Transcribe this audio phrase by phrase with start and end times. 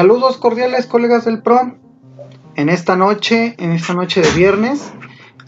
[0.00, 1.74] Saludos cordiales colegas del PROM.
[2.56, 4.94] En esta noche, en esta noche de viernes,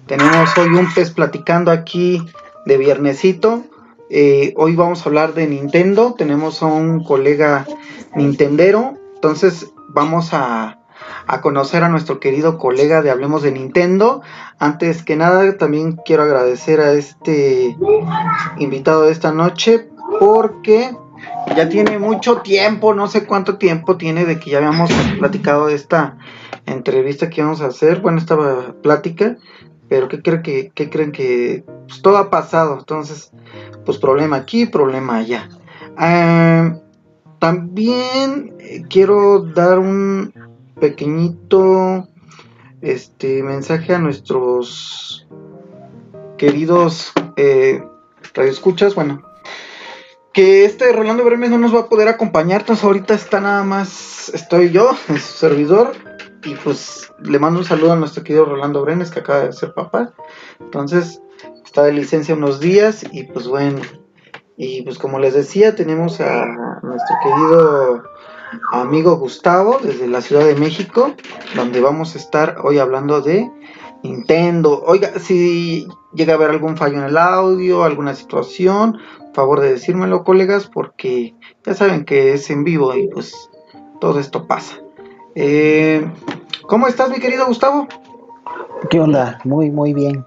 [0.04, 2.22] tenemos hoy un pez platicando aquí
[2.66, 3.64] de viernesito.
[4.10, 6.12] Eh, hoy vamos a hablar de Nintendo.
[6.18, 7.64] Tenemos a un colega
[8.14, 8.98] Nintendero.
[9.14, 10.80] Entonces vamos a,
[11.26, 14.20] a conocer a nuestro querido colega de Hablemos de Nintendo.
[14.58, 17.74] Antes que nada, también quiero agradecer a este
[18.58, 19.88] invitado de esta noche
[20.20, 20.94] porque
[21.56, 25.74] ya tiene mucho tiempo, no sé cuánto tiempo tiene de que ya habíamos platicado de
[25.74, 26.18] esta
[26.66, 28.36] entrevista que íbamos a hacer, bueno, esta
[28.82, 29.36] plática,
[29.88, 32.78] pero ¿qué creen que, qué creen que pues, todo ha pasado?
[32.78, 33.32] Entonces,
[33.84, 35.48] pues problema aquí, problema allá.
[35.96, 36.76] Ah,
[37.38, 40.32] también eh, quiero dar un
[40.80, 42.08] pequeñito
[42.80, 45.26] este mensaje a nuestros
[46.38, 47.84] queridos eh,
[48.34, 49.22] radioescuchas, bueno,
[50.32, 54.30] que este Rolando Bremes no nos va a poder acompañar, entonces ahorita está nada más,
[54.34, 55.92] estoy yo, su servidor,
[56.44, 59.74] y pues le mando un saludo a nuestro querido Rolando Brenes que acaba de ser
[59.74, 60.12] papá,
[60.60, 61.20] entonces
[61.64, 63.80] está de licencia unos días y pues bueno,
[64.56, 66.46] y pues como les decía, tenemos a
[66.82, 68.04] nuestro querido
[68.70, 71.14] amigo Gustavo desde la Ciudad de México,
[71.54, 73.50] donde vamos a estar hoy hablando de
[74.02, 74.82] Nintendo.
[74.86, 78.98] Oiga, si llega a haber algún fallo en el audio, alguna situación,
[79.34, 83.50] favor de decírmelo, colegas, porque ya saben que es en vivo y pues
[84.00, 84.80] todo esto pasa.
[85.34, 86.06] Eh,
[86.66, 87.88] ¿Cómo estás, mi querido Gustavo?
[88.90, 89.38] ¿Qué onda?
[89.44, 90.24] Muy, muy bien.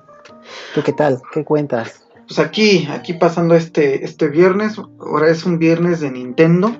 [0.73, 1.21] ¿Tú qué tal?
[1.31, 2.05] ¿Qué cuentas?
[2.27, 6.75] Pues aquí, aquí pasando este, este viernes, ahora es un viernes de Nintendo,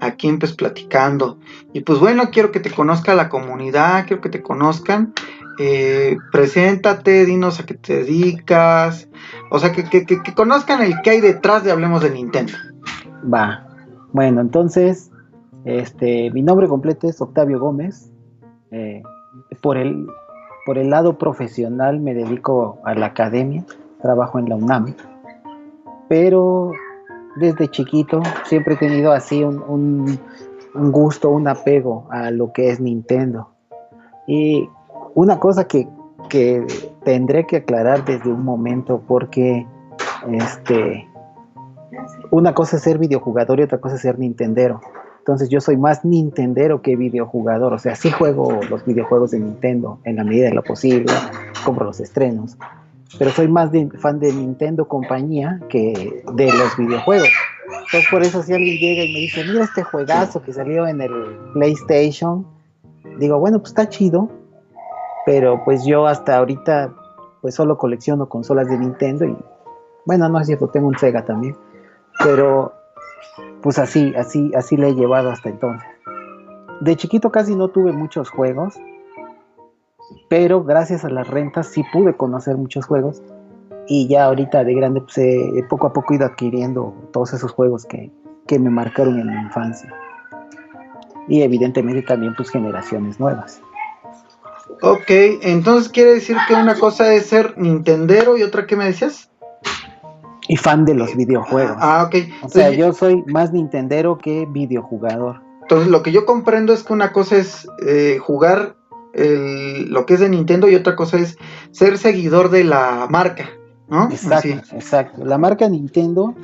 [0.00, 1.38] aquí pues platicando.
[1.74, 5.12] Y pues bueno, quiero que te conozca la comunidad, quiero que te conozcan.
[5.58, 9.08] Eh, preséntate, dinos a qué te dedicas,
[9.50, 12.52] o sea, que, que, conozcan el que hay detrás de Hablemos de Nintendo.
[13.32, 13.66] Va,
[14.12, 15.10] bueno, entonces,
[15.64, 18.12] este, mi nombre completo es Octavio Gómez.
[18.70, 19.02] Eh,
[19.62, 20.06] por, el,
[20.66, 23.64] por el lado profesional me dedico a la academia,
[24.02, 24.94] trabajo en la UNAM,
[26.08, 26.72] pero
[27.36, 30.18] desde chiquito siempre he tenido así un,
[30.74, 33.50] un gusto, un apego a lo que es Nintendo.
[34.26, 34.68] Y
[35.16, 35.88] una cosa que,
[37.04, 39.66] tendré que aclarar desde un momento porque
[40.28, 41.08] este
[42.30, 44.80] una cosa es ser videojugador y otra cosa es ser nintendero.
[45.18, 47.72] Entonces yo soy más nintendero que videojugador.
[47.72, 51.12] O sea, sí juego los videojuegos de Nintendo en la medida de lo posible,
[51.64, 52.58] compro los estrenos.
[53.18, 57.30] Pero soy más fan de Nintendo compañía que de los videojuegos.
[57.68, 61.00] Entonces por eso si alguien llega y me dice, mira este juegazo que salió en
[61.00, 61.12] el
[61.54, 62.46] PlayStation,
[63.18, 64.28] digo, bueno, pues está chido,
[65.26, 66.94] pero pues yo hasta ahorita
[67.42, 69.36] pues solo colecciono consolas de Nintendo y
[70.06, 71.56] bueno, no es cierto, tengo un Sega también,
[72.22, 72.72] pero
[73.60, 75.86] pues así, así, así le he llevado hasta entonces.
[76.80, 78.78] De chiquito casi no tuve muchos juegos,
[80.28, 83.20] pero gracias a las rentas sí pude conocer muchos juegos
[83.88, 87.84] y ya ahorita de grande pues he, poco a poco ido adquiriendo todos esos juegos
[87.84, 88.12] que,
[88.46, 89.92] que me marcaron en mi infancia.
[91.26, 93.60] Y evidentemente también pues generaciones nuevas.
[94.82, 95.10] Ok,
[95.42, 99.30] entonces quiere decir que una cosa es ser Nintendero y otra, ¿qué me decías?
[100.48, 101.76] Y fan de los videojuegos.
[101.80, 102.16] Ah, ok.
[102.42, 105.40] O sea, yo soy más Nintendero que videojugador.
[105.62, 108.76] Entonces, lo que yo comprendo es que una cosa es eh, jugar
[109.14, 111.36] el, lo que es de Nintendo y otra cosa es
[111.72, 113.48] ser seguidor de la marca,
[113.88, 114.08] ¿no?
[114.10, 115.24] Exacto, exacto.
[115.24, 116.34] La marca Nintendo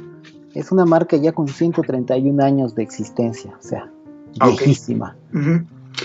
[0.54, 3.90] es una marca ya con 131 años de existencia, o sea,
[4.40, 5.16] ah, viejísima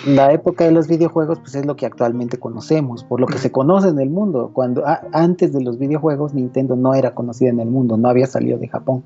[0.06, 3.52] la época de los videojuegos pues es lo que actualmente conocemos, por lo que se
[3.52, 4.52] conoce en el mundo.
[4.53, 8.58] Cuando antes de los videojuegos Nintendo no era conocida en el mundo, no había salido
[8.58, 9.03] de Japón.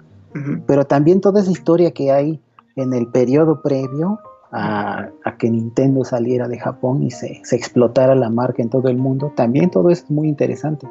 [0.65, 2.39] Pero también toda esa historia que hay
[2.75, 4.19] en el periodo previo
[4.51, 8.97] a, que Nintendo saliera de Japón y se, se, explotara la marca en todo el
[8.97, 10.87] mundo, también todo es muy interesante.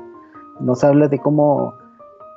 [0.61, 1.75] Nos habla de cómo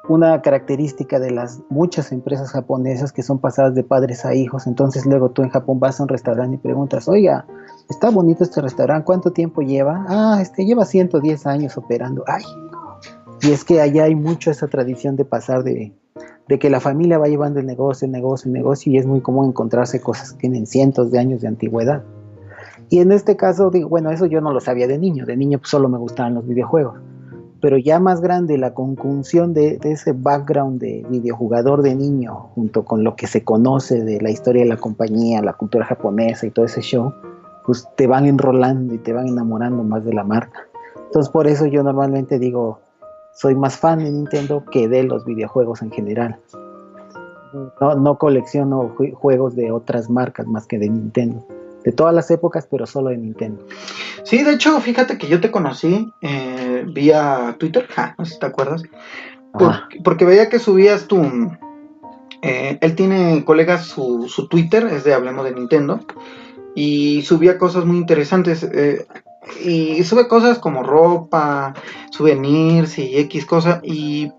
[0.09, 4.67] una característica de las muchas empresas japonesas que son pasadas de padres a hijos.
[4.67, 7.45] Entonces luego tú en Japón vas a un restaurante y preguntas, oiga,
[7.89, 10.05] está bonito este restaurante, ¿cuánto tiempo lleva?
[10.09, 12.23] Ah, este lleva 110 años operando.
[12.27, 12.43] Ay,
[13.41, 15.93] y es que allá hay mucho esa tradición de pasar de,
[16.47, 19.21] de que la familia va llevando el negocio, el negocio, el negocio y es muy
[19.21, 22.03] común encontrarse cosas que tienen cientos de años de antigüedad.
[22.89, 25.59] Y en este caso, digo, bueno, eso yo no lo sabía de niño, de niño
[25.59, 26.99] pues, solo me gustaban los videojuegos
[27.63, 33.05] pero ya más grande la conjunción de, ese background de videojugador de niño, junto con
[33.05, 36.65] lo que se conoce de la historia de la compañía, la cultura japonesa y todo
[36.65, 37.13] ese show,
[37.65, 40.59] pues te van enrolando y te van enamorando más de la marca.
[41.05, 42.81] Entonces por eso yo normalmente digo,
[43.33, 46.37] soy más fan de Nintendo que de los videojuegos en general.
[47.79, 51.47] No, no colecciono juegos de otras marcas más que de Nintendo.
[51.83, 53.65] De todas las épocas, pero solo de Nintendo.
[54.23, 57.87] Sí, de hecho, fíjate que yo te conocí eh, vía Twitter,
[58.17, 58.83] no sé si te acuerdas,
[60.03, 61.21] porque veía que subías tu...
[62.41, 66.01] Eh, él tiene colegas su, su, Twitter, es de Hablemos de Nintendo,
[66.75, 68.63] y subía cosas muy interesantes.
[68.63, 69.05] Eh,
[69.63, 71.73] y sube cosas como ropa,
[72.11, 73.81] souvenirs y X cosas.
[73.83, 74.31] Y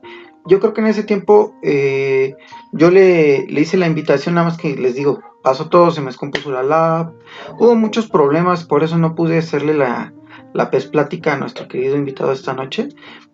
[0.47, 2.35] yo creo que en ese tiempo eh,
[2.73, 6.07] yo le, le, hice la invitación, nada más que les digo, pasó todo, se me
[6.07, 7.13] descompuso la lab,
[7.59, 10.15] hubo muchos problemas, por eso no pude hacerle la,
[10.55, 12.89] la pez plática a nuestro querido invitado esta noche.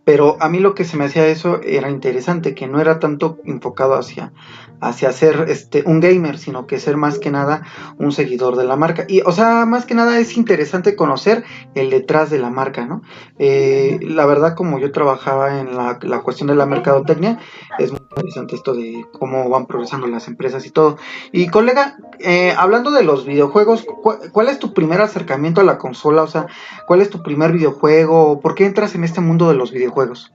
[0.05, 3.39] Pero a mí lo que se me hacía eso era interesante, que no era tanto
[3.45, 4.33] enfocado hacia,
[4.81, 7.63] hacia ser este, un gamer, sino que ser más que nada
[7.99, 9.05] un seguidor de la marca.
[9.09, 11.45] Y, o sea, más que nada es interesante conocer
[11.75, 13.03] el detrás de la marca, ¿no?
[13.39, 17.39] Eh, la verdad, como yo trabajaba en la, cuestión de la mercadotecnia,
[17.79, 20.97] es muy interesante esto de cómo van progresando las empresas y todo.
[21.33, 23.87] Y colega, eh, hablando de los videojuegos,
[24.33, 26.23] ¿cuál, es tu primer acercamiento a la consola?
[26.23, 26.47] O sea,
[26.87, 28.41] ¿cuál es tu primer videojuego?
[28.41, 30.33] ¿Por qué entras en este mundo de los videojuegos?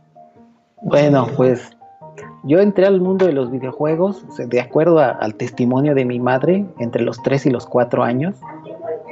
[0.81, 1.74] Bueno, pues
[2.45, 7.01] yo entré al mundo de los videojuegos de acuerdo al testimonio de mi madre entre
[7.01, 8.35] los 3 y los 4 años.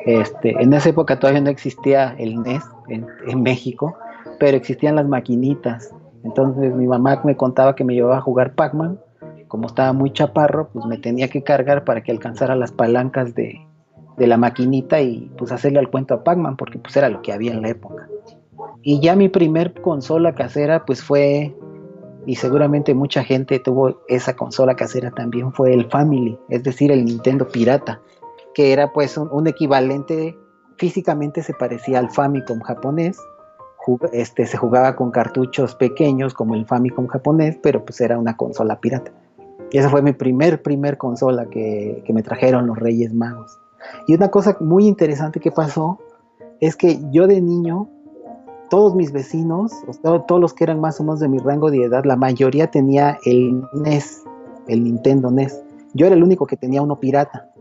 [0.05, 3.97] Este, en esa época todavía no existía el NES en, México,
[4.39, 5.93] pero existían las maquinitas.
[6.23, 8.99] Entonces mi mamá me contaba que me llevaba a jugar Pac-Man.
[9.47, 13.59] Como estaba muy chaparro, pues me tenía que cargar para que alcanzara las palancas de,
[14.17, 17.51] la maquinita y pues hacerle al cuento a Pac-Man, porque pues era lo que había
[17.51, 18.07] en la época.
[18.83, 21.55] Y ya mi primer consola casera pues fue
[22.25, 27.05] y seguramente mucha gente tuvo esa consola casera también fue el Family, es decir, el
[27.05, 28.01] Nintendo pirata,
[28.53, 30.37] que era pues un, equivalente,
[30.77, 33.17] físicamente se parecía al Famicom japonés,
[34.13, 38.79] este, se jugaba con cartuchos pequeños como el Famicom japonés, pero pues era una consola
[38.79, 39.11] pirata.
[39.71, 43.59] Y esa fue mi primer, primer consola que, que me trajeron los Reyes Magos.
[44.07, 45.99] Y una cosa muy interesante que pasó
[46.61, 47.89] es que yo de niño
[48.73, 49.71] todos mis vecinos,
[50.01, 53.19] todos los que eran más o menos de mi rango de edad, la mayoría tenía
[53.23, 54.23] el NES,
[54.67, 55.61] el Nintendo NES.
[55.93, 57.51] Yo era el único que tenía uno pirata.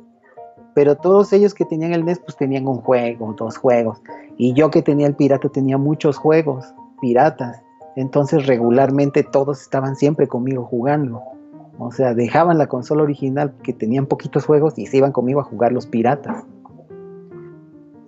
[0.72, 4.00] Pero todos ellos que tenían el NES, pues tenían un juego, dos juegos.
[4.38, 6.72] Y yo que tenía el pirata tenía muchos juegos
[7.02, 7.62] piratas.
[7.94, 11.20] Entonces regularmente todos estaban siempre conmigo jugando.
[11.78, 15.44] O sea, dejaban la consola original que tenían poquitos juegos y se iban conmigo a
[15.44, 16.42] jugar los piratas.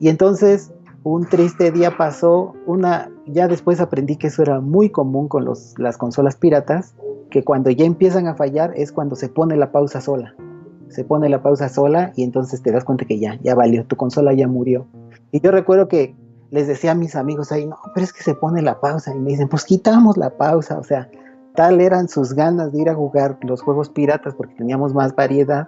[0.00, 0.72] Y entonces
[1.04, 5.98] un triste día pasó, una, ya después aprendí que eso era muy común con las
[5.98, 6.94] consolas piratas,
[7.30, 10.34] que cuando ya empiezan a fallar es cuando se pone la pausa sola.
[10.88, 13.96] Se pone la pausa sola y entonces te das cuenta que ya, ya valió, tu
[13.96, 14.86] consola ya murió.
[15.30, 16.16] Y yo recuerdo que
[16.50, 19.14] les decía a mis amigos ahí, no, pero es que se pone la pausa.
[19.14, 20.78] Y me dicen, pues quitamos la pausa.
[20.78, 21.10] O sea,
[21.54, 25.66] tal eran sus ganas de ir a jugar los juegos piratas porque teníamos más variedad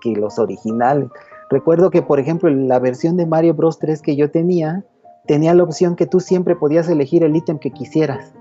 [0.00, 1.10] que los originales.
[1.52, 4.86] Recuerdo que, por ejemplo, la versión de Mario Bros 3 que yo tenía,
[5.26, 8.32] tenía la opción que tú siempre podías elegir el ítem que quisieras.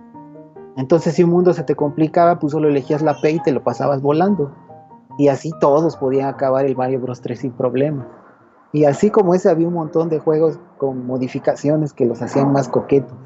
[0.77, 3.65] Entonces, si un mundo se te complicaba, pues solo elegías la P y te lo
[3.65, 4.55] pasabas volando.
[5.17, 8.07] Y así todos podían acabar el Mario Bros 3 sin problema.
[8.71, 12.69] Y así como ese, había un montón de juegos con modificaciones que los hacían más
[12.69, 13.17] coquetos.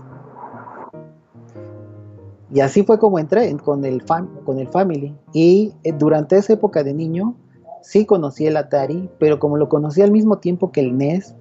[2.52, 4.04] Y así fue como entré con el,
[4.46, 5.16] con el Family.
[5.32, 7.36] Y eh, durante esa época de niño,
[7.86, 11.36] sí conocí el Atari, pero como lo conocí al mismo tiempo que el NES,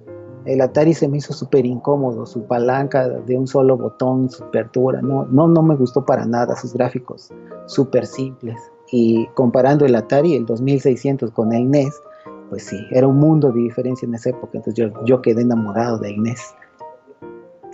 [0.45, 5.01] el Atari se me hizo súper incómodo, su palanca de un solo botón, su apertura,
[5.01, 7.31] no, no, no me gustó para nada, sus gráficos
[7.65, 8.55] súper simples.
[8.91, 11.99] Y comparando el Atari, el 2600 con el NES,
[12.49, 15.97] pues sí, era un mundo de diferencia en esa época, entonces yo, yo quedé enamorado
[15.97, 16.53] del NES.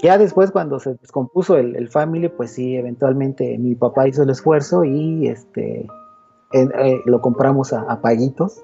[0.01, 4.83] Ya después cuando se descompuso el, Family, pues sí, eventualmente mi papá hizo el esfuerzo
[4.85, 5.85] y este
[6.53, 8.63] eh, lo compramos a, paguitos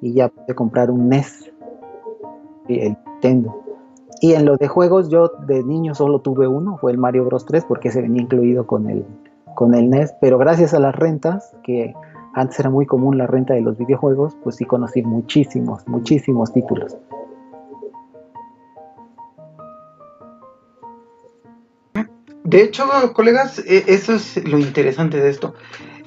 [0.00, 1.52] y ya pude comprar un NES,
[2.68, 3.62] el Nintendo.
[4.20, 7.46] Y en lo de juegos, yo de niño solo tuve uno, fue el Mario Bros
[7.46, 9.04] 3, porque se venía incluido con el,
[9.54, 11.94] con el NES, pero gracias a las rentas, que
[12.34, 16.96] antes era muy común la renta de los videojuegos, pues sí conocí muchísimos, muchísimos títulos.
[22.44, 25.54] De hecho, colegas, e, eso es lo interesante de esto.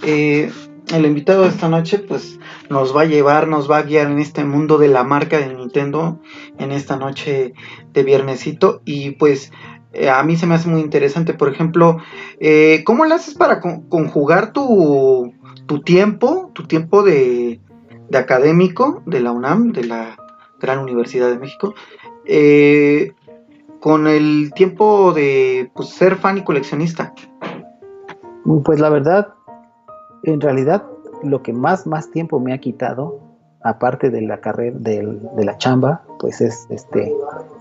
[0.03, 0.51] Eh,
[0.89, 4.19] el invitado de esta noche pues nos va a llevar, nos va a guiar en
[4.19, 6.19] este mundo de la marca de Nintendo
[6.57, 7.53] en esta noche
[7.93, 9.51] de viernesito y pues
[9.93, 11.97] eh, a mí se me hace muy interesante, por ejemplo,
[12.39, 15.33] eh, ¿cómo lo haces para conjugar tu,
[15.83, 17.59] tiempo, tu tiempo de,
[18.13, 20.17] académico de la UNAM, de la
[20.59, 21.73] Gran Universidad de México,
[22.25, 23.13] eh,
[23.81, 27.13] con el tiempo de pues, ser fan y coleccionista?
[28.63, 29.33] Pues la verdad,
[30.23, 30.83] en realidad
[31.23, 33.19] lo que más, más tiempo me ha quitado
[33.63, 37.13] aparte de la carrera, de, la chamba, pues es, este,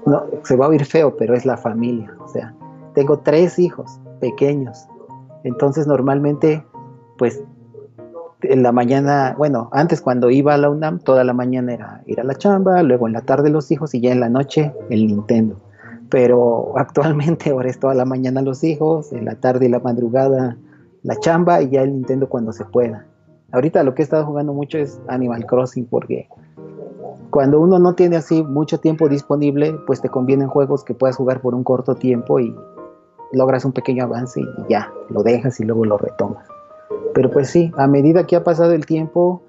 [0.06, 2.14] no, se va a oír feo, pero es la familia.
[2.20, 2.54] O sea,
[2.94, 4.86] tengo tres hijos pequeños.
[5.44, 6.64] Entonces normalmente,
[7.18, 7.42] pues
[8.42, 12.20] en la mañana, bueno, antes cuando iba a la UNAM, toda la mañana era ir
[12.20, 15.06] a la chamba, luego en la tarde los hijos y ya en la noche el
[15.06, 15.56] Nintendo.
[16.08, 20.56] Pero actualmente ahora es toda la mañana los hijos, en la tarde y la madrugada
[21.02, 23.06] la chamba y ya el Nintendo cuando se pueda.
[23.52, 26.28] Ahorita lo que he estado jugando mucho es Animal Crossing porque
[27.30, 31.40] cuando uno no tiene así mucho tiempo disponible, pues te convienen juegos que puedas jugar
[31.40, 32.54] por un corto tiempo y
[33.32, 36.46] logras un pequeño avance y ya, lo dejas y luego lo retomas.
[37.14, 39.42] Pero pues sí, a medida que ha pasado el tiempo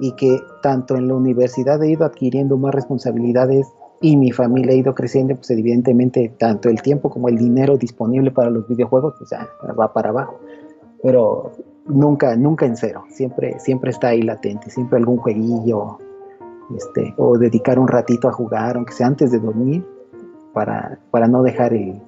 [0.00, 3.66] y que tanto en la universidad he ido adquiriendo más responsabilidades
[4.00, 8.30] y mi familia ha ido creciendo, pues evidentemente tanto el tiempo como el dinero disponible
[8.30, 9.48] para los videojuegos, pues ya
[9.78, 10.38] va para abajo.
[11.02, 11.52] Pero
[11.86, 15.98] nunca, nunca en cero, siempre, siempre está ahí latente, siempre algún jueguillo,
[16.76, 19.84] este, o dedicar un ratito a jugar, aunque sea antes de dormir,
[20.52, 22.00] para, para no dejar el,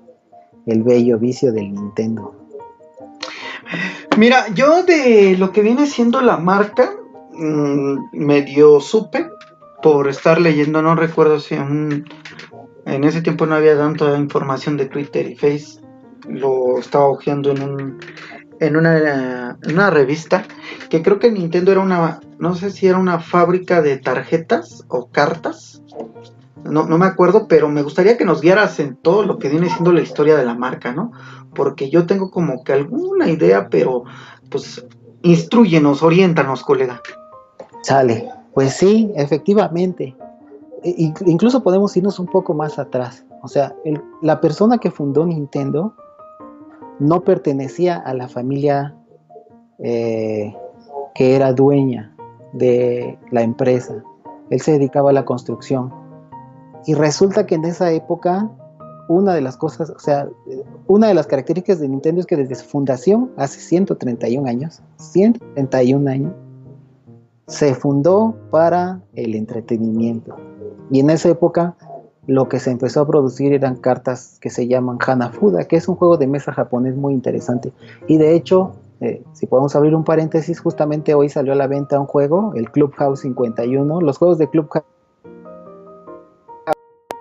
[0.66, 2.34] el bello vicio del Nintendo.
[4.16, 6.90] Mira, yo de lo que viene siendo la marca,
[7.32, 9.28] mm, medio supe
[9.82, 12.04] por estar leyendo, no recuerdo si en
[12.84, 15.80] ese tiempo no había tanta información de Twitter y Face,
[16.28, 18.00] lo estaba hojeando en un
[18.60, 20.44] en una, una revista
[20.88, 25.08] que creo que Nintendo era una, no sé si era una fábrica de tarjetas o
[25.08, 25.82] cartas,
[26.64, 29.70] no, no me acuerdo, pero me gustaría que nos guiaras en todo lo que viene
[29.70, 31.12] siendo la historia de la marca, ¿no?
[31.54, 34.04] Porque yo tengo como que alguna idea, pero
[34.50, 34.84] pues
[35.22, 37.00] instruyenos, oriéntanos, colega.
[37.82, 40.14] Sale, pues sí, efectivamente.
[40.82, 43.24] E, incluso podemos irnos un poco más atrás.
[43.42, 43.74] O sea,
[44.20, 45.94] la persona que fundó Nintendo
[47.00, 48.94] no pertenecía a la familia
[49.78, 50.54] eh,
[51.14, 52.14] que era dueña
[52.52, 54.04] de la empresa.
[54.50, 55.92] Él se dedicaba a la construcción.
[56.86, 58.50] Y resulta que en esa época,
[59.08, 60.28] una de las cosas, o sea,
[60.86, 66.10] una de las características de Nintendo es que desde su fundación, hace 131 años, 131
[66.10, 66.32] años,
[67.46, 70.36] se fundó para el entretenimiento.
[70.90, 71.76] Y en esa época
[72.30, 75.96] lo que se empezó a producir eran cartas que se llaman Hanafuda, que es un
[75.96, 77.72] juego de mesa japonés muy interesante.
[78.06, 81.98] Y de hecho, eh, si podemos abrir un paréntesis, justamente hoy salió a la venta
[81.98, 84.00] un juego, el Clubhouse 51.
[84.00, 84.84] Los juegos de Clubhouse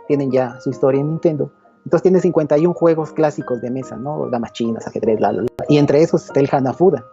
[0.08, 1.50] tienen ya su historia en Nintendo.
[1.86, 4.30] Entonces tiene 51 juegos clásicos de mesa, ¿no?
[4.30, 5.46] Damas chinas, ajedrez, la, la.
[5.70, 7.04] Y entre esos está el Hanafuda.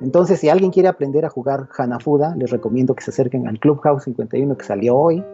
[0.00, 4.04] Entonces, si alguien quiere aprender a jugar Hanafuda, les recomiendo que se acerquen al Clubhouse
[4.04, 5.24] 51 que salió hoy.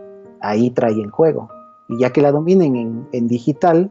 [0.41, 1.49] Ahí trae el juego.
[1.89, 3.91] Y ya que la dominen en, digital,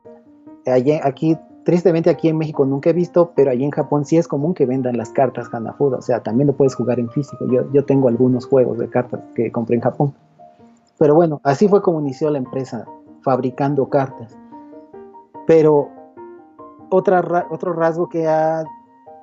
[1.04, 4.54] aquí, tristemente aquí en México nunca he visto, pero allí en Japón sí es común
[4.54, 5.98] que vendan las cartas Hanafuda.
[5.98, 7.46] O sea, también lo puedes jugar en físico.
[7.52, 10.14] Yo, yo tengo algunos juegos de cartas que compré en Japón.
[10.98, 12.86] Pero bueno, así fue como inició la empresa,
[13.22, 14.38] fabricando cartas.
[15.48, 15.90] Pero
[16.90, 18.64] otra, otro rasgo que ha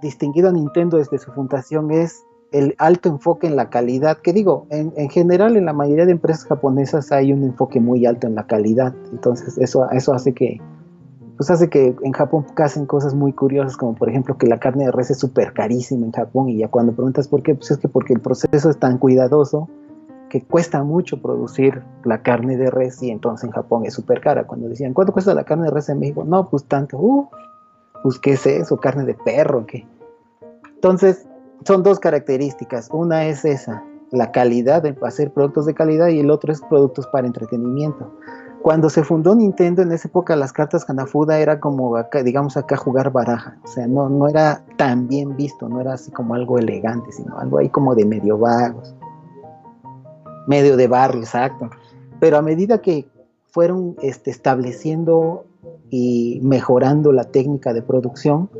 [0.03, 4.67] distinguido a Nintendo desde su fundación es el alto enfoque en la calidad, que digo,
[4.71, 8.47] en, general en la mayoría de empresas japonesas hay un enfoque muy alto en la
[8.47, 10.61] calidad, entonces eso, eso hace que,
[11.37, 14.85] pues hace que en Japón hacen cosas muy curiosas, como por ejemplo que la carne
[14.87, 17.79] de res es súper carísima en Japón y ya cuando preguntas por qué, pues es
[17.79, 19.69] que porque el proceso es tan cuidadoso
[20.29, 24.47] que cuesta mucho producir la carne de res y entonces en Japón es súper cara.
[24.47, 26.25] Cuando decían, ¿cuánto cuesta la carne de res en México?
[26.25, 27.29] No, pues tanto, uh,
[28.03, 29.87] pues qué es eso, carne de perro, ¿qué?
[30.75, 31.27] Entonces,
[31.65, 32.89] son dos características.
[32.93, 37.07] Una es esa, la calidad de hacer productos de calidad y el otro es productos
[37.09, 38.13] para entretenimiento.
[38.63, 42.77] Cuando se fundó Nintendo en esa época las cartas Hanafuda era como acá, digamos acá
[42.77, 46.59] jugar baraja, o sea, no, no era tan bien visto, no era así como algo
[46.59, 48.93] elegante, sino algo ahí como de medio vagos,
[50.49, 51.71] medio de barrio, exacto.
[52.19, 53.09] Pero a medida que
[53.51, 55.45] fueron este, estableciendo
[55.91, 58.51] y mejorando la técnica de producción,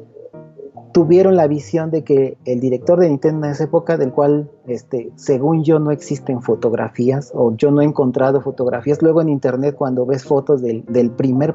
[0.97, 5.13] tuvieron la visión de que el director de Nintendo en esa época, del cual, este,
[5.17, 10.07] según yo, no existen fotografías, o yo no he encontrado fotografías, luego en internet cuando
[10.07, 11.55] ves fotos del, del primer,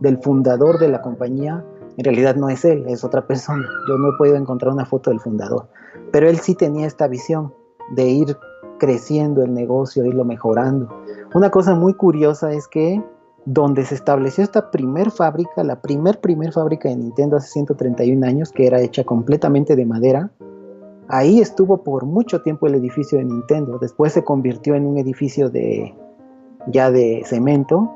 [0.00, 1.62] del fundador de la compañía,
[1.98, 3.66] en realidad no es él, es otra persona.
[3.86, 5.68] Yo no he podido encontrar una foto del fundador,
[6.10, 7.52] pero él sí tenía esta visión
[7.94, 8.38] de ir
[8.78, 10.88] creciendo el negocio, irlo mejorando.
[11.34, 13.04] Una cosa muy curiosa es que
[13.44, 18.52] donde se estableció esta primer fábrica, la primer primer fábrica de Nintendo hace 131 años,
[18.52, 20.30] que era hecha completamente de madera.
[21.08, 23.78] Ahí estuvo por mucho tiempo el edificio de Nintendo.
[23.78, 25.94] Después se convirtió en un edificio de
[26.66, 27.90] ya de cemento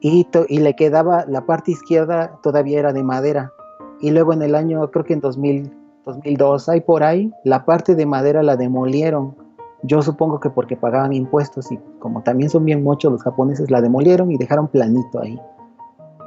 [0.00, 3.52] y, y le quedaba la parte izquierda todavía era de madera.
[4.00, 5.70] Y luego en el año, creo que en 2000,
[6.06, 9.36] 2002, hay por ahí, la parte de madera la demolieron
[9.82, 13.80] Yo supongo que porque pagaban impuestos y como también son bien muchos los japoneses, la
[13.80, 15.40] demolieron y dejaron planito ahí.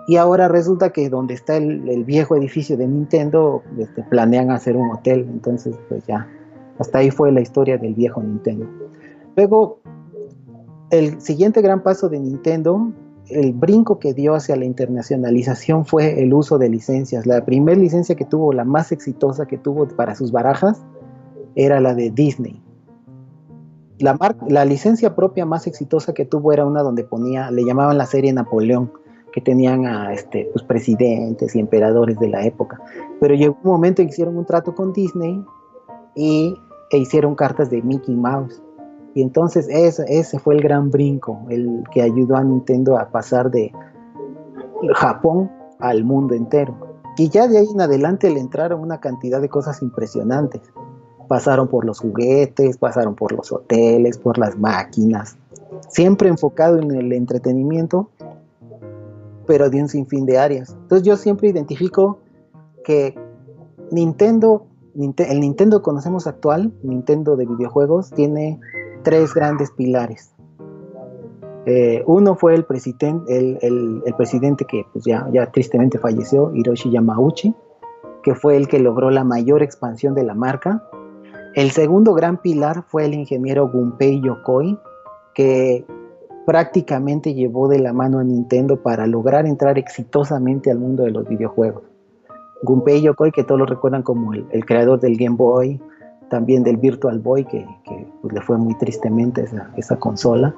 [0.08, 4.92] Y ahora resulta que donde está el, viejo edificio de Nintendo, este, planean hacer un
[4.92, 5.28] hotel.
[5.32, 6.28] Entonces, pues ya,
[6.80, 8.68] hasta ahí fue la historia del viejo Nintendo.
[9.36, 9.80] Luego,
[10.90, 12.92] el siguiente gran paso de Nintendo,
[13.30, 17.26] el brinco que dio hacia la internacionalización fue el uso de licencias.
[17.26, 20.84] La primera licencia que tuvo, la más exitosa que tuvo para sus barajas,
[21.56, 22.62] era la de Disney.
[24.00, 28.06] La, la licencia propia más exitosa que tuvo era una donde ponía, le llamaban la
[28.06, 28.92] serie Napoleón
[29.34, 32.80] que tenían a este, pues, presidentes y emperadores de la época.
[33.20, 35.44] Pero llegó un momento en que hicieron un trato con Disney
[36.16, 36.56] y,
[36.92, 38.62] e hicieron cartas de Mickey Mouse.
[39.16, 43.52] Y entonces ese, ese fue el gran brinco, el que ayudó a Nintendo a pasar
[43.52, 43.72] de
[44.94, 46.76] Japón al mundo entero.
[47.18, 50.62] Y ya de ahí en adelante le entraron una cantidad de cosas impresionantes.
[51.28, 55.38] Pasaron por los juguetes, pasaron por los hoteles, por las máquinas,
[55.90, 58.10] siempre enfocado en el entretenimiento
[59.46, 60.76] pero de un sinfín de áreas.
[60.82, 62.20] Entonces yo siempre identifico
[62.84, 63.16] que
[63.92, 64.66] Nintendo,
[64.96, 68.60] el Nintendo que conocemos actual, Nintendo de videojuegos, tiene
[69.04, 70.34] tres grandes pilares.
[71.66, 77.56] Eh, uno fue el, presidente, el, presidente que pues ya, ya tristemente falleció, Hiroshi Yamauchi,
[78.22, 80.84] que fue el que logró la mayor expansión de la marca.
[81.56, 84.80] El segundo gran pilar fue el ingeniero Gunpei Yokoi,
[85.36, 85.86] que
[86.48, 91.28] prácticamente llevó de la mano a Nintendo para lograr entrar exitosamente al mundo de los
[91.28, 91.84] videojuegos.
[92.64, 95.80] Gunpei Yokoi, que todos lo recuerdan como el, creador del Game Boy,
[96.28, 97.68] también del Virtual Boy, que,
[98.22, 99.46] pues, le fue muy tristemente
[99.76, 100.56] esa, consola.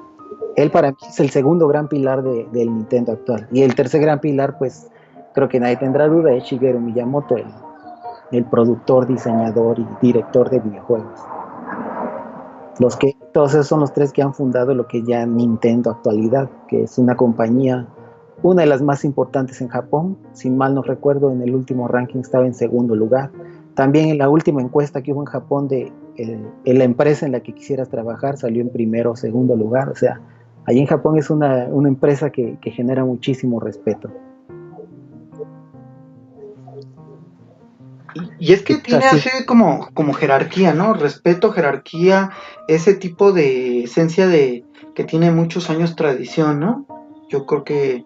[0.56, 3.46] Él para mí es el segundo gran pilar del Nintendo actual.
[3.52, 4.88] Y el tercer gran pilar, pues
[5.34, 7.44] creo que nadie tendrá duda, es Shigeru Miyamoto, el,
[8.32, 11.20] el productor, diseñador y director de videojuegos.
[12.78, 16.50] Los que, todos esos son los tres que han fundado lo que ya Nintendo actualidad,
[16.68, 17.88] que es una compañía,
[18.42, 20.18] una de las más importantes en Japón.
[20.32, 23.30] Sin mal no recuerdo, en el último ranking estaba en segundo lugar.
[23.74, 25.92] También en la última encuesta que hubo en Japón de
[26.64, 29.88] la empresa en la que quisieras trabajar salió en primero o segundo lugar.
[29.88, 30.20] O sea,
[30.66, 34.10] allí en Japón es una, empresa que genera muchísimo respeto.
[38.38, 40.94] Y es que tiene así como, como jerarquía, ¿no?
[40.94, 42.30] Respeto, jerarquía,
[42.68, 46.86] ese tipo de esencia de que tiene muchos años tradición, ¿no?
[47.28, 48.04] Yo creo que,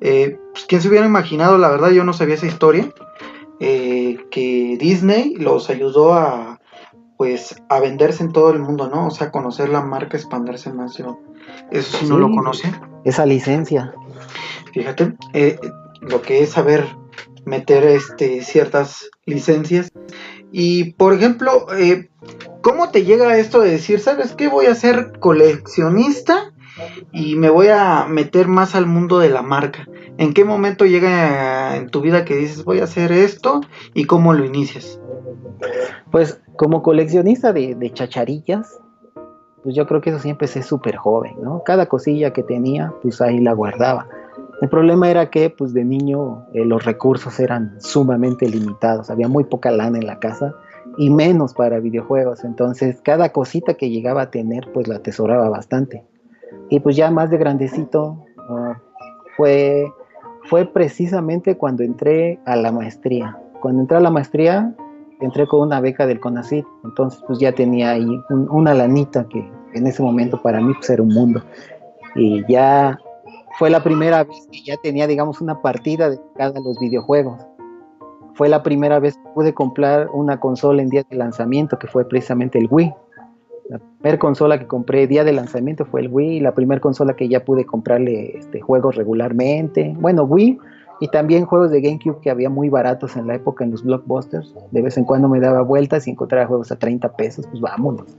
[0.00, 1.58] eh, pues, ¿quién se hubiera imaginado?
[1.58, 2.92] La verdad yo no sabía esa historia,
[3.60, 6.60] eh, que Disney los ayudó a,
[7.16, 9.08] pues, a venderse en todo el mundo, ¿no?
[9.08, 10.96] O sea, conocer la marca, expandirse más.
[10.96, 11.20] Yo,
[11.70, 12.72] eso sí, no lo conoce.
[13.04, 13.94] Esa licencia.
[14.72, 15.58] Fíjate, eh,
[16.00, 16.86] lo que es saber
[17.44, 19.90] meter este, ciertas licencias.
[20.50, 22.10] Y por ejemplo, eh,
[22.60, 24.48] ¿cómo te llega esto de decir, sabes qué?
[24.48, 26.52] Voy a ser coleccionista
[27.12, 29.88] y me voy a meter más al mundo de la marca.
[30.18, 33.62] ¿En qué momento llega en tu vida que dices, voy a hacer esto
[33.94, 35.00] y cómo lo inicias?
[36.10, 38.78] Pues como coleccionista de, de chacharillas,
[39.62, 41.62] pues yo creo que eso siempre es súper joven, ¿no?
[41.64, 44.08] Cada cosilla que tenía, pues ahí la guardaba.
[44.62, 49.42] El problema era que pues de niño eh, los recursos eran sumamente limitados, había muy
[49.42, 50.54] poca lana en la casa
[50.98, 56.04] y menos para videojuegos, entonces cada cosita que llegaba a tener pues la atesoraba bastante.
[56.70, 58.80] Y pues ya más de grandecito ah,
[59.36, 59.92] fue,
[60.44, 63.36] fue precisamente cuando entré a la maestría.
[63.60, 64.76] Cuando entré a la maestría
[65.20, 69.44] entré con una beca del CONACYT, entonces pues ya tenía ahí una lanita que
[69.74, 71.42] en ese momento para mí pues era un mundo.
[72.14, 72.96] Y ya
[73.58, 77.40] fue la primera vez que ya tenía, digamos, una partida dedicada a los videojuegos.
[78.34, 82.08] Fue la primera vez que pude comprar una consola en día de lanzamiento, que fue
[82.08, 82.94] precisamente el Wii.
[83.68, 87.28] La primera consola que compré día de lanzamiento fue el Wii, la primera consola que
[87.28, 89.94] ya pude comprarle este, juegos regularmente.
[89.98, 90.58] Bueno, Wii
[91.00, 94.54] y también juegos de GameCube que había muy baratos en la época en los blockbusters.
[94.70, 98.16] De vez en cuando me daba vueltas y encontraba juegos a 30 pesos, pues vámonos.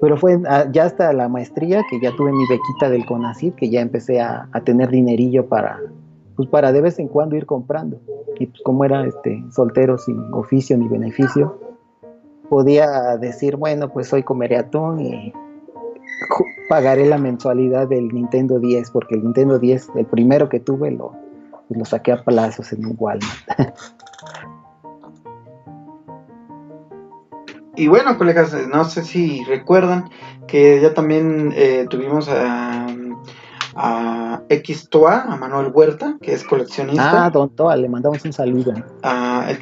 [0.00, 3.70] Pero fue ah, ya hasta la maestría que ya tuve mi bequita del CONACYT, que
[3.70, 5.80] ya empecé a, tener dinerillo para,
[6.36, 8.00] pues para de vez en cuando ir comprando.
[8.38, 11.58] Y pues como era este, soltero sin oficio ni beneficio,
[12.48, 15.32] podía decir, bueno, pues hoy comeré atún y
[16.68, 21.12] pagaré la mensualidad del Nintendo 10, porque el Nintendo 10, el primero que tuve, lo,
[21.70, 23.32] lo saqué a plazos en un Walmart.
[27.78, 30.10] Y bueno, colegas, no sé si recuerdan
[30.48, 32.88] que ya también eh, tuvimos a,
[33.76, 37.26] a X Toa, a Manuel Huerta, que es coleccionista.
[37.26, 38.74] Ah, don Toa, le mandamos un saludo.
[39.04, 39.52] A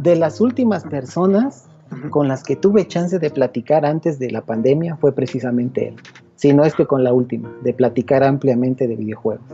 [0.00, 1.68] de las últimas personas
[2.10, 5.96] con las que tuve chance de platicar antes de la pandemia fue precisamente él.
[6.34, 9.44] Si no es que con la última, de platicar ampliamente de videojuegos.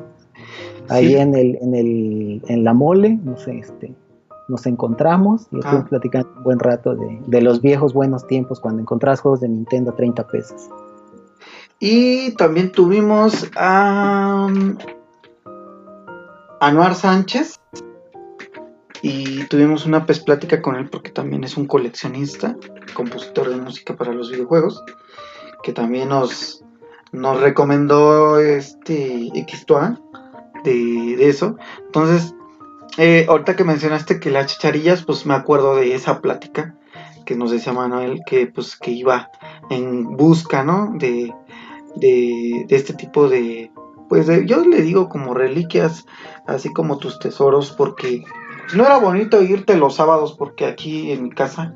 [0.88, 3.93] Ahí en el, en el, en la mole, no sé, este,
[4.49, 5.89] nos encontramos y estuvimos ah.
[5.89, 9.91] platicando un buen rato de, de, los viejos buenos tiempos cuando encontrabas juegos de Nintendo
[9.91, 10.69] a 30 pesos.
[11.81, 14.49] Y también tuvimos a
[16.61, 17.61] Anuar Sánchez
[19.03, 22.57] y tuvimos una pez plática con él porque también es un coleccionista,
[22.95, 24.83] compositor de música para los videojuegos,
[25.63, 26.65] que también nos,
[27.13, 29.67] nos recomendó este x
[30.65, 30.73] de,
[31.17, 31.57] de eso.
[31.87, 32.35] Entonces,
[32.96, 36.74] eh, ahorita que mencionaste que las chacharillas, pues me acuerdo de esa plática
[37.24, 39.31] que nos decía Manuel que pues que iba
[39.68, 40.94] en busca, ¿no?
[40.96, 41.35] De,
[41.96, 43.70] de, de este tipo de,
[44.09, 46.07] pues yo le digo como reliquias,
[46.46, 48.24] así como tus tesoros, porque
[48.74, 51.74] no era bonito irte los sábados, porque aquí en mi casa,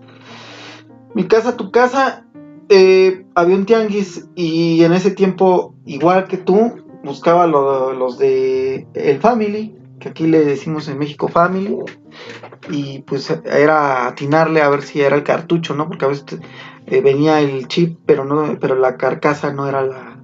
[1.14, 2.24] mi casa, tu casa,
[2.68, 9.20] eh, había un tianguis y en ese tiempo, igual que tú, buscaba los de el
[9.20, 11.78] Family, que aquí le decimos en México Family,
[12.68, 15.86] y pues era atinarle a ver si era el cartucho, ¿no?
[15.86, 16.24] Porque a veces
[16.86, 20.18] eh, venía el chip, pero no, pero la carcasa no era la,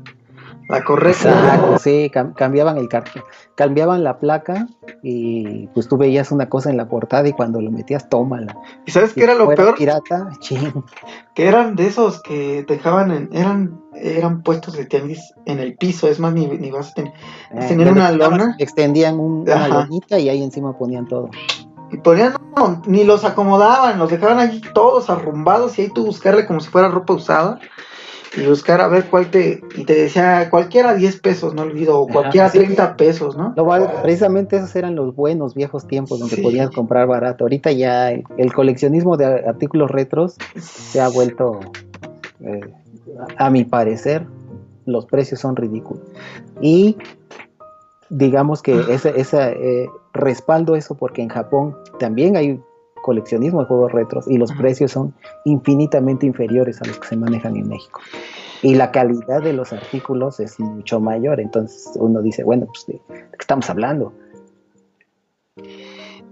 [0.68, 1.78] la correcta.
[1.78, 2.88] sí, cambiaban el
[3.54, 4.66] cambiaban la placa
[5.02, 8.56] y pues tú veías una cosa en la portada y cuando lo metías, tómala.
[8.84, 9.76] ¿Y sabes qué era lo peor?
[9.76, 10.30] Pirata,
[11.34, 16.08] Que eran de esos que dejaban en, eran, eran puestos de tianguis en el piso,
[16.08, 17.12] es más, ni, ni vas a tener,
[17.52, 18.56] eh, una lona.
[18.58, 21.30] Extendían una lonita y ahí encima ponían todo.
[21.90, 26.46] Y ponían, no, ni los acomodaban, los dejaban allí todos arrumbados y ahí tú buscarle
[26.46, 27.58] como si fuera ropa usada
[28.36, 32.06] y buscar a ver cuál te, y te decía cualquiera 10 pesos, no olvido, o
[32.06, 33.54] cualquiera 30 pesos, ¿no?
[34.02, 37.44] precisamente esos eran los buenos viejos tiempos donde podías comprar barato.
[37.44, 41.60] Ahorita ya el, coleccionismo de artículos retros se ha vuelto,
[42.40, 42.60] eh,
[43.36, 44.26] a mi parecer,
[44.86, 46.02] los precios son ridículos.
[46.60, 46.96] Y
[48.10, 52.60] digamos que ese, eh, respaldo eso porque en Japón también hay
[53.02, 57.56] coleccionismo de juegos retros y los precios son infinitamente inferiores a los que se manejan
[57.56, 58.00] en México.
[58.60, 63.00] Y la calidad de los artículos es mucho mayor, entonces uno dice, bueno, pues de,
[63.08, 64.12] qué estamos hablando?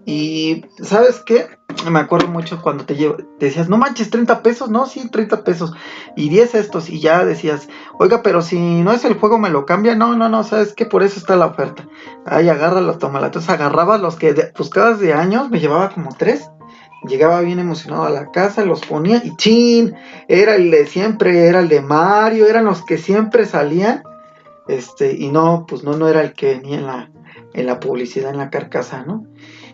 [0.07, 1.49] Y ¿sabes qué?
[1.91, 5.75] Me acuerdo mucho cuando te, llevo, decías, no manches, 30 pesos, no, sí, 30 pesos,
[6.17, 9.67] y 10 estos, y ya decías, oiga, pero si no es el juego, me lo
[9.67, 11.87] cambia, no, no, no, sabes que por eso está la oferta.
[12.25, 13.27] Ay, agárralo, tómala.
[13.27, 16.49] Entonces agarraba los que buscabas de años, me llevaba como tres,
[17.07, 19.95] Llegaba bien emocionado a la casa, los ponía y chin,
[20.29, 24.03] era el de siempre, era el de Mario, eran los que siempre salían.
[24.67, 27.11] Este, y no, pues no, no era el que venía en la,
[27.53, 29.25] en la publicidad, en la carcasa, ¿no?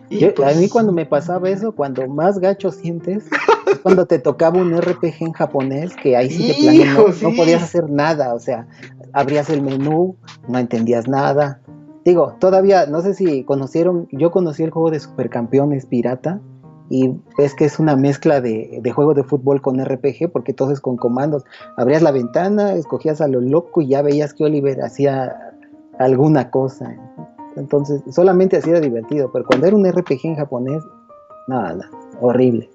[0.09, 3.25] Y a pues mí cuando me pasaba eso, cuando más gacho sientes,
[3.71, 7.63] es cuando te tocaba un RPG en japonés, que ahí sí que no, no, podías
[7.63, 8.67] hacer nada, o sea,
[9.13, 11.61] abrías el menú, no entendías nada.
[12.05, 16.41] Digo, todavía, no sé si conocieron, yo conocí el juego de Supercampeones Pirata,
[16.89, 20.71] y ves que es una mezcla de, de, juego de fútbol con RPG, porque todo
[20.71, 21.43] es con comandos.
[21.77, 25.53] Abrías la ventana, escogías a lo loco y ya veías que Oliver hacía
[25.97, 26.95] alguna cosa.
[27.55, 30.83] Entonces, solamente así era divertido, pero cuando era un RPG en japonés,
[31.47, 31.89] nada,
[32.19, 32.69] horrible,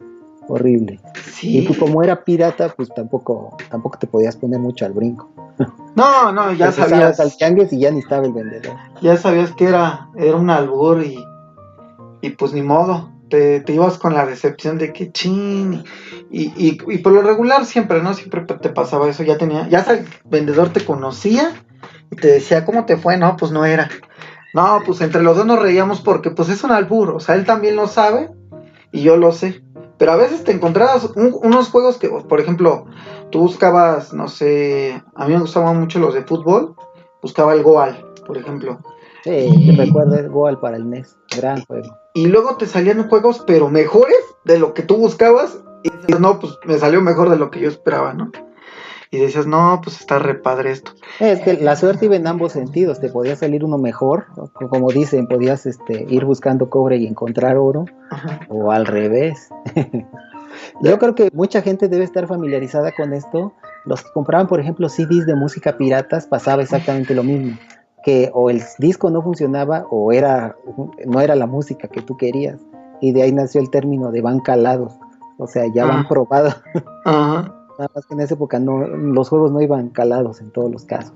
[0.48, 1.00] horrible.
[1.42, 5.28] Y tú como era pirata, pues tampoco, tampoco te podías poner mucho al brinco.
[5.96, 7.18] No, no, ya sabías.
[7.18, 7.32] al
[7.72, 8.76] y ya ni estaba el vendedor.
[9.02, 11.18] Ya sabías que era, era un albur y,
[12.20, 15.84] y pues ni modo te, ibas con la decepción de que chin.
[16.30, 18.14] Y, y, por lo regular siempre, ¿no?
[18.14, 19.22] Siempre te pasaba eso.
[19.22, 21.52] Ya tenía, ya el vendedor te conocía
[22.10, 23.16] y te decía, ¿cómo te fue?
[23.16, 23.88] No, pues no era.
[24.54, 27.10] No, pues entre los dos nos reíamos porque pues es un albur.
[27.10, 28.30] O sea, él también lo sabe
[28.92, 29.62] y yo lo sé.
[29.98, 32.86] Pero a veces te encontrabas unos juegos que, por ejemplo,
[33.30, 36.76] tú buscabas, no sé, a mí me gustaban mucho los de fútbol.
[37.20, 38.78] Buscaba el Goal, por ejemplo.
[39.24, 41.16] Sí, te recuerdo el Goal para el NES.
[41.36, 46.12] Gran juego y luego te salían juegos, pero mejores de lo que tú buscabas, y
[46.12, 48.32] no, pues me salió mejor de lo que yo esperaba, ¿no?
[49.10, 50.92] Y decías, no, pues está re padre esto.
[51.18, 54.26] Es que la suerte iba en ambos sentidos, te podía salir uno mejor,
[54.70, 57.86] como dicen, podías este, ir buscando cobre y encontrar oro,
[58.48, 59.48] o al revés.
[60.82, 63.52] Yo creo que mucha gente debe estar familiarizada con esto.
[63.86, 67.56] Los que compraban, por ejemplo, CDs de música piratas, pasaba exactamente lo mismo
[68.04, 70.56] que o el disco no funcionaba o era
[71.04, 72.60] no era la música que tú querías
[73.00, 74.94] y de ahí nació el término de van calados
[75.36, 76.06] o sea ya van ah.
[76.08, 76.56] probados
[77.78, 80.84] nada más que en esa época no los juegos no iban calados en todos los
[80.84, 81.14] casos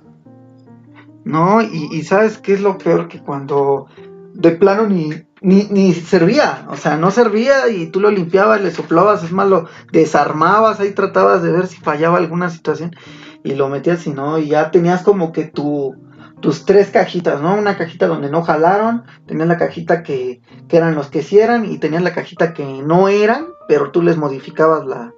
[1.25, 3.87] no y, sabes qué es lo peor que cuando
[4.35, 5.11] de plano ni
[5.43, 9.49] ni, ni servía, o sea, no servía y tú lo limpiabas, le soplabas, es más,
[9.49, 12.95] lo desarmabas, ahí tratabas de ver si fallaba alguna situación
[13.43, 15.97] y lo metías y no, y ya tenías como que tu,
[16.41, 17.57] tus tres cajitas, ¿no?
[17.57, 21.79] Una cajita donde no jalaron, tenías la cajita que, que eran los que sí y
[21.79, 25.13] tenías la cajita que no eran, pero tú les modificabas la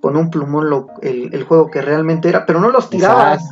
[0.00, 3.42] con un plumón lo, el, el, juego que realmente era, pero no los tirabas,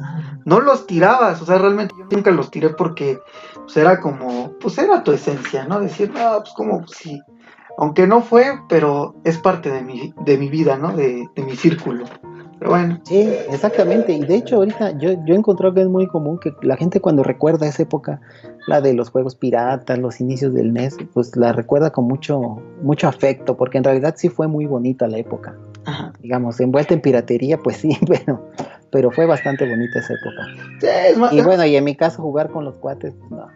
[0.44, 3.18] no los tirabas, o sea, realmente yo nunca los tiré porque
[3.54, 5.80] pues era como, pues era tu esencia, ¿no?
[5.80, 7.20] Decir, no, pues como, pues, sí,
[7.76, 10.96] aunque no fue, pero es parte de mi, de mi vida, ¿no?
[10.96, 12.06] De, de mi círculo.
[12.58, 13.00] Pero bueno.
[13.04, 14.12] Sí, exactamente.
[14.12, 17.00] Y de hecho, ahorita yo, yo he encontrado que es muy común que la gente
[17.00, 18.20] cuando recuerda esa época,
[18.66, 23.06] la de los juegos piratas, los inicios del NES, pues la recuerda con mucho, mucho
[23.06, 25.56] afecto, porque en realidad sí fue muy bonita la época.
[25.88, 26.12] Ajá.
[26.20, 28.51] Digamos, envuelta en piratería, pues sí, pero,
[28.92, 31.33] pero fue bastante bonita esa época.
[31.33, 33.48] Y bueno, y en mi caso jugar con los cuates, pues no.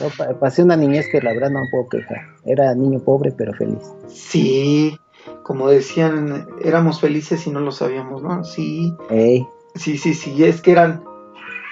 [0.00, 2.18] Yo pasé una niñez que la verdad no puedo quejar.
[2.44, 3.82] Era niño pobre, pero feliz.
[4.08, 4.98] Sí,
[5.42, 8.44] como decían, éramos felices y no lo sabíamos, ¿no?
[8.44, 11.02] Sí, Ey, sí, sí, sí, es que eran,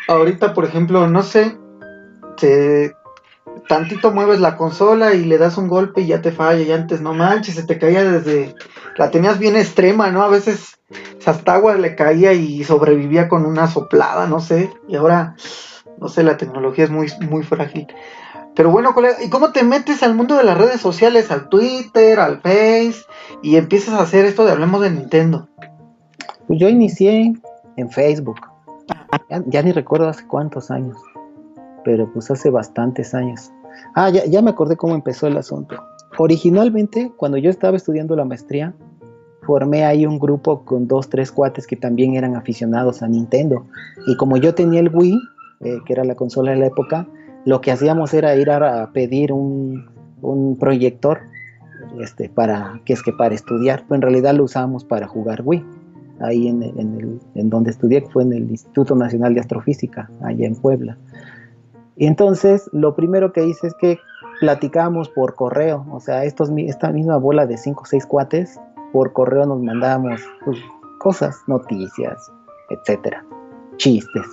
[0.09, 1.59] ahorita por ejemplo, no sé,
[2.39, 2.95] te,
[3.73, 7.01] tantito mueves la consola y le das un golpe y ya te falla, y antes
[7.01, 8.55] no manches, se te caía desde,
[8.99, 10.23] la tenías bien extrema, ¿no?
[10.23, 10.79] A veces
[11.25, 15.37] hasta agua le caía y sobrevivía con una soplada, no sé, y ahora,
[15.97, 17.87] no sé, la tecnología es muy, muy frágil.
[18.55, 22.21] Pero bueno, colega, ¿y cómo te metes al mundo de las redes sociales, al Twitter,
[22.21, 23.07] al Face,
[23.43, 25.49] y empiezas a hacer esto de Hablemos de Nintendo?
[26.47, 27.33] pues yo inicié
[27.79, 28.39] en Facebook.
[29.31, 30.99] Ya, ya ni recuerdo hace cuántos años,
[31.85, 33.51] pero pues hace bastantes años.
[33.95, 35.77] Ah, ya, me acordé cómo empezó el asunto.
[36.19, 38.75] Originalmente, cuando yo estaba estudiando la maestría,
[39.43, 43.67] formé ahí un grupo con dos, tres cuates que también eran aficionados a Nintendo.
[44.07, 45.19] Y como yo tenía el Wii,
[45.61, 47.07] eh, que era la consola de la época,
[47.45, 49.91] lo que hacíamos era ir a, pedir un,
[50.61, 51.19] proyector
[52.01, 55.65] este, para, que es que para estudiar, pero en realidad lo usábamos para jugar Wii
[56.23, 60.97] ahí en, donde estudié, fue en el Instituto Nacional de Astrofísica, allá en Puebla.
[61.97, 63.99] Y entonces lo primero que hice es que
[64.41, 68.61] platicábamos por correo, o sea, esta misma bola de 5 o 6 cuates,
[68.93, 70.59] por correo nos mandábamos pues,
[70.99, 72.31] cosas, noticias,
[72.71, 73.25] etcétera,
[73.77, 74.27] chistes.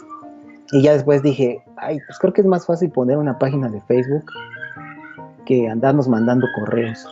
[0.71, 3.81] Y ya después dije, ay, pues creo que es más fácil poner una página de
[3.81, 4.25] Facebook
[5.45, 7.07] que andarnos mandando correos.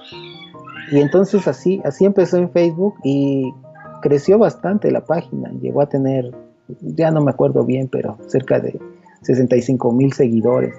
[0.91, 3.53] Y entonces así, así empezó en Facebook y
[4.01, 6.31] creció bastante la página, llegó a tener,
[6.81, 8.79] ya no me acuerdo bien, pero cerca de
[9.27, 10.73] 65 mil seguidores.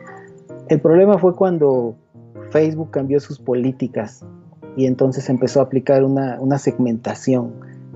[0.68, 1.94] El problema fue cuando
[2.50, 4.24] Facebook cambió sus políticas
[4.76, 7.52] y entonces empezó a aplicar una, segmentación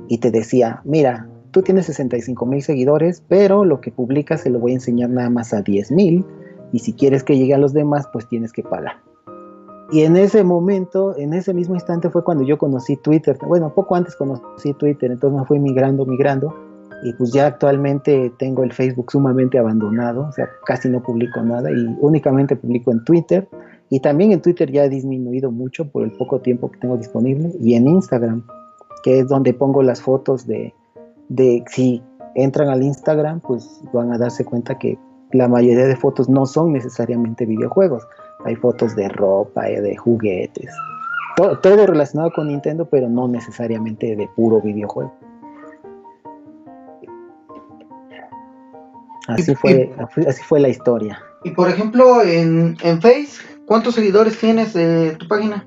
[0.08, 4.58] y te decía, mira, tú tienes 65 mil seguidores, pero lo que publicas se lo
[4.58, 6.24] voy a enseñar nada más a 10 mil
[6.70, 8.96] y si quieres que llegue a los demás, pues tienes que pagar.
[9.90, 13.36] Y en ese momento, en ese mismo instante fue cuando yo conocí Twitter.
[13.46, 16.54] Bueno, poco antes conocí Twitter, entonces me fui migrando, migrando.
[17.02, 21.70] Y pues ya actualmente tengo el Facebook sumamente abandonado, o sea, casi no publico nada
[21.70, 23.48] y únicamente publico en Twitter.
[23.90, 27.52] Y también en Twitter ya ha disminuido mucho por el poco tiempo que tengo disponible.
[27.60, 28.46] Y en Instagram,
[29.02, 30.72] que es donde pongo las fotos de,
[31.28, 32.02] de si
[32.34, 34.98] entran al Instagram, pues van a darse cuenta que
[35.32, 38.06] la mayoría de fotos no son necesariamente videojuegos
[38.44, 40.74] hay fotos de ropa, eh, de juguetes,
[41.36, 45.12] todo, todo, relacionado con Nintendo, pero no necesariamente de puro videojuego.
[49.28, 49.94] Así fue,
[50.26, 51.22] así fue la historia.
[51.44, 55.66] Y por ejemplo, en, en Face, ¿cuántos seguidores tienes de tu página?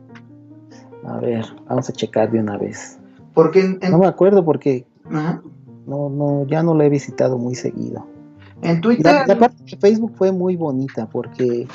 [1.06, 3.00] A ver, vamos a checar de una vez.
[3.34, 3.92] Porque en, en...
[3.92, 5.42] No me acuerdo porque Ajá.
[5.86, 8.08] no, no, ya no lo he visitado muy seguido.
[8.62, 9.06] En Twitter.
[9.06, 11.68] La, la, parte de Facebook fue muy bonita porque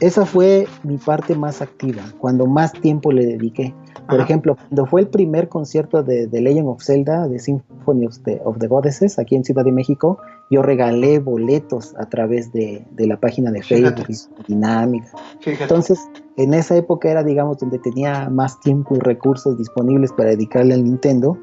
[0.00, 3.74] esa fue mi parte más activa, cuando más tiempo le dediqué.
[4.06, 4.24] Por Ajá.
[4.24, 8.40] ejemplo, cuando fue el primer concierto de, de, Legend of Zelda, de Symphony of the,
[8.44, 10.18] of the, Goddesses, aquí en Ciudad de México,
[10.52, 14.44] yo regalé boletos a través de, de la página de Facebook Fíjate.
[14.46, 15.08] dinámica.
[15.40, 15.62] Fíjate.
[15.62, 15.98] Entonces,
[16.36, 20.84] en esa época era, digamos, donde tenía más tiempo y recursos disponibles para dedicarle al
[20.84, 21.38] Nintendo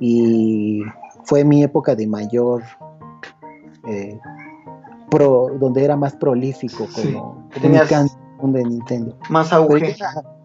[0.00, 0.80] y
[1.24, 2.62] fue mi época de mayor
[3.86, 4.18] eh,
[5.10, 9.14] pro, donde era más prolífico como sí, tenías de Nintendo.
[9.28, 9.94] Más auge.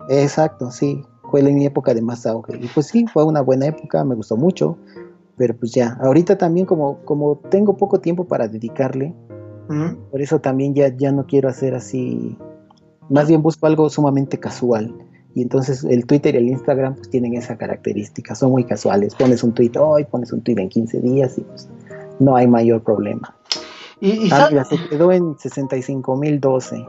[0.10, 2.58] exacto, sí, fue en mi época de más auge.
[2.60, 4.78] Y pues sí, fue una buena época, me gustó mucho,
[5.38, 9.14] pero pues ya, ahorita también como, como tengo poco tiempo para dedicarle,
[10.12, 12.38] por eso también ya, ya no quiero hacer así,
[13.10, 14.94] más bien busco algo sumamente casual.
[15.36, 19.16] Y entonces el Twitter y el Instagram pues tienen esa característica, son muy casuales.
[19.16, 21.70] Pones un tweet hoy, pones un tweet en 15 días y pues
[22.20, 23.36] no hay mayor problema.
[24.00, 26.88] Y, y ah, mira, se quedó en 65.012.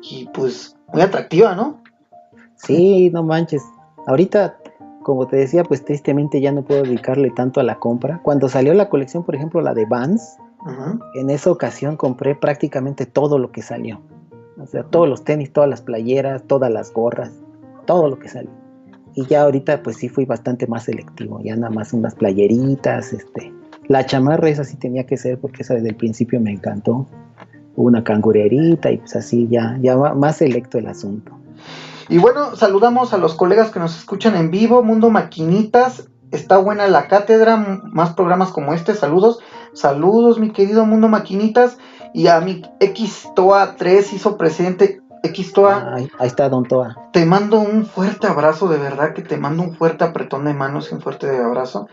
[0.02, 1.82] Y pues, muy atractiva, ¿no?
[2.56, 3.64] Sí, no manches.
[4.08, 4.58] Ahorita,
[5.04, 8.22] como te decía, pues tristemente ya no puedo dedicarle tanto a la compra.
[8.24, 10.38] Cuando salió la colección, por ejemplo, la de Vans,
[11.16, 14.02] en esa ocasión compré prácticamente todo lo que salió.
[14.58, 17.32] O sea, todos los tenis, todas las playeras, todas las gorras,
[17.86, 18.52] todo lo que salió.
[19.16, 23.54] Y ya ahorita pues sí fui bastante más selectivo, ya nada más unas playeritas, este,
[23.88, 27.08] la chamarra esa sí tenía que ser porque esa desde el principio me encantó.
[27.76, 31.32] Una cangurerita y pues así ya, ya más selecto el asunto.
[32.10, 36.88] Y bueno, saludamos a los colegas que nos escuchan en vivo, Mundo Maquinitas, está buena
[36.88, 39.40] la cátedra, más programas como este, saludos,
[39.74, 41.78] saludos mi querido Mundo Maquinitas,
[42.14, 45.96] y a mi X Toa 3 hizo presente, X Toa.
[45.96, 46.96] ahí, está Don Toa.
[47.14, 50.90] Te mando un fuerte abrazo, de verdad que te mando un fuerte apretón de manos
[50.92, 51.88] y un fuerte abrazo,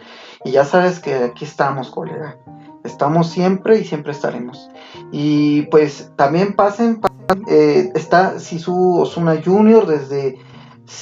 [0.45, 2.37] y ya sabes que aquí estamos, colega.
[2.85, 4.71] Estamos siempre y siempre estaremos.
[5.13, 7.01] Y pues también pasen,
[7.49, 9.87] eh, está Sisu Osuna Jr.
[9.87, 10.39] desde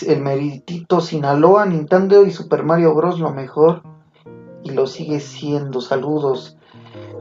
[0.07, 3.21] el meritito Sinaloa, Nintendo y Super Mario Bros.
[3.21, 3.83] lo mejor.
[4.65, 5.81] Y lo sigue siendo.
[5.81, 6.57] Saludos.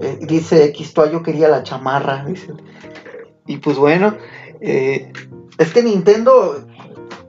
[0.02, 2.26] Eh, dice X yo quería la chamarra.
[3.46, 4.15] Y pues bueno,
[4.60, 5.12] eh,
[5.58, 6.65] es que Nintendo,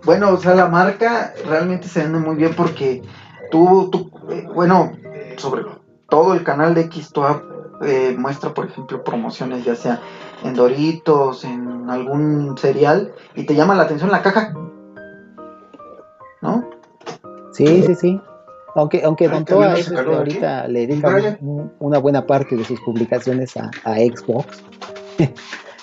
[0.05, 3.03] bueno, o sea, la marca realmente se vende muy bien porque
[3.51, 4.11] tú, tú
[4.55, 4.93] bueno,
[5.37, 5.63] sobre
[6.09, 7.43] todo el canal de Xtoa
[7.83, 10.01] eh, muestra, por ejemplo, promociones, ya sea
[10.43, 14.55] en Doritos, en algún cereal, y te llama la atención la caja.
[16.41, 16.69] ¿No?
[17.53, 18.21] Sí, sí, sí.
[18.75, 21.39] Aunque, aunque Don Toa ahorita le dedica
[21.81, 24.63] una buena parte de sus publicaciones a, Xbox.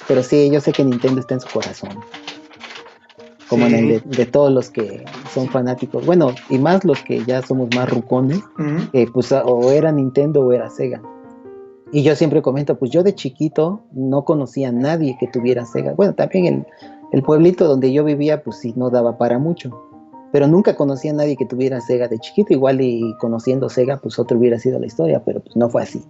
[0.07, 1.99] Pero sí, yo sé que Nintendo está en su corazón.
[3.49, 6.05] Como en el de, todos los que son fanáticos.
[6.05, 8.39] Bueno, y más los que ya somos más rucones.
[9.13, 11.01] pues o era Nintendo o era Sega.
[11.91, 15.93] Y yo siempre comento, pues yo de chiquito no conocía a nadie que tuviera Sega.
[15.93, 16.65] Bueno, también el,
[17.11, 19.71] el pueblito donde yo vivía, pues sí, no daba para mucho.
[20.31, 22.51] Pero nunca conocí a nadie que tuviera Sega de chiquito.
[22.51, 26.03] Igual y conociendo Sega, pues otro hubiera sido la historia, pero pues no fue así.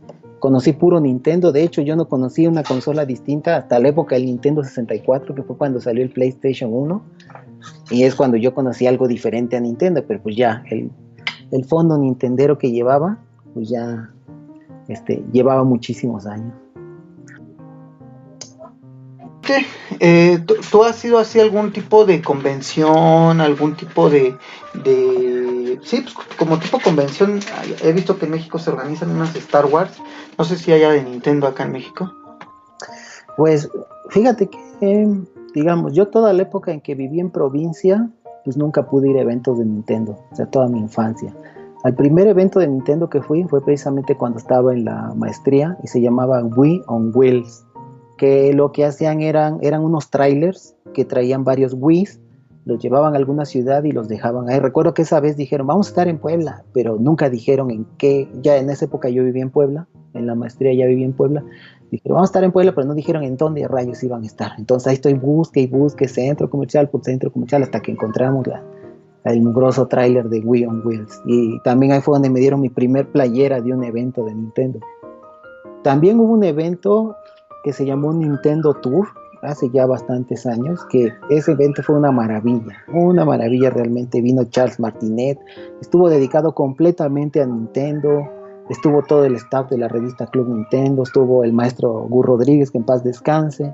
[0.45, 1.51] Conocí puro Nintendo.
[1.51, 5.41] De hecho, yo no conocí una consola distinta hasta la época del Nintendo 64, que
[5.41, 7.01] fue cuando salió el PlayStation 1.
[7.89, 10.91] Y es cuando yo conocí algo diferente a Nintendo, pero pues ya, el,
[11.51, 13.17] el fondo nintendero que llevaba,
[13.55, 14.11] pues ya
[14.87, 16.53] este, llevaba muchísimos años.
[19.99, 20.39] Eh,
[20.71, 24.35] ¿tú, has ido así algún tipo de convención, algún tipo de,
[24.73, 27.39] de, sí, pues como tipo convención?
[27.81, 29.91] He visto que en México se organizan unas Star Wars.
[30.37, 32.11] No sé si haya de Nintendo acá en México.
[33.37, 33.69] Pues
[34.09, 35.17] fíjate que,
[35.53, 38.09] digamos, yo toda la época en que viví en provincia,
[38.43, 41.33] pues nunca pude ir a eventos de Nintendo, o sea, toda mi infancia.
[41.83, 45.87] Al primer evento de Nintendo que fui fue precisamente cuando estaba en la maestría y
[45.87, 47.65] se llamaba Wii on Wheels,
[48.17, 52.19] que lo que hacían eran, eran unos trailers que traían varios Wii's,
[52.65, 54.59] los llevaban a alguna ciudad y los dejaban ahí.
[54.59, 58.27] Recuerdo que esa vez dijeron, vamos a estar en Puebla, pero nunca dijeron en qué,
[58.41, 61.43] ya en esa época yo vivía en Puebla, en la maestría ya vivía en Puebla,
[61.91, 64.53] dijeron, vamos a estar en Puebla, pero no dijeron en dónde rayos iban a estar.
[64.57, 68.47] Entonces ahí estoy busque y busque centro comercial por centro comercial hasta que encontramos
[69.25, 71.21] el mugroso tráiler de Wii on Wheels.
[71.25, 74.79] Y también ahí fue donde me dieron mi primer playera de un evento de Nintendo.
[75.83, 77.15] También hubo un evento
[77.63, 79.07] que se llamó Nintendo Tour
[79.45, 84.21] hace ya bastantes años, que ese evento fue una maravilla, una maravilla realmente.
[84.21, 85.39] Vino Charles Martinet,
[85.81, 88.29] estuvo dedicado completamente a Nintendo,
[88.69, 92.79] estuvo todo el staff de la revista Club Nintendo, estuvo el maestro Gur Rodríguez, que
[92.79, 93.73] en paz descanse,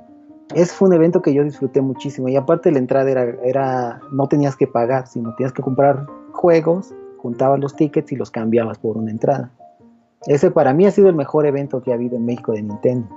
[0.55, 4.27] ese fue un evento que yo disfruté muchísimo y aparte la entrada era, era, no
[4.27, 8.97] tenías que pagar, sino tenías que comprar juegos, juntabas los tickets y los cambiabas por
[8.97, 9.51] una entrada.
[10.27, 13.07] Ese para mí ha sido el mejor evento que ha habido en México de Nintendo.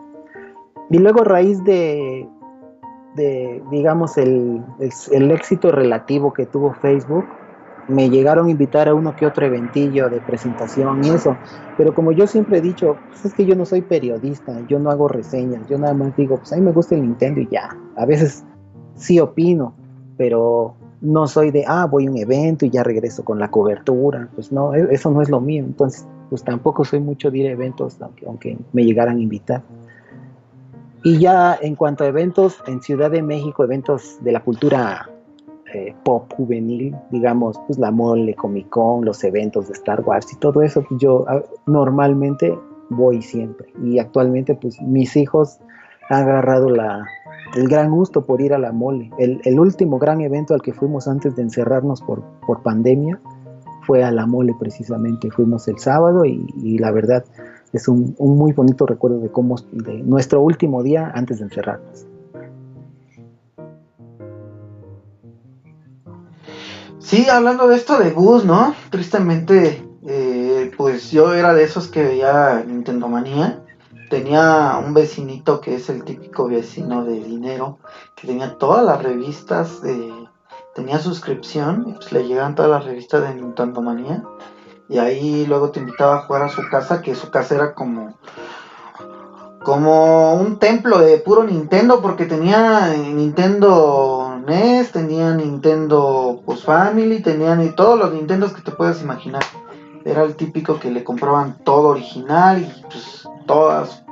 [0.90, 2.28] Y luego a raíz de,
[3.14, 4.62] de digamos, el,
[5.12, 7.24] el éxito relativo que tuvo Facebook,
[7.88, 11.36] me llegaron a invitar a uno que otro eventillo de presentación y eso,
[11.76, 14.90] pero como yo siempre he dicho, pues es que yo no soy periodista, yo no
[14.90, 17.76] hago reseñas, yo nada más digo, pues a mí me gusta el Nintendo y ya,
[17.96, 18.44] a veces
[18.94, 19.74] sí opino,
[20.16, 24.28] pero no soy de, ah, voy a un evento y ya regreso con la cobertura,
[24.34, 27.46] pues no, e, eso no es lo mío, entonces pues tampoco soy mucho de ir
[27.48, 29.62] a eventos, aunque, aunque me llegaran a invitar.
[31.04, 35.08] Y ya en cuanto a eventos en Ciudad de México, eventos de la cultura
[35.74, 40.36] eh, pop juvenil, digamos, pues la mole, Comic Con, los eventos de Star Wars y
[40.36, 42.58] todo eso, pues yo ah, normalmente
[42.90, 43.72] voy siempre.
[43.82, 45.58] Y actualmente, pues mis hijos
[46.08, 47.04] han agarrado la,
[47.56, 49.10] el gran gusto por ir a la mole.
[49.18, 53.20] El, último gran evento al que fuimos antes de encerrarnos por, por pandemia
[53.82, 55.30] fue a la mole precisamente.
[55.30, 57.24] Fuimos el sábado y, la verdad
[57.74, 62.06] es un, muy bonito recuerdo de cómo de nuestro último día antes de encerrarnos.
[67.00, 68.74] Sí, hablando de esto de bus, ¿no?
[68.90, 73.60] Tristemente, eh, pues yo era de esos que veía Nintendo Manía.
[74.08, 77.78] Tenía un vecinito que es el típico vecino de dinero,
[78.14, 79.80] que tenía todas las revistas,
[80.74, 84.22] tenía suscripción, pues le llegaban todas las revistas de Nintendo Manía.
[84.88, 88.14] Y ahí luego te invitaba a jugar a su casa, que su casa era como
[89.64, 97.64] como un templo de puro Nintendo porque tenía Nintendo NES, tenía Nintendo Post Family, tenían
[97.64, 99.42] y todos los Nintendos que te puedas imaginar.
[100.04, 104.04] Era el típico que le compraban todo original y pues todas.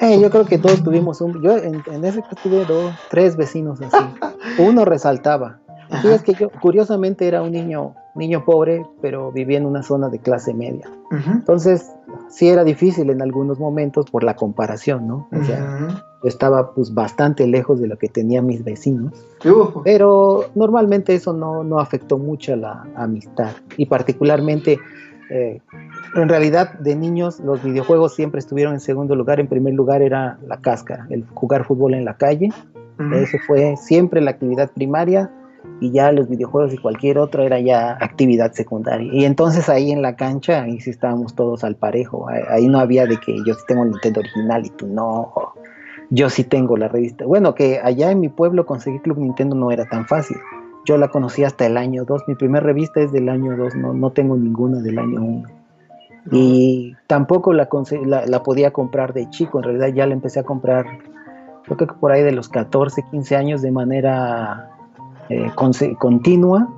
[0.00, 1.42] Eh, yo creo que todos tuvimos un.
[1.42, 4.04] Yo en, ese caso tuve dos, tres vecinos así.
[4.58, 5.60] Uno resaltaba.
[6.02, 10.08] Sí, es que yo, curiosamente, era un niño, niño pobre, pero vivía en una zona
[10.08, 10.88] de clase media.
[11.10, 11.90] Entonces,
[12.28, 15.28] sí era difícil en algunos momentos por la comparación, ¿no?
[15.32, 15.88] O sea,
[16.24, 19.12] estaba pues bastante lejos de lo que tenían mis vecinos.
[19.84, 23.52] Pero normalmente eso no, no afectó mucho a la amistad.
[23.76, 24.78] Y particularmente,
[25.30, 25.60] eh,
[26.16, 29.40] en realidad de niños los videojuegos siempre estuvieron en segundo lugar.
[29.40, 32.50] En primer lugar era la cáscara, el jugar fútbol en la calle.
[33.12, 35.28] Eso fue siempre la actividad primaria
[35.80, 39.12] y ya los videojuegos y cualquier otro era ya actividad secundaria.
[39.12, 42.26] Y entonces ahí en la cancha, ahí sí estábamos todos al parejo.
[42.48, 45.32] Ahí no había de que yo sí tengo el Nintendo original y tú no.
[46.10, 47.24] Yo sí tengo la revista.
[47.24, 50.36] Bueno, que allá en mi pueblo conseguir Club Nintendo no era tan fácil.
[50.84, 52.22] Yo la conocí hasta el año 2.
[52.28, 55.48] Mi primera revista es del año 2, no, no tengo ninguna del año 1.
[56.30, 57.68] Y tampoco la,
[58.06, 59.58] la, la podía comprar de chico.
[59.58, 60.86] En realidad ya la empecé a comprar,
[61.64, 64.73] creo que por ahí de los 14, 15 años de manera
[65.28, 65.50] eh,
[65.98, 66.68] continua.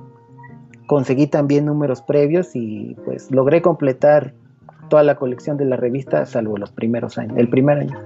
[0.87, 4.33] Conseguí también números previos y pues logré completar
[4.89, 7.99] toda la colección de la revista, salvo los primeros años, el primer año.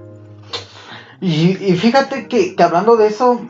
[1.20, 3.40] Y, fíjate que, hablando de eso,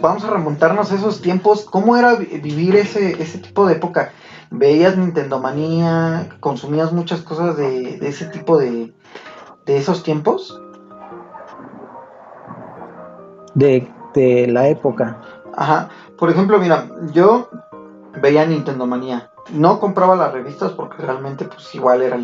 [0.00, 1.66] vamos a remontarnos a esos tiempos.
[1.66, 4.12] ¿Cómo era vivir ese, ese tipo de época?
[4.50, 6.26] ¿Veías Nintendo Manía?
[6.40, 8.94] ¿Consumías muchas cosas de, ese tipo de,
[9.66, 10.58] de esos tiempos?
[13.54, 15.20] De, de la época.
[15.56, 15.88] Ajá.
[16.18, 17.48] Por ejemplo, mira, yo
[18.20, 19.30] veía Nintendo Manía.
[19.50, 22.18] No compraba las revistas porque realmente pues igual era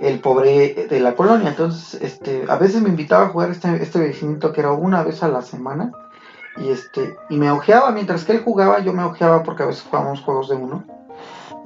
[0.00, 1.50] el, pobre de la colonia.
[1.50, 5.22] Entonces, este, a veces me invitaba a jugar este, este vecinito que era una vez
[5.22, 5.92] a la semana.
[6.56, 9.84] Y este, y me ojeaba, mientras que él jugaba, yo me ojeaba porque a veces
[9.88, 10.84] jugábamos juegos de uno.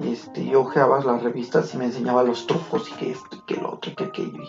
[0.01, 3.41] Y este, yo ojeaba las revistas y me enseñaba los trucos y que esto y
[3.47, 4.43] que lo otro y que aquello.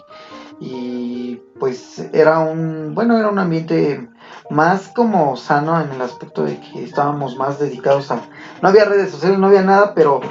[0.59, 4.09] y pues era un, bueno, era un ambiente
[4.49, 8.21] más como sano en el aspecto de que estábamos más dedicados a...
[8.61, 10.21] No había redes sociales, no había nada, pero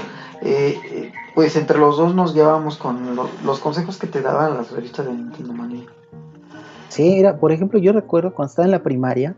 [0.43, 5.07] eh, pues entre los dos nos llevábamos con los consejos que te daban las revistas
[5.07, 5.87] de Nintendo Manía.
[6.89, 9.35] Sí, era, por ejemplo, yo recuerdo cuando estaba en la primaria,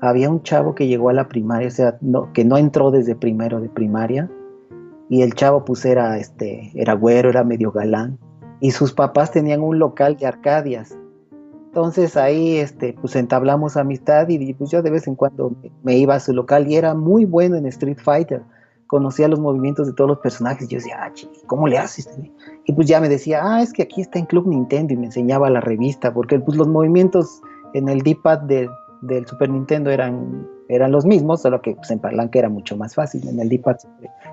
[0.00, 3.14] había un chavo que llegó a la primaria, o sea, no, que no entró desde
[3.14, 4.30] primero de primaria,
[5.08, 8.18] y el chavo pues era, este, era güero, era medio galán,
[8.60, 10.94] y sus papás tenían un local de Arcadias,
[11.74, 16.14] entonces ahí este, pues entablamos amistad y pues yo de vez en cuando me, iba
[16.14, 18.42] a su local y era muy bueno en Street Fighter.
[18.86, 20.68] Conocía los movimientos de todos los personajes.
[20.68, 21.10] Yo decía, ah,
[21.48, 22.08] ¿cómo le haces?
[22.64, 25.06] Y pues ya me decía, ah, es que aquí está en Club Nintendo y me
[25.06, 30.92] enseñaba la revista, porque pues los movimientos en el D-pad del Super Nintendo eran, eran
[30.92, 33.26] los mismos, solo que pues, en palanca era mucho más fácil.
[33.26, 33.78] En el D-pad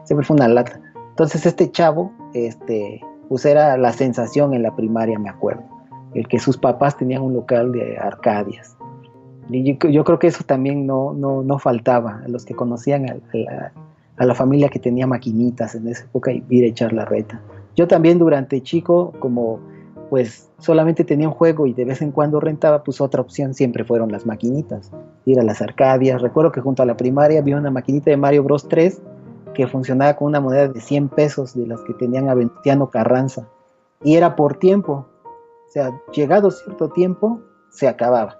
[0.04, 0.80] siempre, fue una lata.
[1.10, 5.81] Entonces este chavo, este, pues era la sensación en la primaria, me acuerdo
[6.14, 8.78] el que sus papás tenían un local de Arcadias.
[9.50, 14.26] Y yo, creo que eso también no, no, no faltaba a los que conocían a,
[14.26, 17.42] la, familia que tenía maquinitas en esa época y ir a echar la reta.
[17.76, 19.60] Yo también durante chico, como
[20.10, 23.86] pues solamente tenía un juego y de vez en cuando rentaba, pues otra opción siempre
[23.86, 24.92] fueron las maquinitas,
[25.26, 26.22] ir a las Arcadias.
[26.22, 29.02] Recuerdo que junto a la primaria había una maquinita de Mario Bros 3
[29.54, 33.48] que funcionaba con una moneda de 100 pesos de las que tenían a Carranza.
[34.04, 35.08] Y era por tiempo,
[35.72, 38.38] o sea, llegado cierto tiempo, se acababa.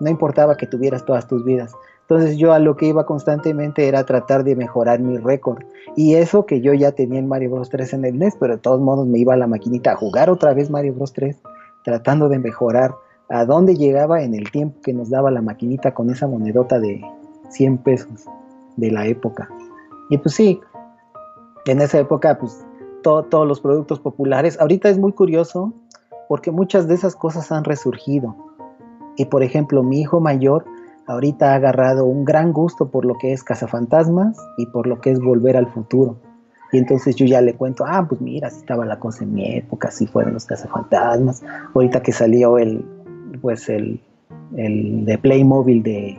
[0.00, 1.72] No importaba que tuvieras todas tus vidas.
[2.00, 5.62] Entonces yo a lo que iba constantemente era tratar de mejorar mi récord.
[5.94, 8.60] Y eso que yo ya tenía en Mario Bros 3 en el NES, pero de
[8.60, 11.40] todos modos me iba a la maquinita a jugar otra vez Mario Bros 3,
[11.84, 12.96] tratando de mejorar
[13.28, 17.00] a dónde llegaba en el tiempo que nos daba la maquinita con esa monedota de
[17.50, 18.26] 100 pesos.
[18.76, 19.48] de la época.
[20.10, 20.60] Y pues sí,
[21.66, 22.66] en esa época, pues
[23.02, 25.74] todos los productos populares, ahorita es muy curioso
[26.32, 28.34] porque muchas de esas cosas han resurgido.
[29.18, 30.64] Y por ejemplo, mi hijo mayor
[31.06, 35.10] ahorita ha agarrado un gran gusto por lo que es Cazafantasmas y por lo que
[35.10, 36.16] es Volver al Futuro.
[36.72, 39.56] Y entonces yo ya le cuento, ah, pues mira, así estaba la cosa en mi
[39.56, 41.42] época, así fueron los cazafantasmas.
[41.74, 42.82] Ahorita que salió el,
[43.42, 44.00] pues el,
[44.56, 46.18] el de Playmobil de,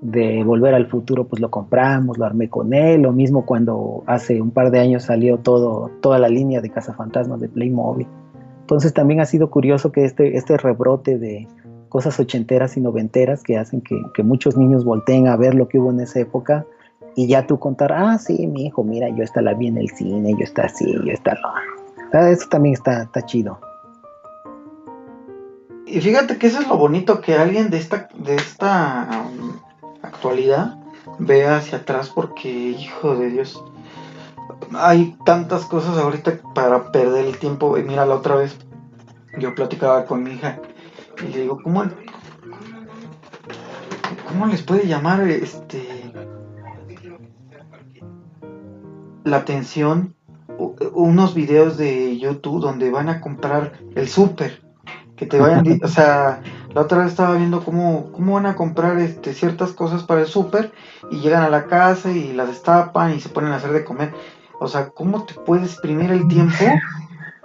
[0.00, 3.02] de Volver al Futuro, pues lo compramos, lo armé con él.
[3.02, 7.38] Lo mismo cuando hace un par de años salió todo, toda la línea de cazafantasmas
[7.38, 8.06] de Playmobil.
[8.70, 11.48] Entonces también ha sido curioso que este, este rebrote de
[11.88, 15.90] cosas ochenteras y noventeras que hacen que, muchos niños volteen a ver lo que hubo
[15.90, 16.64] en esa época
[17.16, 19.90] y ya tú contar, ah, sí, mi hijo, mira, yo esta la vi en el
[19.90, 22.20] cine, yo está así, yo está lo...
[22.28, 23.58] Eso también está, está chido.
[25.84, 29.58] Y fíjate que eso es lo bonito, que alguien de esta, de esta um,
[30.02, 30.78] actualidad
[31.18, 33.64] vea hacia atrás porque, hijo de Dios,
[34.74, 37.76] hay tantas cosas ahorita para perder el tiempo.
[37.78, 38.58] Y mira, la otra vez
[39.38, 40.60] yo platicaba con mi hija
[41.22, 41.84] y le digo, ¿cómo,
[44.28, 46.12] cómo les puede llamar este
[49.24, 50.14] la atención
[50.92, 54.62] unos videos de YouTube donde van a comprar el súper,
[55.16, 56.42] que te vayan, o sea,
[56.74, 60.26] la otra vez estaba viendo cómo, cómo van a comprar este, ciertas cosas para el
[60.26, 60.72] súper
[61.10, 64.12] y llegan a la casa y las destapan y se ponen a hacer de comer.
[64.60, 66.64] O sea, ¿cómo te puedes exprimir el tiempo?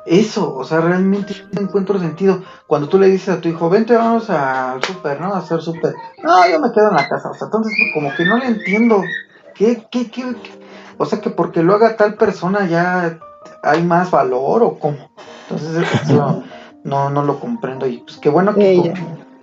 [0.05, 2.43] Eso, o sea, realmente no encuentro sentido.
[2.67, 5.33] Cuando tú le dices a tu hijo, vente, vamos al súper, ¿no?
[5.33, 5.95] A hacer súper.
[6.21, 7.29] No, yo me quedo en la casa.
[7.29, 9.01] O sea, entonces como que no le entiendo.
[9.55, 10.59] ¿Qué, qué, qué, qué?
[10.97, 13.17] O sea que porque lo haga tal persona ya
[13.63, 15.09] hay más valor o cómo.
[15.49, 16.43] Entonces eso
[16.83, 18.93] no, no lo comprendo y pues qué bueno que...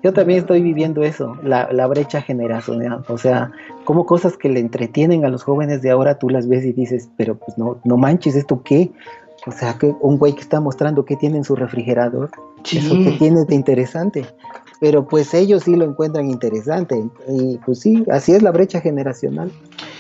[0.03, 3.05] yo también estoy viviendo eso, la, la brecha generacional.
[3.09, 3.53] O sea,
[3.85, 7.09] como cosas que le entretienen a los jóvenes de ahora tú las ves y dices,
[7.17, 8.91] pero pues no, no manches, ¿esto qué?
[9.47, 12.31] O sea, que un güey que está mostrando qué tiene en su refrigerador,
[12.65, 14.25] eso que tiene de interesante
[14.83, 17.09] pero pues ellos sí lo encuentran interesante.
[17.29, 19.53] Y pues sí, así es la brecha generacional.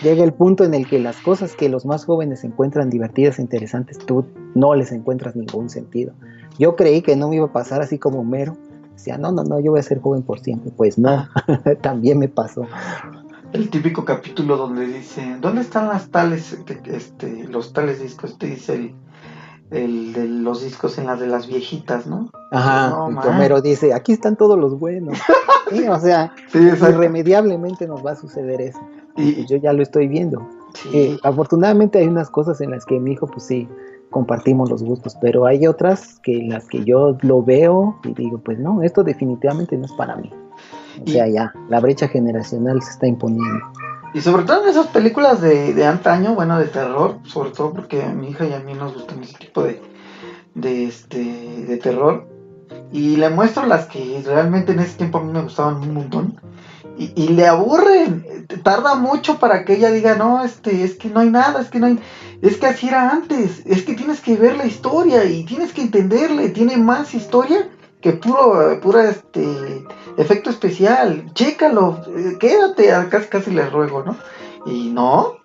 [0.03, 3.43] Llega el punto en el que las cosas que los más jóvenes encuentran divertidas e
[3.43, 4.25] interesantes, tú
[4.57, 6.15] no les encuentras ningún sentido.
[6.59, 8.57] Yo creí que no me iba a pasar así como Mero.
[9.03, 10.71] Decía, no, no, no, yo voy a ser joven por siempre.
[10.77, 11.27] Pues no,
[11.83, 12.69] también me pasó.
[13.53, 18.39] El típico capítulo donde dice, ¿dónde están las tales, este, los tales discos?
[18.39, 18.95] Te dice el,
[19.73, 22.31] el de los discos en las de las viejitas, ¿no?
[22.53, 25.19] Ajá, no, dice, aquí están todos los buenos.
[25.91, 28.79] o sea, irremediablemente nos va a suceder eso.
[29.17, 30.49] Y, yo ya lo estoy viendo.
[30.93, 33.69] Eh, afortunadamente hay unas cosas en las que mi hijo, pues sí,
[34.13, 38.61] compartimos los gustos, pero hay otras que las que yo lo veo y digo, pues
[38.61, 40.31] no, esto definitivamente no es para mí.
[41.05, 43.67] O sea, ya, la brecha generacional se está imponiendo.
[44.15, 48.05] Y sobre todo en esas películas de, de antaño, bueno, de terror, sobre todo porque
[48.05, 49.81] a mi hija y a mí nos gustan ese tipo de,
[50.55, 52.29] de, este, de terror.
[52.93, 56.41] Y le muestro las que realmente en ese tiempo a mí me gustaban un montón.
[56.99, 61.31] Y, le aburren, tarda mucho para que ella diga, no, este, es que no hay
[61.31, 61.99] nada, es que no hay,
[62.43, 65.83] es que así era antes, es que tienes que ver la historia y tienes que
[65.83, 67.69] entenderle, tiene más historia
[68.01, 69.85] que puro, pura, este,
[70.17, 74.17] efecto especial, chécalo, eh, quédate, casi, casi les ruego, ¿no?
[74.67, 75.37] Y no,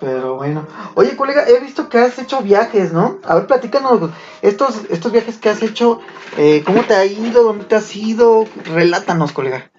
[0.00, 0.66] pero bueno.
[0.94, 3.18] Oye, colega, he visto que has hecho viajes, ¿no?
[3.24, 4.10] A ver, platícanos
[4.40, 6.00] estos, estos viajes que has hecho,
[6.38, 7.44] eh, ¿cómo te ha ido?
[7.44, 8.46] ¿Dónde te has ido?
[8.64, 9.70] Relátanos, colega.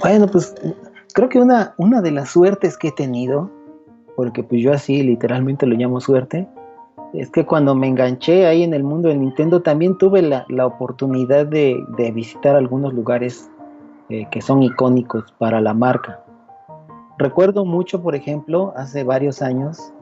[0.00, 0.54] Bueno, pues
[1.14, 3.50] creo que una, una de las suertes que he tenido,
[4.16, 6.48] porque pues yo así literalmente lo llamo suerte,
[7.14, 11.46] es que cuando me enganché ahí en el mundo del Nintendo también tuve la, oportunidad
[11.46, 11.82] de,
[12.14, 13.50] visitar algunos lugares
[14.08, 16.20] eh, que son icónicos para la marca.
[17.18, 19.92] Recuerdo mucho, por ejemplo, hace varios años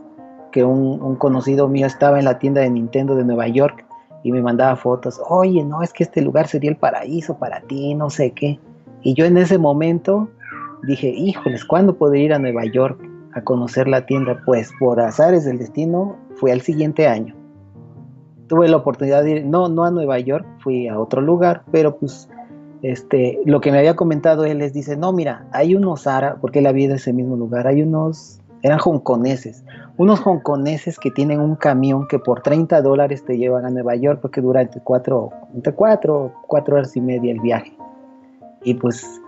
[0.52, 3.86] que un, conocido mío estaba en la tienda de Nintendo de Nueva York
[4.22, 5.20] y me mandaba fotos.
[5.28, 8.58] Oye, no, es que este lugar sería el paraíso para ti, no sé qué.
[9.06, 10.28] Y yo en ese momento
[10.82, 13.00] dije, híjoles, ¿cuándo podré ir a Nueva York
[13.34, 14.42] a conocer la tienda?
[14.44, 17.32] Pues por azares del destino fue al siguiente año.
[18.48, 21.96] Tuve la oportunidad de ir, no, no a Nueva York, fui a otro lugar, pero
[21.96, 22.28] pues
[22.82, 26.58] este, lo que me había comentado él les dice, no, mira, hay unos árabes, porque
[26.58, 29.64] él había de ese mismo lugar, hay unos, eran hongkoneses,
[29.98, 34.18] unos hongkoneses que tienen un camión que por 30 dólares te llevan a Nueva York
[34.20, 37.75] porque dura entre 4, entre cuatro, cuatro horas y media el viaje.
[38.66, 39.22] Y pues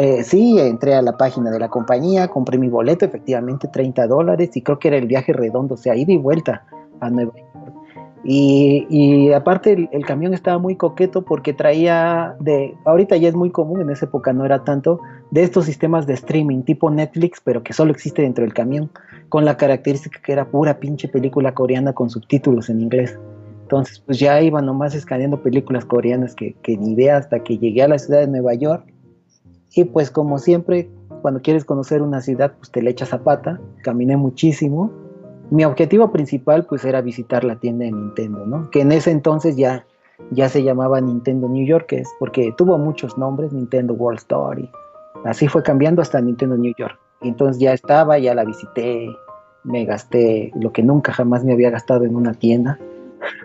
[0.00, 4.50] eh, sí, entré a la página de la compañía, compré mi boleto, efectivamente 30 dólares,
[4.54, 6.66] y creo que era el viaje redondo, o sea, ida y vuelta
[7.00, 7.74] a Nueva York.
[8.24, 13.80] Y, aparte el, camión estaba muy coqueto porque traía de, ahorita ya es muy común,
[13.80, 17.72] en esa época no era tanto, de estos sistemas de streaming tipo Netflix, pero que
[17.72, 18.90] solo existe dentro del camión,
[19.28, 23.16] con la característica que era pura pinche película coreana con subtítulos en inglés.
[23.70, 27.88] Entonces pues ya iba nomás escaneando películas coreanas que, ni idea hasta que llegué a
[27.88, 28.84] la ciudad de Nueva York.
[29.76, 30.90] Y pues como siempre,
[31.22, 34.90] cuando quieres conocer una ciudad, pues te le echas zapata, caminé muchísimo
[35.50, 38.70] mi objetivo principal pues era visitar la tienda de Nintendo, ¿no?
[38.70, 39.84] Que en ese entonces ya,
[40.30, 44.70] ya se llamaba Nintendo New York, es porque tuvo muchos nombres, Nintendo World Story,
[45.24, 46.96] así fue cambiando hasta Nintendo New York.
[47.20, 49.08] Entonces ya estaba, ya la visité,
[49.64, 52.78] me gasté lo que nunca jamás me había gastado en una tienda.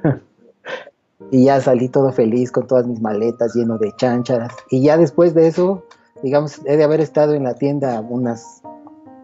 [1.32, 4.54] y ya salí todo feliz con todas mis maletas lleno de chancharas.
[4.70, 5.84] Y ya después de eso,
[6.24, 8.62] digamos, he de haber estado en la tienda unas,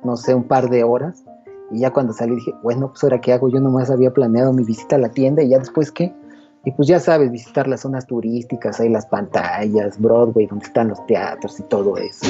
[0.04, 1.24] no sé, un par de horas
[1.72, 4.64] y ya cuando salí dije, bueno, pues ahora qué hago, yo nomás había planeado mi
[4.64, 6.14] visita a la tienda y ya después qué.
[6.66, 11.04] Y pues ya sabes, visitar las zonas turísticas, ahí las pantallas, Broadway, donde están los
[11.08, 12.26] teatros y todo eso.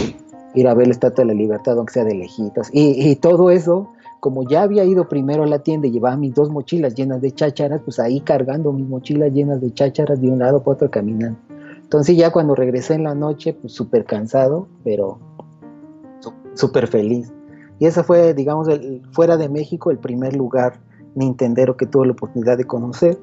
[0.53, 2.69] Ir a ver la Estatua de la Libertad, aunque sea de lejitos.
[2.71, 3.91] Y, todo eso,
[4.21, 7.31] como ya había ido primero a la tienda y llevaba mis dos mochilas llenas de
[7.31, 11.39] chácharas, pues ahí cargando mis mochilas llenas de chácharas de un lado para otro caminando.
[11.81, 15.17] Entonces ya cuando regresé en la noche, pues súper cansado, pero
[16.53, 17.33] súper feliz.
[17.79, 18.67] Y ese fue, digamos,
[19.11, 20.79] fuera de México, el primer lugar
[21.15, 23.17] nintendero que tuve la oportunidad de conocer.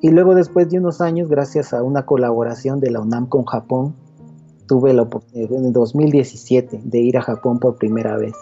[0.00, 3.96] Y luego, después de unos años, gracias a una colaboración de la UNAM con Japón,
[4.68, 8.34] tuve la oportunidad en 2017 de ir a Japón por primera vez.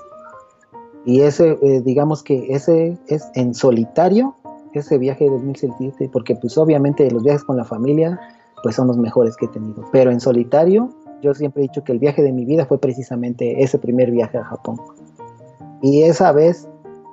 [1.07, 4.35] Y ese, eh, digamos que ese es en solitario,
[4.75, 8.21] ese viaje de 2017, porque pues obviamente los viajes con la familia
[8.63, 9.85] pues son los mejores que he tenido.
[9.93, 10.91] Pero en solitario,
[11.23, 14.39] yo siempre he dicho que el viaje de mi vida fue precisamente ese primer viaje
[14.39, 14.81] a Japón.
[15.83, 16.69] Y esa vez,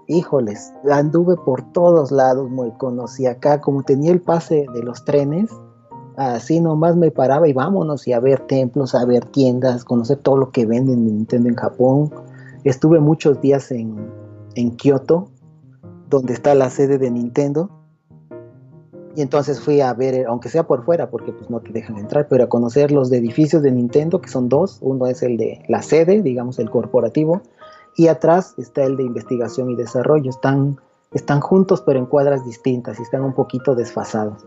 [0.07, 5.51] híjoles, anduve por todos lados, muy conocí acá, como tenía el pase de los trenes,
[6.17, 10.37] así nomás me paraba y vámonos y a ver templos, a ver tiendas, conocer todo
[10.37, 12.11] lo que venden Nintendo en Japón.
[12.63, 14.09] Estuve muchos días en,
[14.55, 15.29] en Kioto,
[16.09, 17.69] donde está la sede de Nintendo.
[19.15, 22.27] Y entonces fui a ver, aunque sea por fuera, porque pues no te dejan entrar,
[22.29, 24.79] pero a conocer los edificios de Nintendo, que son dos.
[24.81, 27.41] Uno es el de la sede, digamos, el corporativo,
[27.95, 30.29] y atrás está el de investigación y desarrollo.
[30.29, 30.77] Están,
[31.11, 34.45] están juntos pero en cuadras distintas y están un poquito desfasados.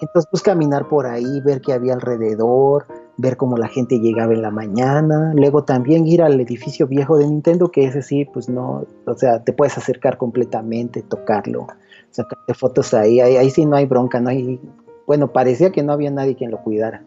[0.00, 2.86] Entonces, pues caminar por ahí, ver qué había alrededor,
[3.18, 7.26] ver cómo la gente llegaba en la mañana, luego también ir al edificio viejo de
[7.26, 11.66] Nintendo, que ese sí, pues no, o sea, te puedes acercar completamente, tocarlo,
[12.10, 14.60] sacarte fotos ahí, ahí, ahí sí no hay bronca, no hay,
[15.06, 17.02] bueno, parecía que no había nadie quien lo cuidara.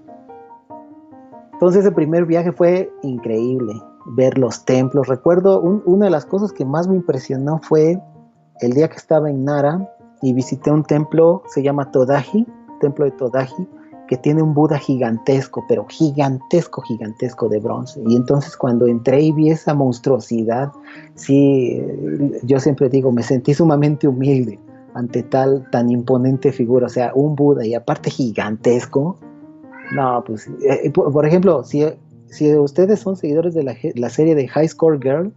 [1.54, 3.74] Entonces el primer viaje fue increíble,
[4.08, 5.08] ver los templos.
[5.08, 8.02] Recuerdo una de las cosas que más me impresionó fue
[8.60, 9.88] el día que estaba en Nara
[10.22, 12.46] y visité un templo, se llama Todaji,
[12.82, 13.68] templo de Todaji,
[14.12, 18.04] que tiene un Buda gigantesco, pero gigantesco, gigantesco de bronce.
[18.06, 20.70] Y entonces cuando entré y vi esa monstruosidad,
[21.16, 21.82] sí,
[22.44, 24.60] yo siempre digo, me sentí sumamente humilde
[24.96, 29.16] ante tal tan imponente figura, o sea, un Buda y aparte gigantesco.
[29.94, 31.86] No, pues, eh, por, ejemplo, si
[32.26, 35.32] si ustedes son seguidores de la, serie de High Score Girl,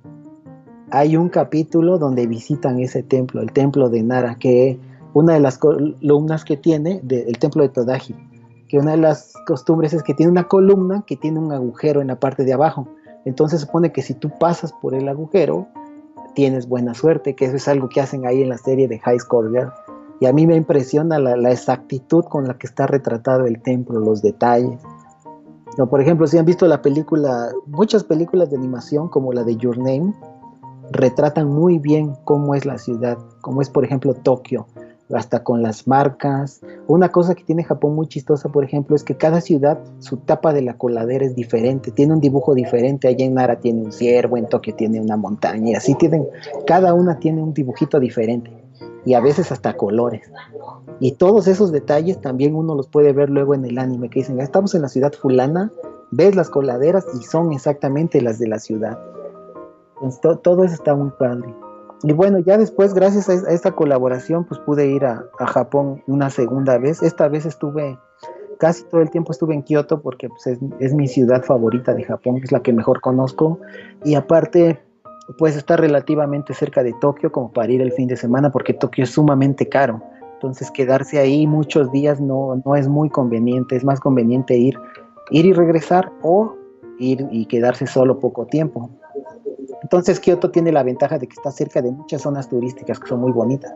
[0.90, 4.80] hay un capítulo donde visitan ese templo, el templo de Nara, que
[5.12, 8.16] una de las columnas que tiene, del templo de Todaji,
[8.74, 12.08] que una de las costumbres es que tiene una columna que tiene un agujero en
[12.08, 12.88] la parte de abajo.
[13.24, 15.68] Entonces supone que si tú pasas por el agujero,
[16.34, 19.20] tienes buena suerte, que eso es algo que hacen ahí en la serie de High
[19.20, 19.70] Score Girl.
[20.18, 24.22] Y a mí me impresiona la, exactitud con la que está retratado el templo, los
[24.22, 24.80] detalles
[25.88, 29.78] por ejemplo, si han visto la película, muchas películas de animación como la de Your
[29.78, 30.12] Name,
[30.90, 34.66] retratan muy bien cómo es la ciudad, cómo es, por ejemplo, Tokio,
[35.16, 36.60] hasta con las marcas.
[36.86, 40.52] Una cosa que tiene Japón muy chistosa, por ejemplo, es que cada ciudad, su tapa
[40.52, 43.08] de la coladera es diferente, tiene un dibujo diferente.
[43.08, 46.26] Allá en Nara tiene un ciervo, en Tokio tiene una montaña, y así tienen,
[46.66, 48.50] cada una tiene un dibujito diferente,
[49.04, 50.30] y a veces hasta colores.
[51.00, 54.40] Y todos esos detalles también uno los puede ver luego en el anime, que dicen,
[54.40, 55.72] ah, estamos en la ciudad fulana,
[56.10, 58.98] ves las coladeras y son exactamente las de la ciudad.
[60.42, 61.54] todo eso está muy padre.
[62.06, 66.76] Y bueno, ya después, gracias a, esta colaboración, pues pude ir a, Japón una segunda
[66.76, 67.02] vez.
[67.02, 67.98] Esta vez estuve,
[68.58, 72.04] casi todo el tiempo estuve en Kioto porque pues, es, es, mi ciudad favorita de
[72.04, 73.58] Japón, es la que mejor conozco.
[74.04, 74.82] Y aparte,
[75.38, 79.04] pues está relativamente cerca de Tokio como para ir el fin de semana porque Tokio
[79.04, 80.02] es sumamente caro.
[80.34, 84.78] Entonces quedarse ahí muchos días no, no es muy conveniente, es más conveniente ir,
[85.30, 86.54] ir y regresar o
[86.98, 88.90] ir y quedarse solo poco tiempo.
[89.84, 93.20] Entonces Kioto tiene la ventaja de que está cerca de muchas zonas turísticas que son
[93.20, 93.70] muy bonitas.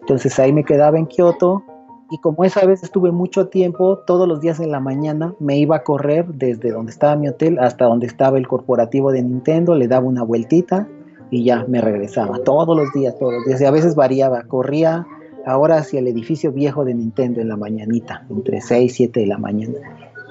[0.00, 1.62] Entonces ahí me quedaba en Kioto
[2.10, 5.76] y como esa vez estuve mucho tiempo, todos los días en la mañana me iba
[5.76, 9.86] a correr desde donde estaba mi hotel hasta donde estaba el corporativo de Nintendo, le
[9.86, 10.88] daba una vueltita
[11.30, 12.38] y ya me regresaba.
[12.42, 13.62] Todos los días, todos los días.
[13.62, 14.42] A veces variaba.
[14.44, 15.06] Corría
[15.44, 19.26] ahora hacia el edificio viejo de Nintendo en la mañanita, entre 6 y 7 de
[19.26, 19.74] la mañana.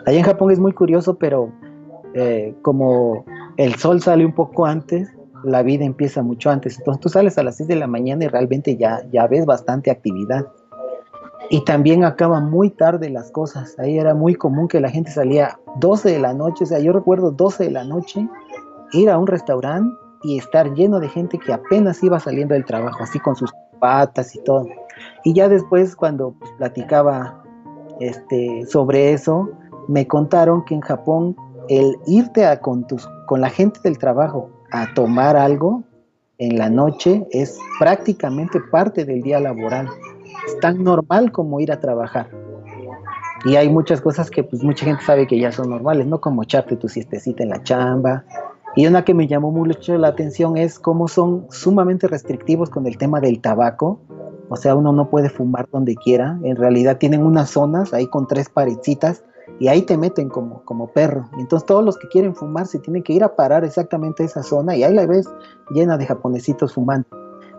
[0.07, 1.51] Allá en Japón es muy curioso, pero
[2.15, 3.25] eh, como
[3.57, 5.13] el sol sale un poco antes,
[5.43, 6.77] la vida empieza mucho antes.
[6.77, 9.91] Entonces tú sales a las 6 de la mañana y realmente ya, ya ves bastante
[9.91, 10.45] actividad.
[11.49, 13.77] Y también acaba muy tarde las cosas.
[13.79, 16.63] Ahí era muy común que la gente salía 12 de la noche.
[16.63, 18.27] O sea, yo recuerdo 12 de la noche
[18.91, 23.03] ir a un restaurante y estar lleno de gente que apenas iba saliendo del trabajo,
[23.03, 24.67] así con sus patas y todo.
[25.23, 27.41] Y ya después, cuando platicaba
[27.99, 29.49] este, sobre eso,
[29.87, 31.35] me contaron que en Japón
[31.69, 35.83] el irte a, con, tus, con la gente del trabajo a tomar algo
[36.37, 39.89] en la noche es prácticamente parte del día laboral.
[40.47, 42.29] Es tan normal como ir a trabajar.
[43.45, 46.19] Y hay muchas cosas que pues mucha gente sabe que ya son normales, ¿no?
[46.19, 48.25] Como echarte tu siestecita en la chamba.
[48.75, 52.97] Y una que me llamó mucho la atención es cómo son sumamente restrictivos con el
[52.97, 53.99] tema del tabaco.
[54.49, 56.39] O sea, uno no puede fumar donde quiera.
[56.43, 59.23] En realidad tienen unas zonas ahí con tres paredcitas
[59.59, 61.29] y ahí te meten como, como perro.
[61.37, 64.41] Entonces todos los que quieren fumar se tienen que ir a parar exactamente a esa
[64.41, 65.29] zona y ahí la ves
[65.69, 67.07] llena de japonesitos fumando.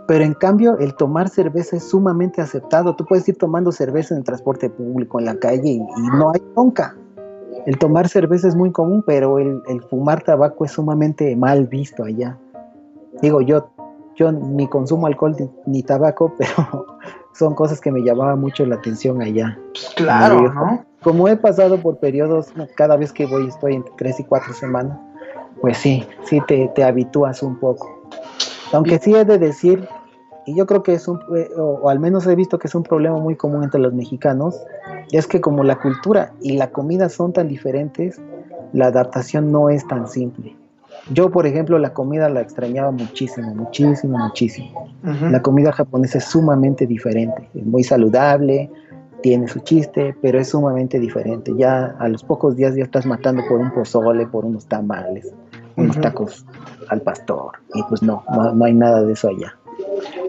[0.08, 2.96] Pero en cambio el tomar cerveza es sumamente aceptado.
[2.96, 6.42] Tú puedes ir tomando cerveza en el transporte público, en la calle y, no hay
[6.56, 6.96] nunca.
[7.66, 12.04] El tomar cerveza es muy común, pero el, el, fumar tabaco es sumamente mal visto
[12.04, 12.38] allá.
[13.20, 13.68] Digo, yo,
[14.16, 15.36] yo ni consumo alcohol
[15.66, 16.86] ni tabaco, pero
[17.34, 19.58] son cosas que me llamaban mucho la atención allá.
[19.74, 20.89] Pues claro, ¿no?
[21.02, 24.98] Como he pasado por periodos, cada vez que voy estoy entre tres y cuatro semanas,
[25.60, 27.88] pues sí, sí te, te habitúas un poco.
[28.72, 29.88] Aunque sí he de decir,
[30.46, 32.82] y yo creo que es un, eh, o, al menos he visto que es un
[32.82, 34.60] problema muy común entre los mexicanos,
[35.12, 38.20] es que como la cultura y la comida son tan diferentes,
[38.72, 40.56] la adaptación no es tan simple.
[41.12, 44.88] Yo, por ejemplo, la comida la extrañaba muchísimo, muchísimo, muchísimo.
[45.02, 48.70] La comida japonesa es sumamente diferente, es muy saludable,
[49.22, 51.52] tiene su chiste, pero es sumamente diferente.
[51.56, 55.32] Ya a los pocos días ya estás matando por un pozole, por unos tamales,
[55.76, 56.44] unos tacos
[56.88, 59.56] al pastor, y pues no, no, hay nada de eso allá.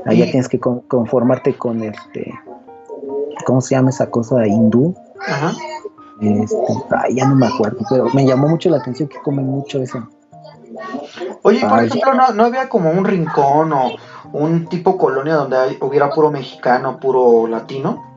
[0.05, 2.33] Allá tienes que conformarte con este,
[3.45, 4.95] ¿cómo se llama esa cosa hindú?
[5.27, 5.53] Ajá.
[6.21, 6.55] Este,
[7.15, 10.07] ya no me acuerdo, pero me llamó mucho la atención que comen mucho eso.
[11.43, 13.91] Oye, por ejemplo, ¿no, ¿no, había como un rincón o
[14.31, 18.10] un tipo colonia donde hubiera puro mexicano, puro latino?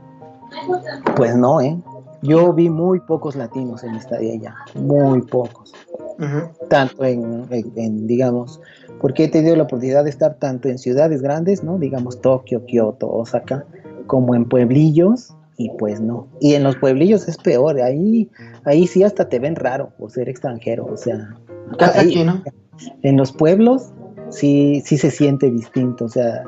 [1.16, 1.78] Pues no, ¿eh?
[2.22, 5.74] Yo vi muy pocos latinos en esta de allá, muy pocos.
[6.68, 8.60] Tanto en, digamos,
[9.00, 11.78] porque he tenido la oportunidad de estar tanto en ciudades grandes, ¿no?
[11.78, 13.66] Digamos Tokio, Kioto, Osaka,
[14.06, 16.28] como en pueblillos, y pues no.
[16.40, 18.30] Y en los pueblillos es peor, ahí,
[18.64, 21.36] ahí sí hasta te ven raro por ser extranjero, o sea,
[21.78, 22.42] aquí, ¿no?
[23.02, 23.92] En los pueblos
[24.30, 26.42] sí, sí se siente distinto, o sea,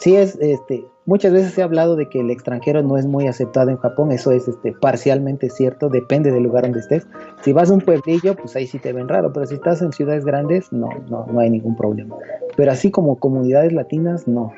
[0.00, 3.70] sí es, este, muchas veces ha hablado de que el extranjero no es muy aceptado
[3.70, 7.06] en Japón, eso es este, parcialmente cierto, depende del lugar donde estés.
[7.42, 9.92] Si vas a un pueblillo, pues ahí sí te ven raro, pero si estás en
[9.92, 12.14] ciudades grandes, no, no, no hay ningún problema.
[12.56, 14.52] Pero así como comunidades latinas, no.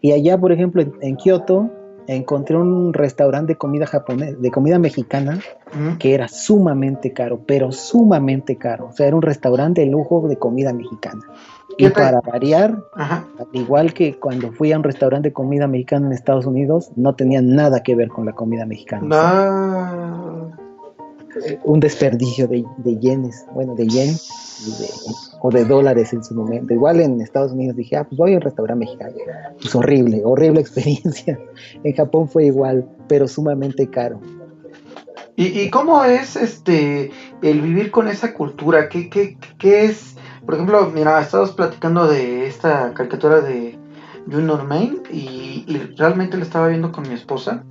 [0.00, 1.70] Y allá, por ejemplo, en, en Kioto,
[2.06, 5.38] encontré un restaurante de comida japonesa, de comida mexicana,
[5.98, 8.88] que era sumamente caro, pero sumamente caro.
[8.88, 11.20] O sea, era un restaurante de lujo de comida mexicana.
[11.86, 16.12] Y para variar, al igual que cuando fui a un restaurante de comida mexicana en
[16.12, 19.08] Estados Unidos, no tenía nada que ver con la comida mexicana.
[19.12, 20.50] Ah.
[21.64, 22.64] un desperdicio de,
[22.98, 24.14] yenes, bueno, de yen
[25.40, 26.74] o de dólares en su momento.
[26.74, 29.14] Igual en Estados Unidos dije, ah, pues voy a un restaurante mexicano.
[29.60, 31.38] Pues horrible, horrible experiencia.
[31.82, 34.20] En Japón fue igual, pero sumamente caro.
[35.36, 37.10] ¿Y, cómo es este
[37.40, 38.90] el vivir con esa cultura?
[38.90, 40.16] ¿Qué, qué, qué es?
[40.44, 43.78] Por ejemplo, mira, estábamos platicando de esta caricatura de
[44.30, 45.64] Junior Main y,
[45.96, 47.64] realmente la estaba viendo con mi esposa.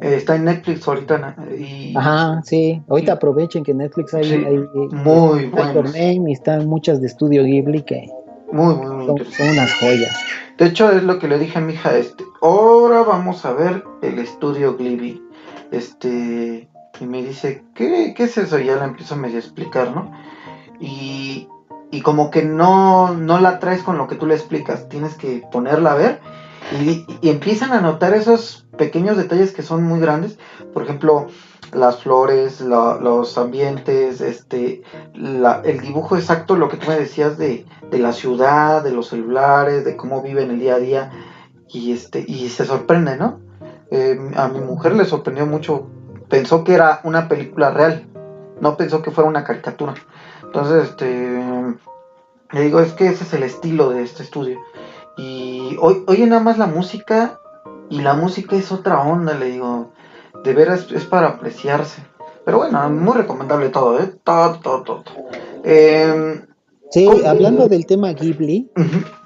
[0.00, 1.36] Eh, está en Netflix ahorita.
[1.56, 2.82] Y, Ajá, sí.
[2.88, 4.58] Ahorita aprovechen que Netflix hay, hay
[4.92, 5.84] muy bueno.
[5.94, 8.08] y están muchas de estudio Ghibli que
[8.50, 10.14] muy, muy, son, son, unas joyas.
[10.58, 11.96] De hecho, es lo que le dije a mi hija.
[11.96, 15.22] Este, ahora vamos a ver el estudio Ghibli.
[15.70, 16.68] Este,
[17.00, 18.58] y me dice, ¿qué, qué es eso?
[18.58, 20.12] Y ya la empiezo a medio explicar, ¿no?
[20.82, 21.48] Y,
[21.90, 25.42] y como que no, no la traes con lo que tú le explicas, tienes que
[25.50, 26.20] ponerla a ver
[26.80, 30.38] y, empiezan a notar esos pequeños detalles que son muy grandes,
[30.72, 31.26] por ejemplo,
[31.72, 34.82] las flores, los ambientes, este,
[35.14, 39.84] el dibujo exacto, lo que tú me decías de, de, la ciudad, de los celulares,
[39.84, 41.10] de cómo viven el día a día,
[41.68, 43.40] y este, y se sorprende, ¿no?
[43.90, 45.86] Eh, a mi mujer le sorprendió mucho,
[46.28, 48.06] pensó que era una película real,
[48.60, 49.94] no pensó que fuera una caricatura.
[50.54, 51.42] Entonces, este,
[52.52, 54.60] le digo, es que ese es el estilo de este estudio.
[55.16, 57.40] Y hoy, oye nada más la música
[57.88, 59.92] y la música es otra onda, le digo,
[60.44, 62.02] de veras es para apreciarse.
[62.44, 64.12] Pero bueno, muy recomendable todo, ¿eh?
[64.24, 65.04] Todo, todo, todo.
[65.64, 66.44] Em,
[66.90, 68.70] sí, hablando del tema Ghibli,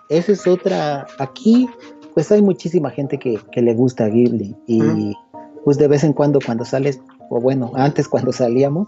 [0.08, 1.08] esa es otra.
[1.18, 1.68] Aquí,
[2.14, 4.54] pues hay muchísima gente que, le gusta Ghibli.
[4.68, 5.16] Y
[5.64, 7.00] pues de vez en cuando, cuando sales,
[7.30, 8.86] o bueno, antes cuando salíamos,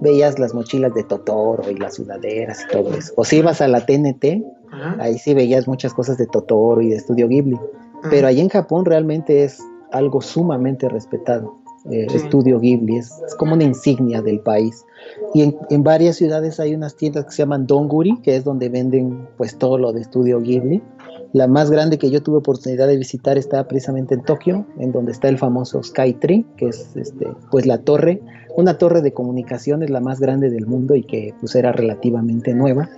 [0.00, 3.12] veías las mochilas de Totoro y las sudaderas y todo eso.
[3.16, 4.42] O si ibas a la TNT,
[4.98, 7.58] ahí sí veías muchas cosas de Totoro y de Estudio Ghibli.
[8.10, 11.58] Pero ahí en Japón realmente es algo sumamente respetado.
[11.90, 14.84] Eh, estudio Ghibli, es, como una insignia del país.
[15.32, 19.26] Y en, varias ciudades hay unas tiendas que se llaman Donguri, que es donde venden
[19.38, 20.82] pues todo lo de Estudio Ghibli.
[21.32, 25.12] La más grande que yo tuve oportunidad de visitar está precisamente en Tokio, en donde
[25.12, 28.20] está el famoso Skytree, que es este, pues la torre,
[28.58, 32.90] una torre de comunicaciones la más grande del mundo y que pues era relativamente nueva.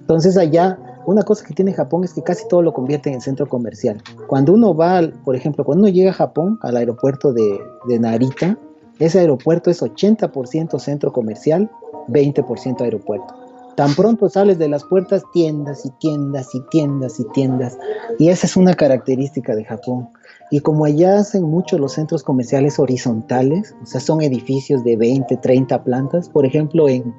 [0.00, 3.46] Entonces allá una cosa que tiene Japón es que casi todo lo convierte en centro
[3.46, 4.02] comercial.
[4.26, 7.60] Cuando uno va, por ejemplo, cuando uno llega a Japón, al aeropuerto de,
[8.00, 8.58] Narita,
[8.98, 11.70] ese aeropuerto es 80% centro comercial,
[12.08, 13.34] 20% aeropuerto.
[13.74, 17.78] Tan pronto sales de las puertas, tiendas y tiendas y tiendas y tiendas.
[18.18, 20.08] Y esa es una característica de Japón.
[20.50, 25.36] Y como allá hacen mucho los centros comerciales horizontales, o sea, son edificios de 20,
[25.38, 27.14] 30 plantas, por ejemplo, en,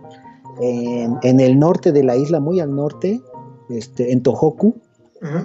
[0.61, 3.21] en el norte de la isla, muy al norte,
[3.69, 4.75] este, en Tohoku.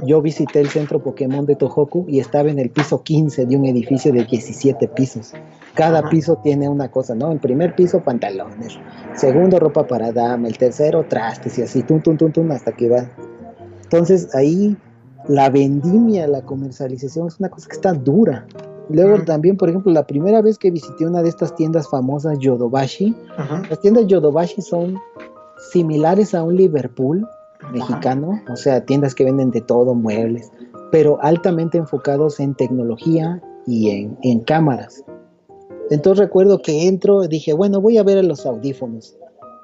[0.05, 3.65] Yo visité el centro Pokémon de Tohoku y estaba en el piso 15 de un
[3.65, 5.33] edificio de 17 pisos.
[5.75, 7.33] Cada piso tiene una cosa, ¿no?
[7.33, 8.79] El primer piso, pantalones.
[9.17, 10.47] Segundo, ropa para dama.
[10.47, 13.09] El tercero, trastes y así, tum, tum, tum, tum, hasta que va.
[13.85, 14.77] Entonces ahí
[15.29, 18.47] la vendimia, la comercialización es una cosa que está dura.
[18.89, 23.15] Luego también, por ejemplo, la primera vez que visité una de estas tiendas famosas, Yodobashi,
[23.71, 24.99] las tiendas Yodobashi son
[25.71, 27.27] similares a un Liverpool,
[27.73, 30.51] mexicano, o sea, tiendas que venden de todo, muebles,
[30.91, 33.91] pero altamente enfocados en tecnología y
[34.23, 35.05] en, cámaras.
[35.91, 39.17] Entonces recuerdo que entro, dije, bueno, voy a ver los audífonos.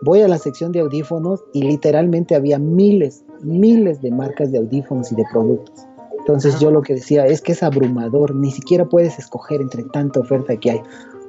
[0.03, 5.12] Voy a la sección de audífonos y literalmente había miles, miles de marcas de audífonos
[5.12, 5.86] y de productos.
[6.18, 10.20] Entonces yo lo que decía es que es abrumador, ni siquiera puedes escoger entre tanta
[10.20, 10.82] oferta que hay.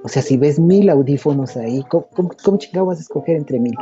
[0.03, 2.07] O sea, si ves mil audífonos ahí, ¿cómo,
[2.43, 3.75] cómo, chingado vas a escoger entre mil?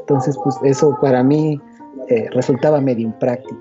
[0.00, 1.60] Entonces, pues eso para mí
[2.08, 3.60] eh, resultaba medio impráctico.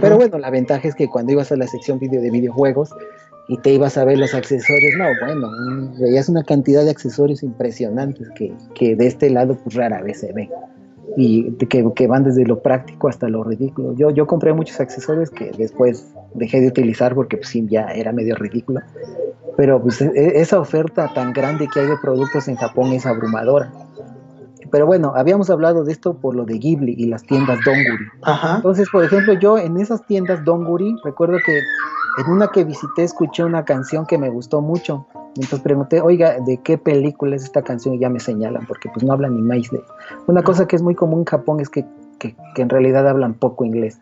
[0.00, 2.90] Pero bueno, la ventaja es que cuando ibas a la sección video de videojuegos
[3.48, 5.48] y te ibas a ver los accesorios, no, bueno,
[5.98, 10.32] veías una cantidad de accesorios impresionantes que, que de este lado pues rara vez se
[10.34, 10.50] ve
[11.16, 13.94] y que, que, van desde lo práctico hasta lo ridículo.
[13.94, 18.12] Yo, yo compré muchos accesorios que después dejé de utilizar porque pues sí, ya era
[18.12, 18.80] medio ridículo.
[19.56, 23.72] Pero pues, e, esa oferta tan grande que hay de productos en Japón es abrumadora.
[24.70, 28.04] Pero bueno, habíamos hablado de esto por lo de Ghibli y las tiendas Donguri.
[28.56, 31.58] Entonces, por ejemplo, yo en esas tiendas Donguri, recuerdo que
[32.18, 35.06] en una que visité escuché una canción que me gustó mucho.
[35.42, 37.94] Entonces pregunté, oiga, ¿de qué película es esta canción?
[37.94, 39.82] Y ya me señalan, porque pues no hablan ni más de...
[40.26, 41.84] Una cosa que es muy común en Japón es que,
[42.56, 44.00] en realidad hablan poco inglés.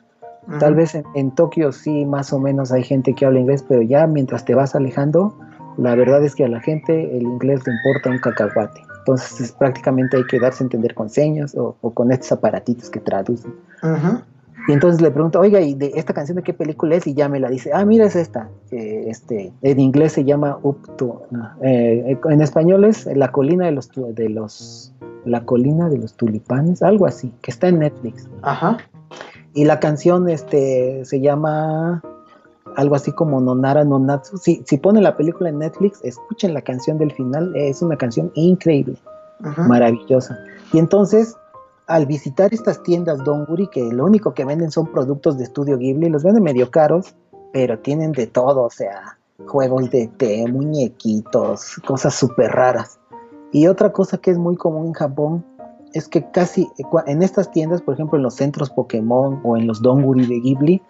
[0.61, 3.83] Tal vez en, en, Tokio sí, más o menos hay gente que habla inglés, pero
[3.83, 5.37] ya mientras te vas alejando,
[5.77, 8.81] la verdad es que a la gente el inglés le importa un cacahuate.
[8.99, 13.55] Entonces prácticamente hay que darse a entender con señas o, con estos aparatitos que traducen.
[14.69, 17.07] Y entonces le pregunto, oiga, ¿y de esta canción de qué película es?
[17.07, 18.49] Y ya me la dice, ah, mira, es esta.
[18.71, 21.23] este, en inglés se llama Up to,
[21.63, 24.93] eh, en español es La colina de los, de los,
[25.25, 28.29] La colina de los tulipanes, algo así, que está en Netflix.
[28.43, 28.79] Ajá.
[29.55, 32.03] Y la canción este, se llama
[32.77, 34.37] algo así como Nonara Nonatsu.
[34.37, 38.31] Si, si ponen la película en Netflix, escuchen la canción del final, es una canción
[38.35, 38.97] increíble,
[39.67, 40.39] maravillosa.
[40.73, 41.37] Y entonces,
[41.87, 46.09] al visitar estas tiendas Donguri, que lo único que venden son productos de estudio Ghibli,
[46.09, 47.15] los venden medio caros,
[47.53, 52.99] pero tienen de todo, o sea, juegos de té, muñequitos, cosas súper raras.
[53.53, 55.45] Y otra cosa que es muy común en Japón
[55.93, 56.69] es que casi
[57.07, 60.83] en estas tiendas, por ejemplo en los centros Pokémon o en los Donguri de Ghibli,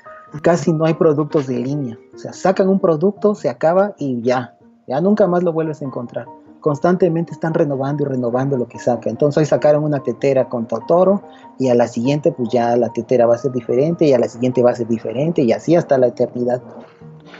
[0.42, 1.98] casi no hay productos de línea.
[2.14, 4.56] O sea, sacan un producto, se acaba y ya,
[4.88, 6.26] ya nunca más lo vuelves a encontrar.
[6.66, 9.08] Constantemente están renovando y renovando lo que saca.
[9.08, 11.22] Entonces hoy sacaron una tetera con Totoro
[11.60, 14.26] y a la siguiente pues ya la tetera va a ser diferente y a la
[14.26, 16.60] siguiente va a ser diferente y así hasta la eternidad.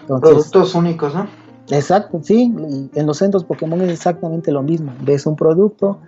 [0.07, 1.27] Productos únicos, ¿no?
[1.73, 2.55] Exacto, sí.
[2.71, 4.93] Y en los centros Pokémon es exactamente lo mismo.
[5.01, 5.99] Ves un producto,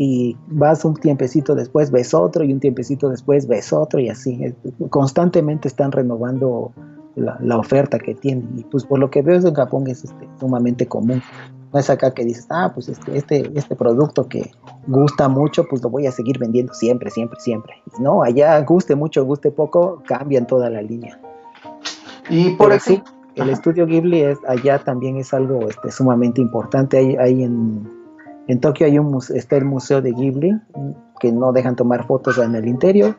[0.00, 4.54] y vas un tiempecito después, ves otro y un tiempecito después ves otro y así.
[4.88, 6.70] Constantemente están renovando
[7.16, 8.48] la, oferta que tienen.
[8.56, 11.20] Y pues por lo que veo en Japón es este, sumamente común.
[11.72, 14.50] No es acá que dices, ah, pues este, este, este producto que
[14.86, 17.74] gusta mucho, pues lo voy a seguir vendiendo siempre, siempre, siempre.
[18.00, 21.20] No, allá guste mucho, guste poco, cambian toda la línea.
[22.30, 23.02] Y por eso
[23.34, 26.98] el estudio Ghibli es, allá también es algo este, sumamente importante.
[26.98, 27.88] Hay, hay en,
[28.48, 30.58] en Tokio hay un, está el Museo de Ghibli,
[31.20, 33.16] que no dejan tomar fotos en el interior,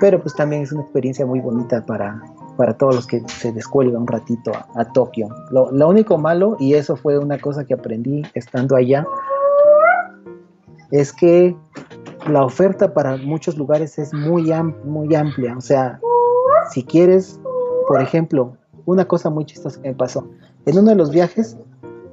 [0.00, 2.22] pero pues también es una experiencia muy bonita para,
[2.58, 5.28] para todos los que se descuelgan un ratito a, Tokio.
[5.52, 9.06] Lo, único malo, y eso fue una cosa que aprendí estando allá,
[10.90, 11.56] es que
[12.26, 14.52] la oferta para muchos lugares es muy,
[14.84, 15.56] muy amplia.
[15.56, 16.00] O sea,
[16.70, 17.38] si quieres,
[17.86, 18.56] por ejemplo,
[18.86, 20.28] una cosa muy chistosa que me pasó.
[20.66, 21.56] En uno de los viajes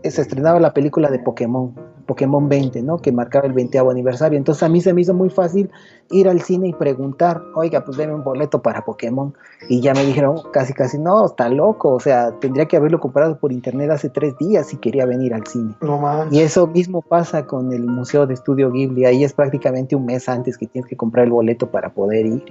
[0.04, 1.74] eh, se estrenaba la película de Pokémon.
[2.06, 2.98] Pokémon 20, ¿no?
[3.00, 4.38] Que marcaba el 20 aniversario.
[4.38, 5.70] Entonces a mí se me hizo muy fácil
[6.12, 9.34] ir al cine y preguntar, oiga, pues deme un boleto para Pokémon.
[9.70, 11.94] Y ya me dijeron casi, casi, no, está loco.
[11.94, 15.46] O sea, tendría que haberlo comprado por internet hace tres días si quería venir al
[15.48, 15.76] cine.
[15.82, 19.06] No Y eso mismo pasa con el Museo de Estudio Ghibli.
[19.06, 22.44] Ahí es prácticamente un mes antes que tienes que comprar el boleto para poder ir.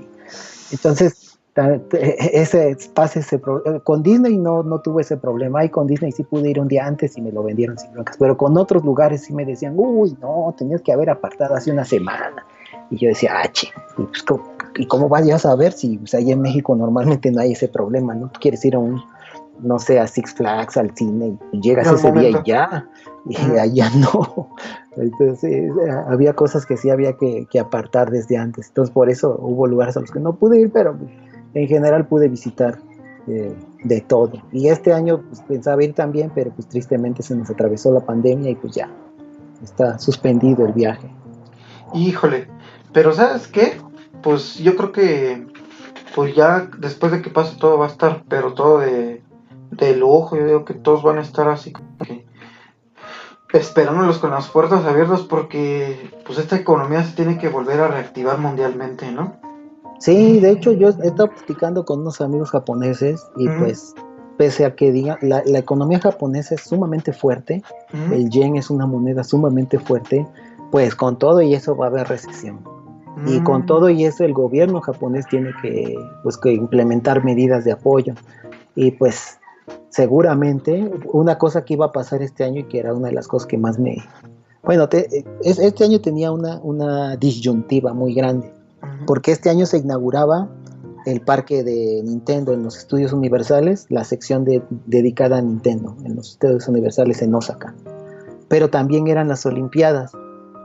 [0.72, 1.23] Entonces,
[1.56, 3.40] ese espacio ese
[3.84, 5.64] con Disney no, no tuve ese problema.
[5.64, 8.16] Y con Disney sí pude ir un día antes y me lo vendieron sin blancas
[8.18, 11.84] pero con otros lugares sí me decían uy no tenías que haber apartado hace una
[11.84, 12.44] semana
[12.90, 14.24] y yo decía ah che, y, pues,
[14.76, 18.14] ¿y cómo vas a saber si pues, ahí en México normalmente no hay ese problema
[18.14, 19.00] no quieres ir a un
[19.60, 22.88] no sé a Six Flags al cine y llegas ese día y ya
[23.28, 24.50] y allá no
[24.96, 25.70] entonces
[26.08, 28.68] había cosas que sí había que, que apartar desde antes.
[28.68, 30.96] Entonces por eso hubo lugares a los que no pude ir pero
[31.54, 32.78] en general pude visitar
[33.26, 34.42] eh, de todo.
[34.52, 38.50] Y este año pues, pensaba ir también, pero pues tristemente se nos atravesó la pandemia
[38.50, 38.90] y pues ya
[39.62, 41.10] está suspendido el viaje.
[41.94, 42.48] Híjole,
[42.92, 43.80] pero ¿sabes qué?
[44.22, 45.46] Pues yo creo que
[46.14, 49.22] pues ya después de que pase todo va a estar, pero todo de,
[49.70, 52.26] de lujo, yo digo que todos van a estar así como que
[53.52, 58.38] esperándolos con las puertas abiertas porque pues esta economía se tiene que volver a reactivar
[58.38, 59.36] mundialmente, ¿no?
[59.98, 63.94] Sí, de hecho yo he estado platicando con unos amigos japoneses y pues
[64.36, 67.62] pese a que diga, la, economía japonesa es sumamente fuerte,
[68.10, 70.26] el yen es una moneda sumamente fuerte,
[70.70, 72.60] pues con todo y eso va a haber recesión.
[73.26, 73.66] Y con mm.
[73.66, 78.14] todo y eso el gobierno japonés tiene que, pues, que implementar medidas de apoyo.
[78.74, 79.38] Y pues
[79.88, 83.28] seguramente una cosa que iba a pasar este año y que era una de las
[83.28, 83.98] cosas que más me...
[84.64, 88.52] Bueno, este año tenía una, una disyuntiva muy grande
[89.06, 90.48] porque este año se inauguraba
[91.06, 94.46] el parque de Nintendo en los estudios universales, la sección
[94.86, 97.74] dedicada a Nintendo en los estudios universales en Osaka.
[98.48, 100.12] Pero también eran las Olimpiadas.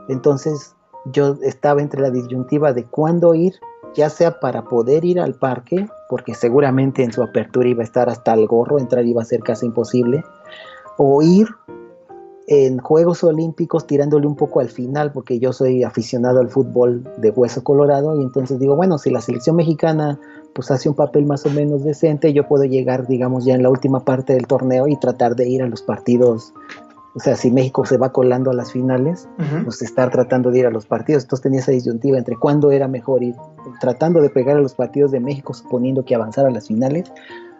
[0.08, 0.74] Entonces
[1.12, 3.54] yo estaba entre la disyuntiva de cuándo ir,
[3.94, 8.08] ya sea para poder ir al parque, porque seguramente en su apertura iba a estar
[8.08, 10.24] hasta el gorro, entrar iba a ser casi imposible,
[10.96, 11.48] o ir
[12.50, 17.30] en Juegos Olímpicos tirándole un poco al final, porque yo soy aficionado al fútbol de
[17.30, 20.18] hueso colorado, y entonces digo, bueno, si la selección mexicana
[20.52, 23.70] pues hace un papel más o menos decente, yo puedo llegar, digamos, ya en la
[23.70, 26.52] última parte del torneo y tratar de ir a los partidos.
[27.14, 29.28] O sea, si México se va colando a las finales,
[29.64, 31.22] pues estar tratando de ir a los partidos.
[31.22, 33.36] Entonces tenía esa disyuntiva entre cuándo era mejor ir
[33.80, 37.12] tratando de pegar a los partidos de México, suponiendo que avanzara a las finales,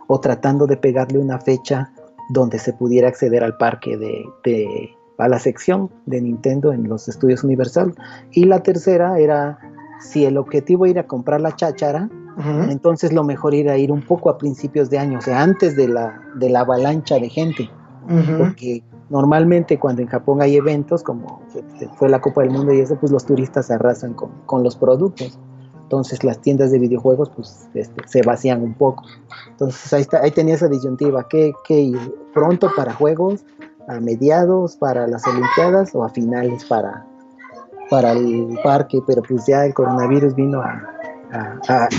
[0.08, 1.92] o tratando de pegarle una fecha
[2.30, 7.44] donde se pudiera acceder al parque de, a la sección de Nintendo en los estudios
[7.44, 7.94] Universal.
[8.32, 9.58] Y la tercera era
[10.00, 12.08] si el objetivo era comprar la cháchara,
[12.70, 15.88] entonces lo mejor era ir un poco a principios de año, o sea, antes de
[15.88, 17.68] la, de la avalancha de gente.
[18.38, 21.42] Porque normalmente cuando en Japón hay eventos, como
[21.96, 24.76] fue la Copa del Mundo y eso, pues los turistas se arrasan con, con los
[24.76, 25.38] productos
[25.90, 29.02] entonces las tiendas de videojuegos pues este, se vacían un poco.
[29.48, 33.44] Entonces ahí, está, ahí tenía esa disyuntiva, ¿qué, ir pronto para juegos,
[33.88, 37.04] a mediados para las Olimpiadas o a finales para,
[37.90, 40.86] para el parque, pero pues ya el coronavirus vino a,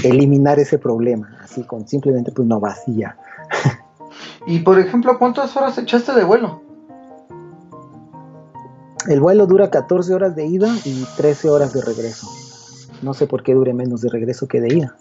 [0.03, 3.17] eliminar ese problema, así con simplemente pues no vacía.
[4.47, 6.61] y por ejemplo, ¿cuántas horas echaste de vuelo?
[9.09, 12.40] El vuelo dura 14 horas de ida y 13 horas de regreso.
[13.01, 14.95] No sé por qué dure menos de regreso que de ida.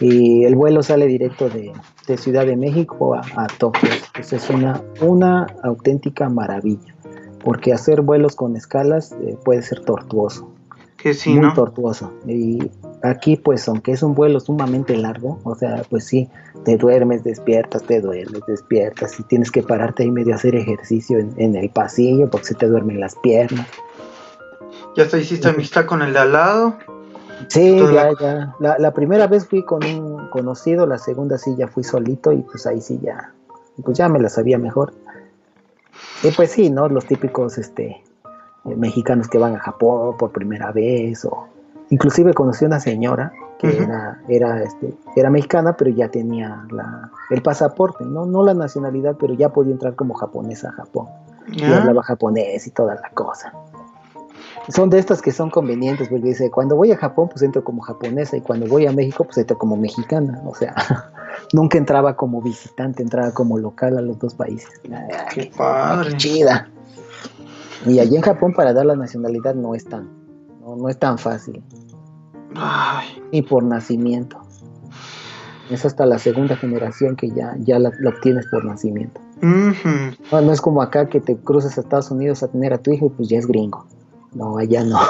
[0.00, 1.72] Y el vuelo sale directo de,
[2.16, 3.88] Ciudad de México a, Tokio.
[4.18, 6.94] es una, una auténtica maravilla.
[7.42, 10.52] Porque hacer vuelos con escalas eh, puede ser tortuoso.
[10.96, 12.12] Que sí, Muy tortuoso.
[12.26, 12.70] Y
[13.02, 16.28] aquí, pues, aunque es un vuelo sumamente largo, o sea, pues sí,
[16.64, 19.18] te duermes, despiertas, te duermes, despiertas.
[19.20, 22.54] Y tienes que pararte ahí medio a hacer ejercicio en, en el pasillo porque se
[22.54, 23.68] te duermen las piernas.
[24.96, 26.78] Ya te hiciste amistad con el de al lado.
[27.48, 28.54] Sí, ya, ya.
[28.58, 32.42] La, la, primera vez fui con un conocido, la segunda sí ya fui solito y
[32.42, 33.32] pues ahí sí ya,
[33.84, 34.92] pues ya me la sabía mejor.
[36.22, 36.88] Y pues sí, ¿no?
[36.88, 38.02] Los típicos, este,
[38.66, 41.46] eh, mexicanos que van a Japón por primera vez o
[41.90, 47.42] inclusive conocí una señora que era, era, este, era mexicana, pero ya tenía la, el
[47.42, 48.26] pasaporte, ¿no?
[48.26, 51.06] no la nacionalidad, pero ya podía entrar como japonesa a Japón.
[51.48, 53.52] Y hablaba japonés y toda la cosa.
[54.68, 57.82] Son de estas que son convenientes, porque dice, cuando voy a Japón, pues entro como
[57.82, 60.42] japonesa, y cuando voy a México, pues entro como mexicana.
[60.44, 60.74] O sea,
[61.52, 64.80] nunca entraba como visitante, entraba como local a los dos países.
[65.32, 66.16] qué padre.
[66.16, 66.68] chida.
[67.84, 70.08] Y allí en Japón para dar la nacionalidad no es tan,
[70.60, 71.62] no, es tan fácil.
[73.30, 74.38] Y por nacimiento.
[75.70, 79.20] Es hasta la segunda generación que ya, ya la, obtienes por nacimiento.
[80.32, 83.06] no, es como acá que te cruzas a Estados Unidos a tener a tu hijo
[83.06, 83.84] y pues ya es gringo.
[84.36, 85.00] No, allá no.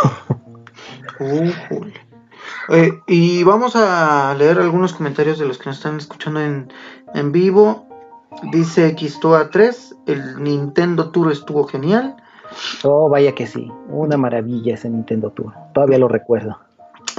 [2.69, 6.73] Uh, y vamos a leer algunos comentarios de los que nos están escuchando en,
[7.15, 7.87] en vivo.
[8.51, 12.17] Dice Quistoa 3, el Nintendo Tour estuvo genial.
[12.83, 13.71] Oh, vaya que sí.
[13.89, 15.55] Una maravilla ese Nintendo Tour.
[15.75, 16.59] Todavía lo recuerdo.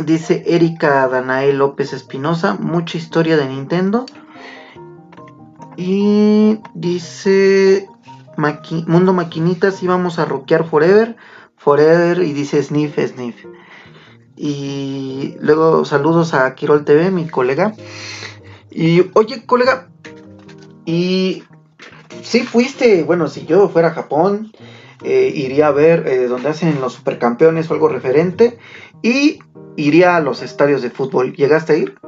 [0.05, 4.05] Dice Erika Danae López Espinosa, mucha historia de Nintendo.
[5.78, 7.88] Y dice
[8.86, 11.16] Mundo Maquinitas, íbamos a rockear forever,
[11.68, 13.45] forever, y dice Sniff, Sniff.
[14.38, 17.74] Y luego saludos a Kirol TV, mi colega.
[18.72, 19.89] Y oye, colega,
[20.86, 21.43] y
[22.22, 24.53] si fuiste, bueno, si yo fuera a Japón,
[25.03, 28.57] eh, iría a ver eh, donde hacen los supercampeones o algo referente
[29.01, 29.39] y
[29.76, 31.34] iría a los estadios de fútbol.
[31.34, 31.99] ¿Llegaste a ir?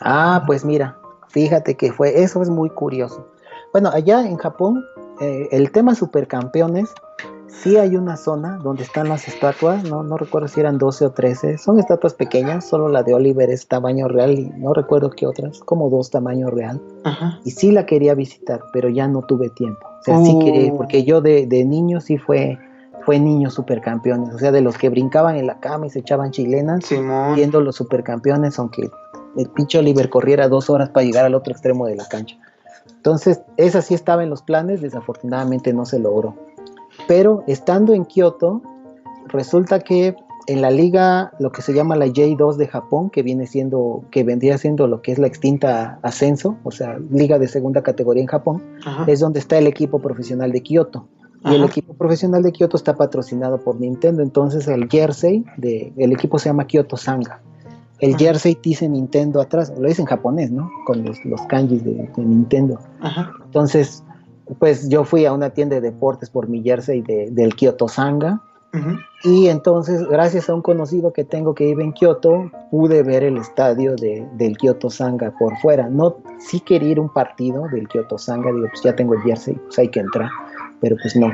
[0.00, 0.96] Ah, pues mira,
[1.26, 3.32] fíjate que fue, eso es muy curioso.
[3.72, 4.84] Bueno, allá en Japón,
[5.20, 6.94] eh, el tema supercampeones
[7.60, 11.10] Sí hay una zona donde están las estatuas, no, no recuerdo si eran 12 o
[11.12, 15.26] 13, son estatuas pequeñas, solo la de Oliver es tamaño real y no recuerdo qué
[15.26, 16.80] otras, como dos tamaño real.
[17.44, 19.86] Y sí la quería visitar, pero ya no tuve tiempo.
[20.00, 20.76] O sea, sí quería, oh.
[20.78, 22.58] porque yo de, de niño sí fue,
[23.04, 26.30] fue niño supercampeones, o sea, de los que brincaban en la cama y se echaban
[26.30, 26.84] chilenas,
[27.34, 28.90] viendo los supercampeones, aunque
[29.36, 32.36] el pinche Oliver corriera dos horas para llegar al otro extremo de la cancha.
[32.88, 36.36] Entonces, esa sí estaba en los planes, desafortunadamente no se logró.
[37.08, 38.62] Pero estando en Kioto,
[39.28, 40.16] resulta que
[40.46, 44.24] en la liga, lo que se llama la J2 de Japón, que viene siendo, que
[44.24, 48.28] vendría siendo lo que es la extinta Ascenso, o sea, liga de segunda categoría en
[48.28, 48.62] Japón,
[49.06, 51.06] es donde está el equipo profesional de Kioto.
[51.44, 56.12] Y el equipo profesional de Kioto está patrocinado por Nintendo, entonces el jersey de, el
[56.12, 57.40] equipo se llama Kyoto Sanga.
[57.98, 60.68] El jersey dice Nintendo atrás, lo dice en japonés, ¿no?
[60.86, 62.80] Con los, los kanjis de, Nintendo.
[63.44, 64.04] Entonces,
[64.58, 68.40] pues yo fui a una tienda de deportes por mi jersey de, del Kyoto Sanga.
[69.22, 73.36] Y entonces, gracias a un conocido que tengo que vive en Kyoto, pude ver el
[73.36, 75.90] estadio de, del Kyoto Sanga por fuera.
[75.90, 79.20] No, sí quería ir a un partido del Kyoto Sanga, digo, pues ya tengo el
[79.20, 80.30] jersey, pues hay que entrar,
[80.80, 81.30] pero pues no,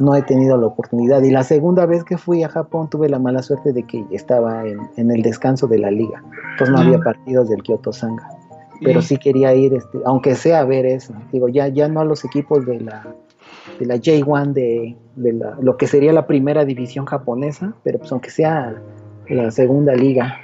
[0.00, 1.22] no he tenido la oportunidad.
[1.22, 4.66] Y la segunda vez que fui a Japón tuve la mala suerte de que estaba
[4.66, 8.28] en, en el descanso de la liga, entonces no había partidos del Kyoto Sanga
[8.82, 11.14] pero sí quería ir, este, aunque sea a ver eso.
[11.32, 13.14] Digo, ya, ya no a los equipos de la,
[13.78, 18.12] de la J1, de, de la, lo que sería la primera división japonesa, pero pues
[18.12, 18.80] aunque sea
[19.28, 20.38] la segunda liga.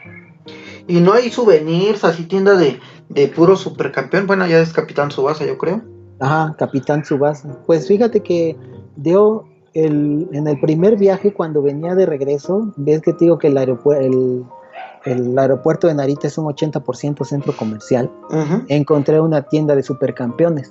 [0.86, 2.78] Y no hay souvenirs, así tienda de,
[3.08, 4.26] de puro supercampeón.
[4.26, 5.82] Bueno, ya es Capitán Subasa, yo creo.
[6.20, 7.58] Ajá, Capitán Subasa.
[7.66, 8.56] Pues fíjate que
[8.96, 9.44] dio
[9.74, 13.58] el, en el primer viaje, cuando venía de regreso, ves que te digo que el
[13.58, 14.44] aeropuerto, el,
[15.04, 18.10] el aeropuerto de Narita es un 80% centro comercial,
[18.68, 20.70] encontré una tienda de supercampeones.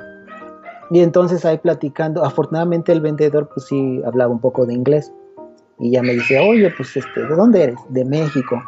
[0.89, 5.11] Y entonces ahí platicando, afortunadamente el vendedor pues sí hablaba un poco de inglés.
[5.79, 7.79] Y ya me dice, oye, pues este, ¿de dónde eres?
[7.89, 8.61] De México.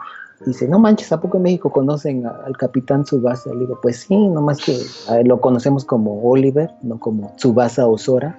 [0.46, 3.52] dice, no manches, ¿a poco en México conocen al capitán Tsubasa?
[3.54, 4.78] Le digo, pues sí, nomás que
[5.24, 8.38] lo conocemos como Oliver, no como Tsubasa Osora.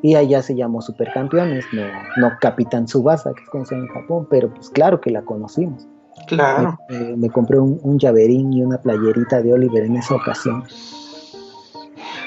[0.00, 1.82] Y allá se llamó Supercampeones, no,
[2.18, 5.88] no Capitán Tsubasa, que es conocido en Japón, pero pues claro que la conocimos.
[6.26, 6.78] Claro.
[7.16, 10.64] Me, compré un, llaverín y una playerita de Oliver en esa ocasión.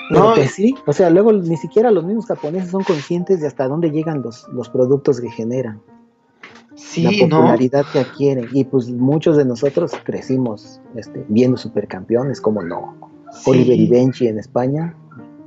[0.09, 3.67] no, pues sí, o sea, luego ni siquiera los mismos japoneses son conscientes de hasta
[3.67, 5.81] dónde llegan los, los productos que generan.
[6.75, 8.47] Sí, la popularidad que adquieren.
[8.53, 12.97] Y pues muchos de nosotros crecimos este, viendo supercampeones, como no.
[13.45, 14.95] Oliver y Benji en España,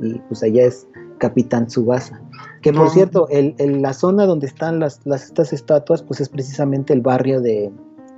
[0.01, 0.87] y pues allá es
[1.19, 2.21] Capitán Tsubasa.
[2.63, 6.95] Que por cierto, el, la zona donde están las, las, estas estatuas, pues es precisamente
[6.95, 7.71] el barrio de,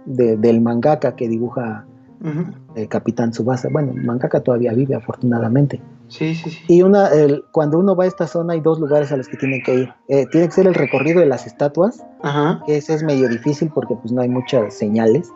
[0.07, 1.85] del mangaka que dibuja
[2.75, 3.69] el Capitán Subasa.
[3.71, 5.81] Bueno, el mangaka todavía vive, afortunadamente.
[6.09, 6.59] Sí, sí, sí.
[6.69, 9.37] Y una, el, cuando uno va a esta zona hay dos lugares a los que
[9.37, 9.93] tienen que ir.
[10.09, 12.05] Eh, tiene que ser el recorrido de las estatuas,
[12.65, 15.31] que ese es medio difícil porque pues no hay muchas señales.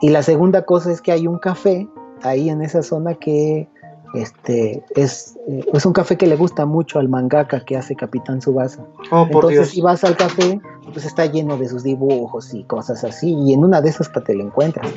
[0.00, 1.88] y la segunda cosa es que hay un café
[2.22, 3.68] ahí en esa zona que
[4.14, 8.40] este es, eh, es un café que le gusta mucho al mangaka que hace Capitán
[8.40, 8.84] Subasa.
[9.10, 9.68] Oh, por Entonces, Dios.
[9.70, 10.60] si vas al café,
[10.92, 14.34] pues está lleno de sus dibujos y cosas así, y en una de esas te
[14.34, 14.88] lo encuentras.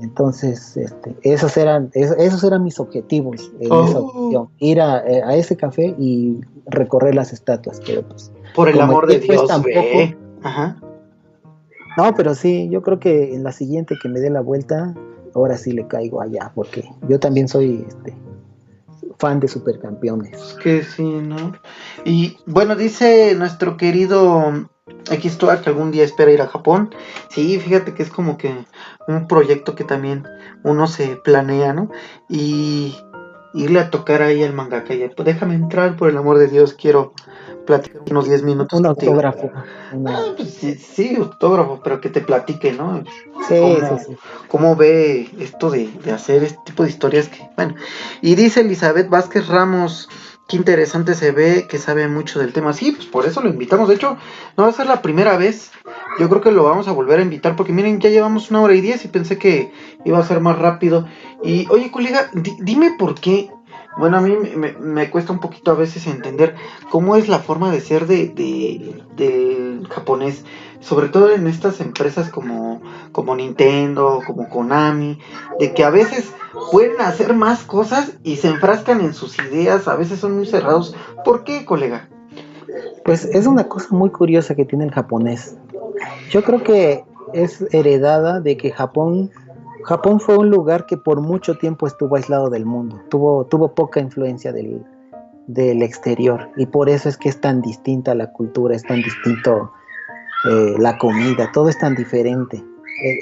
[0.00, 3.84] Entonces, este, esos eran, es- esos eran mis objetivos en Oh.
[3.84, 8.68] esa ocasión, ir a, eh, a ese café y recorrer las estatuas, pero pues, Por
[8.68, 10.16] el amor de Dios, ve.
[10.42, 10.76] Ajá.
[11.96, 14.94] no, pero sí, yo creo que en la siguiente que me dé la vuelta,
[15.34, 18.14] ahora sí le caigo allá, porque yo también soy este,
[19.22, 20.56] fan de supercampeones.
[20.60, 21.52] Que sí, ¿no?
[22.04, 24.68] Y bueno, dice nuestro querido
[25.08, 26.92] estoy que algún día espera ir a Japón.
[27.30, 28.52] Sí, fíjate que es como que
[29.06, 30.24] un proyecto que también
[30.64, 31.88] uno se planea, ¿no?
[32.28, 32.96] Y
[33.54, 34.92] irle a tocar ahí al mangaka.
[35.16, 37.12] Pues déjame entrar, por el amor de Dios, quiero
[37.66, 38.78] platicar unos 10 minutos.
[38.78, 39.12] Un contigo.
[39.12, 39.50] autógrafo.
[39.92, 43.02] una- Ah, pues sí, sí, autógrafo, pero que te platique, ¿no?
[43.48, 43.98] Sí, ¿Cómo?
[43.98, 44.16] sí, sí.
[44.48, 47.74] cómo ve esto de, de hacer este tipo de historias que, bueno,
[48.20, 50.08] y dice Elizabeth Vázquez Ramos,
[50.48, 52.72] qué interesante se ve, que sabe mucho del tema.
[52.72, 53.88] Sí, pues por eso lo invitamos.
[53.88, 54.16] De hecho,
[54.56, 55.70] no va a ser la primera vez.
[56.18, 58.74] Yo creo que lo vamos a volver a invitar porque miren, ya llevamos una hora
[58.74, 59.72] y diez y pensé que
[60.04, 61.06] iba a ser más rápido.
[61.42, 63.50] Y oye, colega, di- dime por qué.
[63.96, 66.54] Bueno, a mí me, me- cuesta un poquito a veces entender
[66.90, 70.44] cómo es la forma de ser de, de- del japonés,
[70.80, 72.80] sobre todo en estas empresas como,
[73.12, 75.18] como Nintendo, como Konami,
[75.60, 76.32] de que a veces
[76.70, 80.94] pueden hacer más cosas y se enfrascan en sus ideas, a veces son muy cerrados.
[81.24, 82.08] ¿Por qué, colega?
[83.04, 85.56] Pues es una cosa muy curiosa que tiene el japonés.
[86.30, 87.04] Yo creo que
[87.34, 89.30] es heredada de que Japón,
[89.84, 94.52] Japón fue un lugar que por mucho tiempo estuvo aislado del mundo, tuvo, poca influencia
[94.52, 94.84] del,
[95.82, 96.48] exterior.
[96.56, 99.72] Y por eso es que es tan distinta la cultura, es tan distinto
[100.50, 102.62] eh, la comida, todo es tan diferente.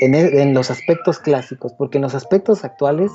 [0.00, 3.10] En, en los aspectos clásicos, porque en los aspectos actuales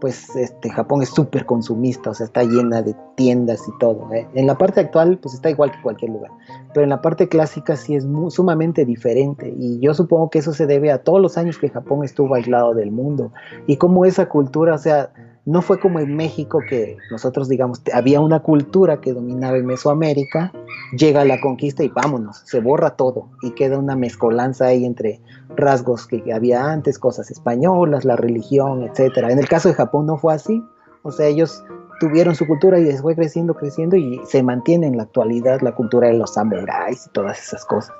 [0.00, 4.12] pues este Japón es súper consumista, o sea, está llena de tiendas y todo.
[4.12, 4.26] ¿eh?
[4.34, 6.30] En la parte actual, pues está igual que cualquier lugar,
[6.72, 10.66] pero en la parte clásica sí es sumamente diferente y yo supongo que eso se
[10.66, 13.32] debe a todos los años que Japón estuvo aislado del mundo
[13.66, 15.12] y cómo esa cultura, o sea,
[15.46, 20.52] no fue como en México que nosotros digamos, había una cultura que dominaba en Mesoamérica,
[20.92, 25.20] llega la conquista y vámonos, se borra todo y queda una mezcolanza ahí entre
[25.56, 29.30] rasgos que había antes, cosas españolas, la religión, etcétera.
[29.30, 30.62] En el caso de Japón no fue así,
[31.02, 31.62] o sea, ellos
[32.00, 36.08] tuvieron su cultura y fue creciendo, creciendo y se mantiene en la actualidad la cultura
[36.08, 37.94] de los samuráis y todas esas cosas.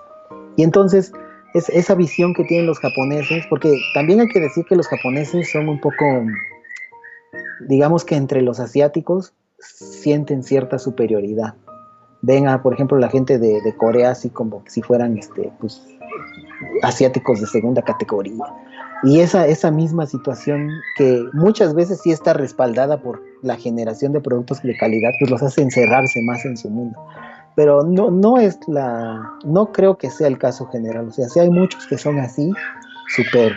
[0.57, 1.12] Y entonces
[1.55, 5.51] es esa visión que tienen los japoneses, porque también hay que decir que los japoneses
[5.51, 6.25] son un poco,
[7.67, 11.55] digamos que entre los asiáticos sienten cierta superioridad.
[12.22, 15.82] Ven a, por ejemplo, la gente de, de Corea así como si fueran, este, pues,
[16.82, 18.44] asiáticos de segunda categoría.
[19.02, 24.20] Y esa, esa misma situación que muchas veces sí está respaldada por la generación de
[24.20, 26.98] productos de calidad, pues los hace encerrarse más en su mundo.
[27.56, 31.09] Pero no, no es la, no creo que sea el caso general.
[31.09, 32.52] O sea, sí hay muchos que son así,
[33.09, 33.56] súper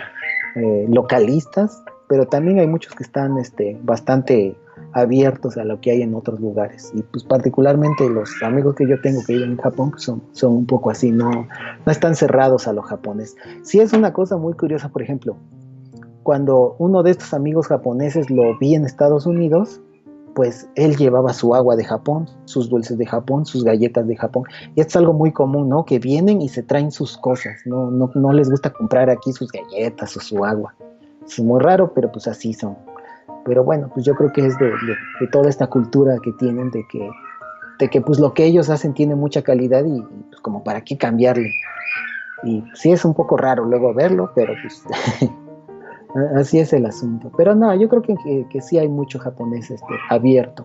[0.56, 4.56] eh, localistas, pero también hay muchos que están este, bastante
[4.94, 6.92] abiertos a lo que hay en otros lugares.
[6.94, 10.52] Y pues particularmente los amigos que yo tengo que viven en Japón pues son, son
[10.52, 13.36] un poco así, no, no están cerrados a lo japonés.
[13.62, 15.36] Sí es una cosa muy curiosa, por ejemplo,
[16.22, 19.80] cuando uno de estos amigos japoneses lo vi en Estados Unidos,
[20.34, 24.44] pues él llevaba su agua de Japón, sus dulces de Japón, sus galletas de Japón.
[24.74, 25.84] Y esto es algo muy común, ¿no?
[25.84, 29.52] Que vienen y se traen sus cosas, no, no, no les gusta comprar aquí sus
[29.52, 30.74] galletas o su agua.
[31.26, 32.76] Es muy raro, pero pues así son.
[33.44, 36.70] Pero bueno, pues yo creo que es de, de, de toda esta cultura que tienen,
[36.70, 37.08] de que,
[37.78, 40.96] de que pues lo que ellos hacen tiene mucha calidad y, pues como para qué
[40.96, 41.52] cambiarle.
[42.44, 44.82] Y sí es un poco raro luego verlo, pero pues
[46.36, 47.30] así es el asunto.
[47.36, 50.64] Pero no, yo creo que, que, que sí hay mucho japonés este, abierto.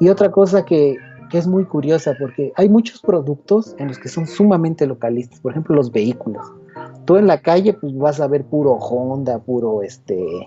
[0.00, 0.96] Y otra cosa que,
[1.30, 5.52] que es muy curiosa, porque hay muchos productos en los que son sumamente localistas, por
[5.52, 6.44] ejemplo los vehículos.
[7.04, 10.46] Tú en la calle pues vas a ver puro Honda, puro este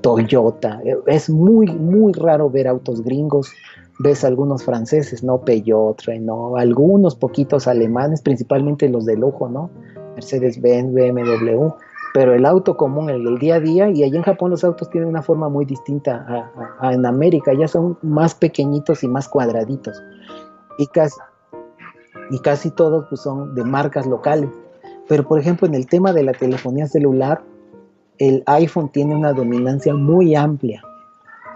[0.00, 0.80] Toyota.
[1.06, 3.50] Es muy, muy raro ver autos gringos.
[3.98, 5.40] Ves algunos franceses, ¿no?
[5.40, 9.70] Peugeot, Renault, algunos poquitos alemanes, principalmente los de lujo, ¿no?
[10.14, 11.70] Mercedes-Benz, BMW.
[12.12, 14.88] Pero el auto común, el del día a día, y allá en Japón los autos
[14.90, 17.52] tienen una forma muy distinta a, a, a en América.
[17.58, 20.02] Ya son más pequeñitos y más cuadraditos.
[20.78, 21.16] Y casi,
[22.30, 24.50] y casi todos pues, son de marcas locales.
[25.08, 27.42] Pero, por ejemplo, en el tema de la telefonía celular,
[28.18, 30.82] el iPhone tiene una dominancia muy amplia.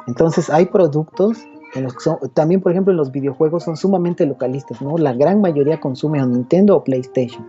[0.07, 1.39] Entonces hay productos
[1.75, 4.99] en los que son, también por ejemplo en los videojuegos son sumamente localistas, ¿no?
[4.99, 7.47] La gran mayoría consume a Nintendo o PlayStation.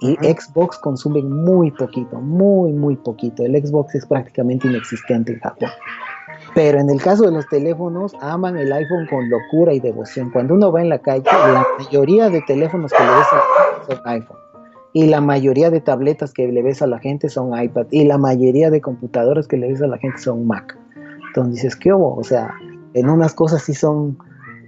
[0.00, 3.44] Y Xbox consumen muy poquito, muy, muy poquito.
[3.44, 5.70] El Xbox es prácticamente inexistente en Japón.
[6.54, 10.30] Pero en el caso de los teléfonos, aman el iPhone con locura y devoción.
[10.30, 13.26] Cuando uno va en la calle, la mayoría de teléfonos que le ves
[13.88, 14.36] son iPhone.
[14.92, 17.86] Y la mayoría de tabletas que le ves a la gente son iPad.
[17.90, 20.78] Y la mayoría de computadoras que le ves a la gente son Mac.
[21.28, 22.14] Entonces dices, ¿qué hubo?
[22.14, 22.54] O sea,
[22.94, 24.18] en unas cosas sí son,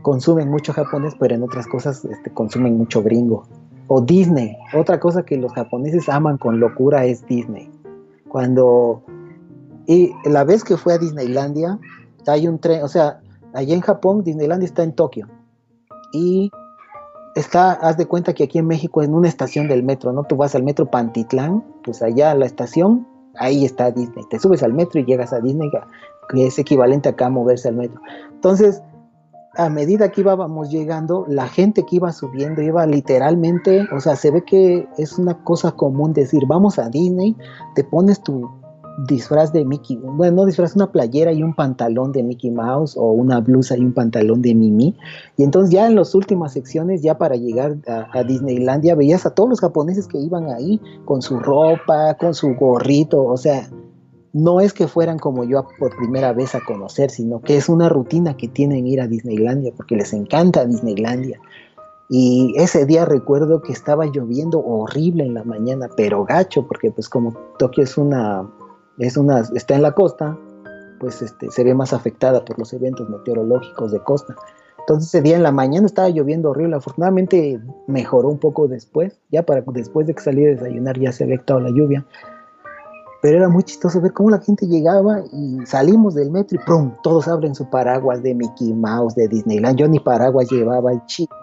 [0.02, 3.46] consumen mucho japonés, pero en otras cosas este, consumen mucho gringo.
[3.88, 4.56] O Disney.
[4.72, 7.70] Otra cosa que los japoneses aman con locura es Disney.
[8.28, 9.02] Cuando
[9.86, 11.78] y la vez que fue a Disneylandia,
[12.26, 13.20] hay un tren, o sea,
[13.52, 15.28] allá en Japón, Disneylandia está en Tokio.
[16.12, 16.50] Y
[17.34, 20.24] está, haz de cuenta que aquí en México, en una estación del metro, ¿no?
[20.24, 23.06] Tú vas al metro Pantitlán, pues allá a la estación,
[23.36, 24.24] ahí está Disney.
[24.30, 25.70] Te subes al metro y llegas a Disney,
[26.28, 28.00] que es equivalente acá a moverse al metro.
[28.32, 28.82] Entonces,
[29.56, 34.30] a medida que íbamos llegando, la gente que iba subiendo iba literalmente, o sea, se
[34.30, 37.36] ve que es una cosa común decir, vamos a Disney,
[37.74, 38.50] te pones tu
[38.98, 43.10] disfraz de Mickey, bueno, no disfraz, una playera y un pantalón de Mickey Mouse o
[43.12, 44.96] una blusa y un pantalón de Mimi.
[45.36, 49.48] Y entonces ya en las últimas secciones, ya para llegar a, Disneylandia, veías a todos
[49.48, 53.68] los japoneses que iban ahí con su ropa, con su gorrito, o sea,
[54.32, 57.88] no es que fueran como yo por primera vez a conocer, sino que es una
[57.88, 61.40] rutina que tienen ir a Disneylandia, porque les encanta Disneylandia.
[62.10, 67.08] Y ese día recuerdo que estaba lloviendo horrible en la mañana, pero gacho, porque pues
[67.08, 68.46] como Tokio es una
[68.98, 70.38] es una, está en la costa,
[71.00, 74.34] pues este, se ve más afectada por los eventos meteorológicos de costa.
[74.78, 79.42] Entonces ese día en la mañana estaba lloviendo horrible, afortunadamente mejoró un poco después, ya
[79.42, 82.04] para después de que salí a desayunar ya se había quitado la lluvia.
[83.22, 86.92] Pero era muy chistoso ver cómo la gente llegaba y salimos del metro y ¡prum!
[87.02, 89.78] Todos abren su paraguas de Mickey Mouse, de Disneyland.
[89.78, 91.34] Yo ni paraguas llevaba, el chico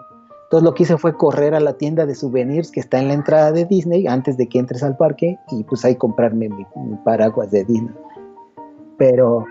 [0.52, 3.14] entonces lo que hice fue correr a la tienda de souvenirs que está en la
[3.14, 6.66] entrada de Disney antes de que entres al parque y pues ahí comprarme mi,
[7.06, 7.94] paraguas de Disney.
[8.98, 9.46] Pero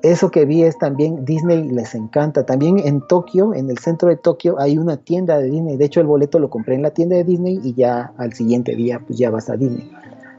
[0.00, 2.46] eso que vi es también Disney les encanta.
[2.46, 5.76] También en Tokio, en el centro de Tokio, hay una tienda de Disney.
[5.76, 8.74] De hecho, el boleto lo compré en la tienda de Disney y ya al siguiente
[8.74, 9.92] día pues ya vas a Disney.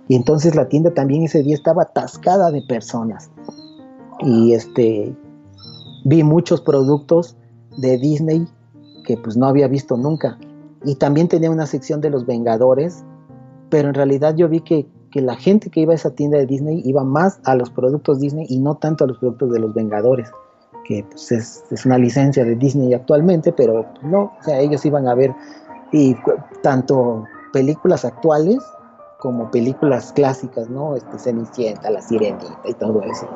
[0.07, 3.29] Y entonces la tienda también ese día estaba atascada de personas.
[4.21, 5.15] Y este
[6.03, 7.37] vi muchos productos
[7.77, 8.47] de Disney
[9.03, 10.37] que pues no había visto nunca.
[10.83, 13.03] Y también tenía una sección de los Vengadores,
[13.69, 16.81] pero en realidad yo vi que, la gente que iba a esa tienda de Disney
[16.85, 20.31] iba más a los productos Disney y no tanto a los productos de los Vengadores,
[20.85, 25.13] que pues es, una licencia de Disney actualmente, pero no, o sea, ellos iban a
[25.13, 25.35] ver
[25.91, 26.15] y
[26.63, 28.59] tanto películas actuales
[29.19, 30.95] como películas clásicas, ¿no?
[30.95, 33.27] Este, Cenicienta, La Sirenita y todo eso.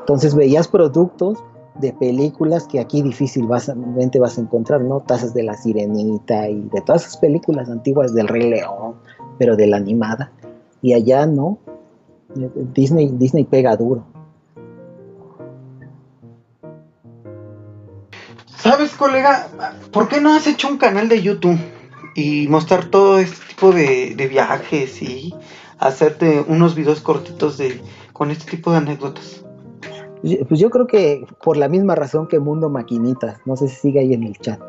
[0.00, 1.42] Entonces veías productos
[1.80, 5.00] de películas que aquí difícilmente vas a encontrar, ¿no?
[5.00, 8.96] Tazas de la Sirenita y de todas esas películas antiguas del Rey León,
[9.38, 10.32] pero de la animada.
[10.82, 11.58] Y allá no.
[12.74, 14.04] Disney, Disney pega duro.
[18.58, 19.48] ¿Sabes, colega?
[19.92, 21.58] ¿Por qué no has hecho un canal de YouTube
[22.14, 25.34] y mostrar todo este tipo de, de viajes y
[25.78, 27.80] hacerte unos videos cortitos de,
[28.12, 29.45] con este tipo de anécdotas?
[30.22, 34.00] Pues yo creo que por la misma razón que Mundo Maquinitas, no sé si sigue
[34.00, 34.60] ahí en el chat.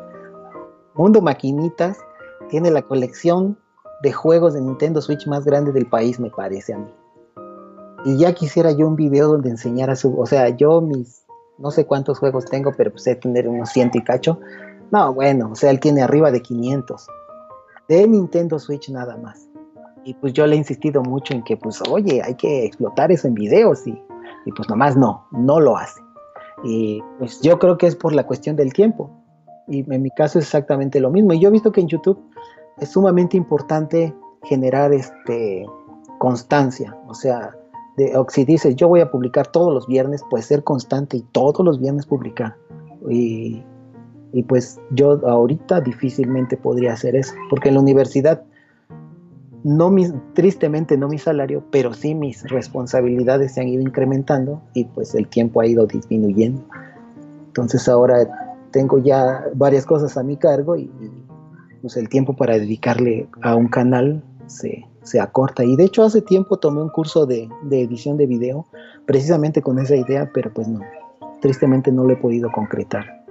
[0.94, 1.98] Mundo Maquinitas
[2.48, 3.58] tiene la colección
[4.02, 6.92] de juegos de Nintendo Switch más grande del país, me parece a mí.
[8.04, 11.24] Y ya quisiera yo un video donde enseñara su, o sea, yo mis,
[11.58, 14.38] no sé cuántos juegos tengo, pero pues sé tener unos ciento y cacho.
[14.90, 17.06] No, bueno, o sea, él tiene arriba de 500.
[17.88, 19.48] De Nintendo Switch nada más.
[20.04, 23.26] Y pues yo le he insistido mucho en que, pues, oye, hay que explotar eso
[23.26, 24.00] en videos y
[24.44, 26.00] y pues nomás no, no lo hace.
[26.64, 29.10] Y pues yo creo que es por la cuestión del tiempo.
[29.68, 31.32] Y en mi caso es exactamente lo mismo.
[31.32, 32.18] Y yo he visto que en YouTube
[32.78, 35.66] es sumamente importante generar este
[36.18, 36.96] constancia.
[37.06, 37.54] O sea,
[37.96, 41.64] de, si dices yo voy a publicar todos los viernes, pues ser constante y todos
[41.64, 42.56] los viernes publicar.
[43.08, 43.62] Y,
[44.32, 47.34] y pues yo ahorita difícilmente podría hacer eso.
[47.50, 48.42] Porque en la universidad
[49.64, 49.94] no
[50.34, 55.28] tristemente no mi salario, pero sí mis responsabilidades se han ido incrementando y pues el
[55.28, 56.62] tiempo ha ido disminuyendo.
[57.48, 58.28] Entonces ahora
[58.70, 60.90] tengo ya varias cosas a mi cargo y,
[61.80, 64.84] pues el tiempo para dedicarle a un canal se,
[65.20, 65.64] acorta.
[65.64, 68.66] Y de hecho hace tiempo tomé un curso de, de edición de video
[69.06, 70.80] precisamente con esa idea, pero pues no,
[71.40, 73.24] tristemente no lo he podido concretar.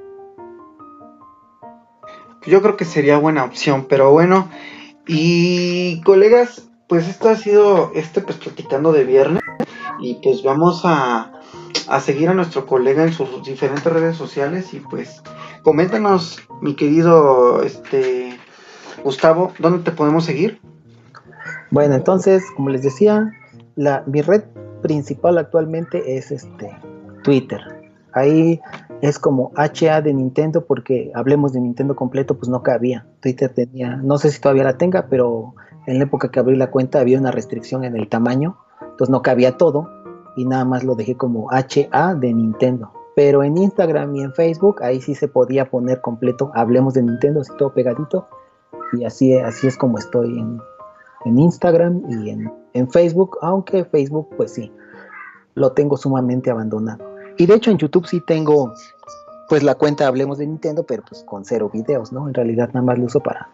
[2.46, 4.48] Yo creo que sería buena opción, pero bueno,
[5.08, 9.44] y colegas, pues esto ha sido este pues platicando de viernes
[10.00, 11.32] y pues vamos a,
[11.88, 15.22] a seguir a nuestro colega en sus diferentes redes sociales y pues
[15.64, 18.38] coméntanos mi querido este
[19.04, 20.60] Gustavo, ¿dónde te podemos seguir?
[21.72, 23.32] Bueno, entonces, como les decía,
[23.76, 24.44] la, mi red
[24.82, 26.76] principal actualmente es este
[27.24, 27.60] Twitter.
[28.14, 28.60] Ahí
[29.02, 33.06] es como HA de Nintendo porque hablemos de Nintendo completo, pues no cabía.
[33.22, 35.54] Twitter tenía, no sé si todavía la tenga, pero
[35.86, 39.22] en la época que abrí la cuenta había una restricción en el tamaño, entonces no
[39.22, 39.90] cabía todo
[40.36, 42.92] y nada más lo dejé como HA de Nintendo.
[43.16, 47.42] Pero en Instagram y en Facebook ahí sí se podía poner completo, hablemos de Nintendo,
[47.42, 48.28] así todo pegadito.
[48.94, 50.60] Y así, así es como estoy en,
[51.26, 54.72] Instagram y en Facebook, aunque Facebook pues sí,
[55.56, 57.17] lo tengo sumamente abandonado.
[57.38, 58.74] Y de hecho en YouTube sí tengo
[59.48, 62.28] pues la cuenta Hablemos de Nintendo, pero pues con cero videos, ¿no?
[62.28, 63.50] En realidad nada más lo uso para,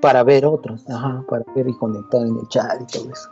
[0.00, 3.30] para ver otros, ajá, para ver y conectar en el chat y todo eso.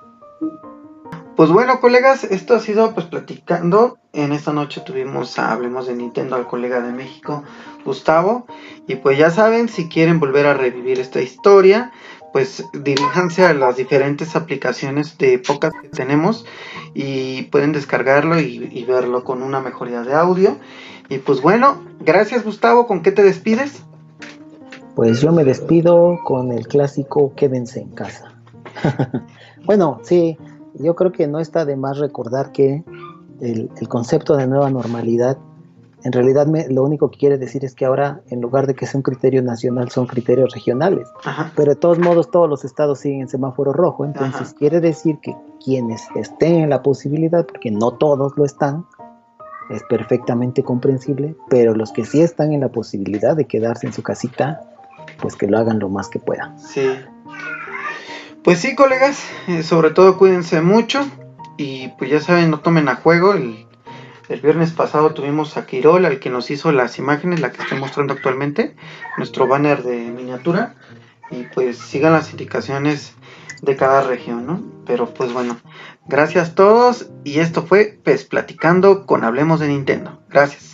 [1.36, 3.98] Pues bueno, colegas, esto ha sido pues platicando.
[4.12, 7.42] En esta noche tuvimos Hablemos de Nintendo al colega de México,
[7.84, 8.46] Gustavo.
[8.86, 11.90] Y pues ya saben, si quieren volver a revivir esta historia,
[12.34, 16.44] pues diríjanse a las diferentes aplicaciones de podcast que tenemos
[16.92, 20.56] y pueden descargarlo y, verlo con una mejoría de audio.
[21.08, 23.84] Y pues bueno, gracias Gustavo, ¿con qué te despides?
[24.96, 28.34] Pues yo me despido con el clásico quédense en casa.
[29.64, 30.36] bueno, sí,
[30.74, 32.82] yo creo que no está de más recordar que
[33.40, 35.38] el concepto de nueva normalidad
[36.04, 38.98] en realidad lo único que quiere decir es que ahora, en lugar de que sea
[38.98, 41.08] un criterio nacional, son criterios regionales.
[41.56, 44.04] Pero de todos modos, todos los estados siguen en semáforo rojo.
[44.04, 48.84] Entonces quiere decir que quienes estén en la posibilidad, porque no todos lo están,
[49.70, 54.02] es perfectamente comprensible, pero los que sí están en la posibilidad de quedarse en su
[54.02, 54.60] casita,
[55.22, 56.58] pues que lo hagan lo más que puedan.
[56.58, 56.86] Sí.
[58.42, 61.00] Pues sí, colegas, eh, sobre todo cuídense mucho
[61.56, 63.66] y pues ya saben, no tomen a juego el
[64.28, 67.78] el viernes pasado tuvimos a Quirol, al que nos hizo las imágenes, la que estoy
[67.78, 68.74] mostrando actualmente,
[69.18, 70.74] nuestro banner de miniatura.
[71.30, 73.14] Y pues sigan las indicaciones
[73.62, 74.62] de cada región, ¿no?
[74.86, 75.58] Pero pues bueno,
[76.06, 80.20] gracias a todos y esto fue pues platicando con Hablemos de Nintendo.
[80.28, 80.73] Gracias.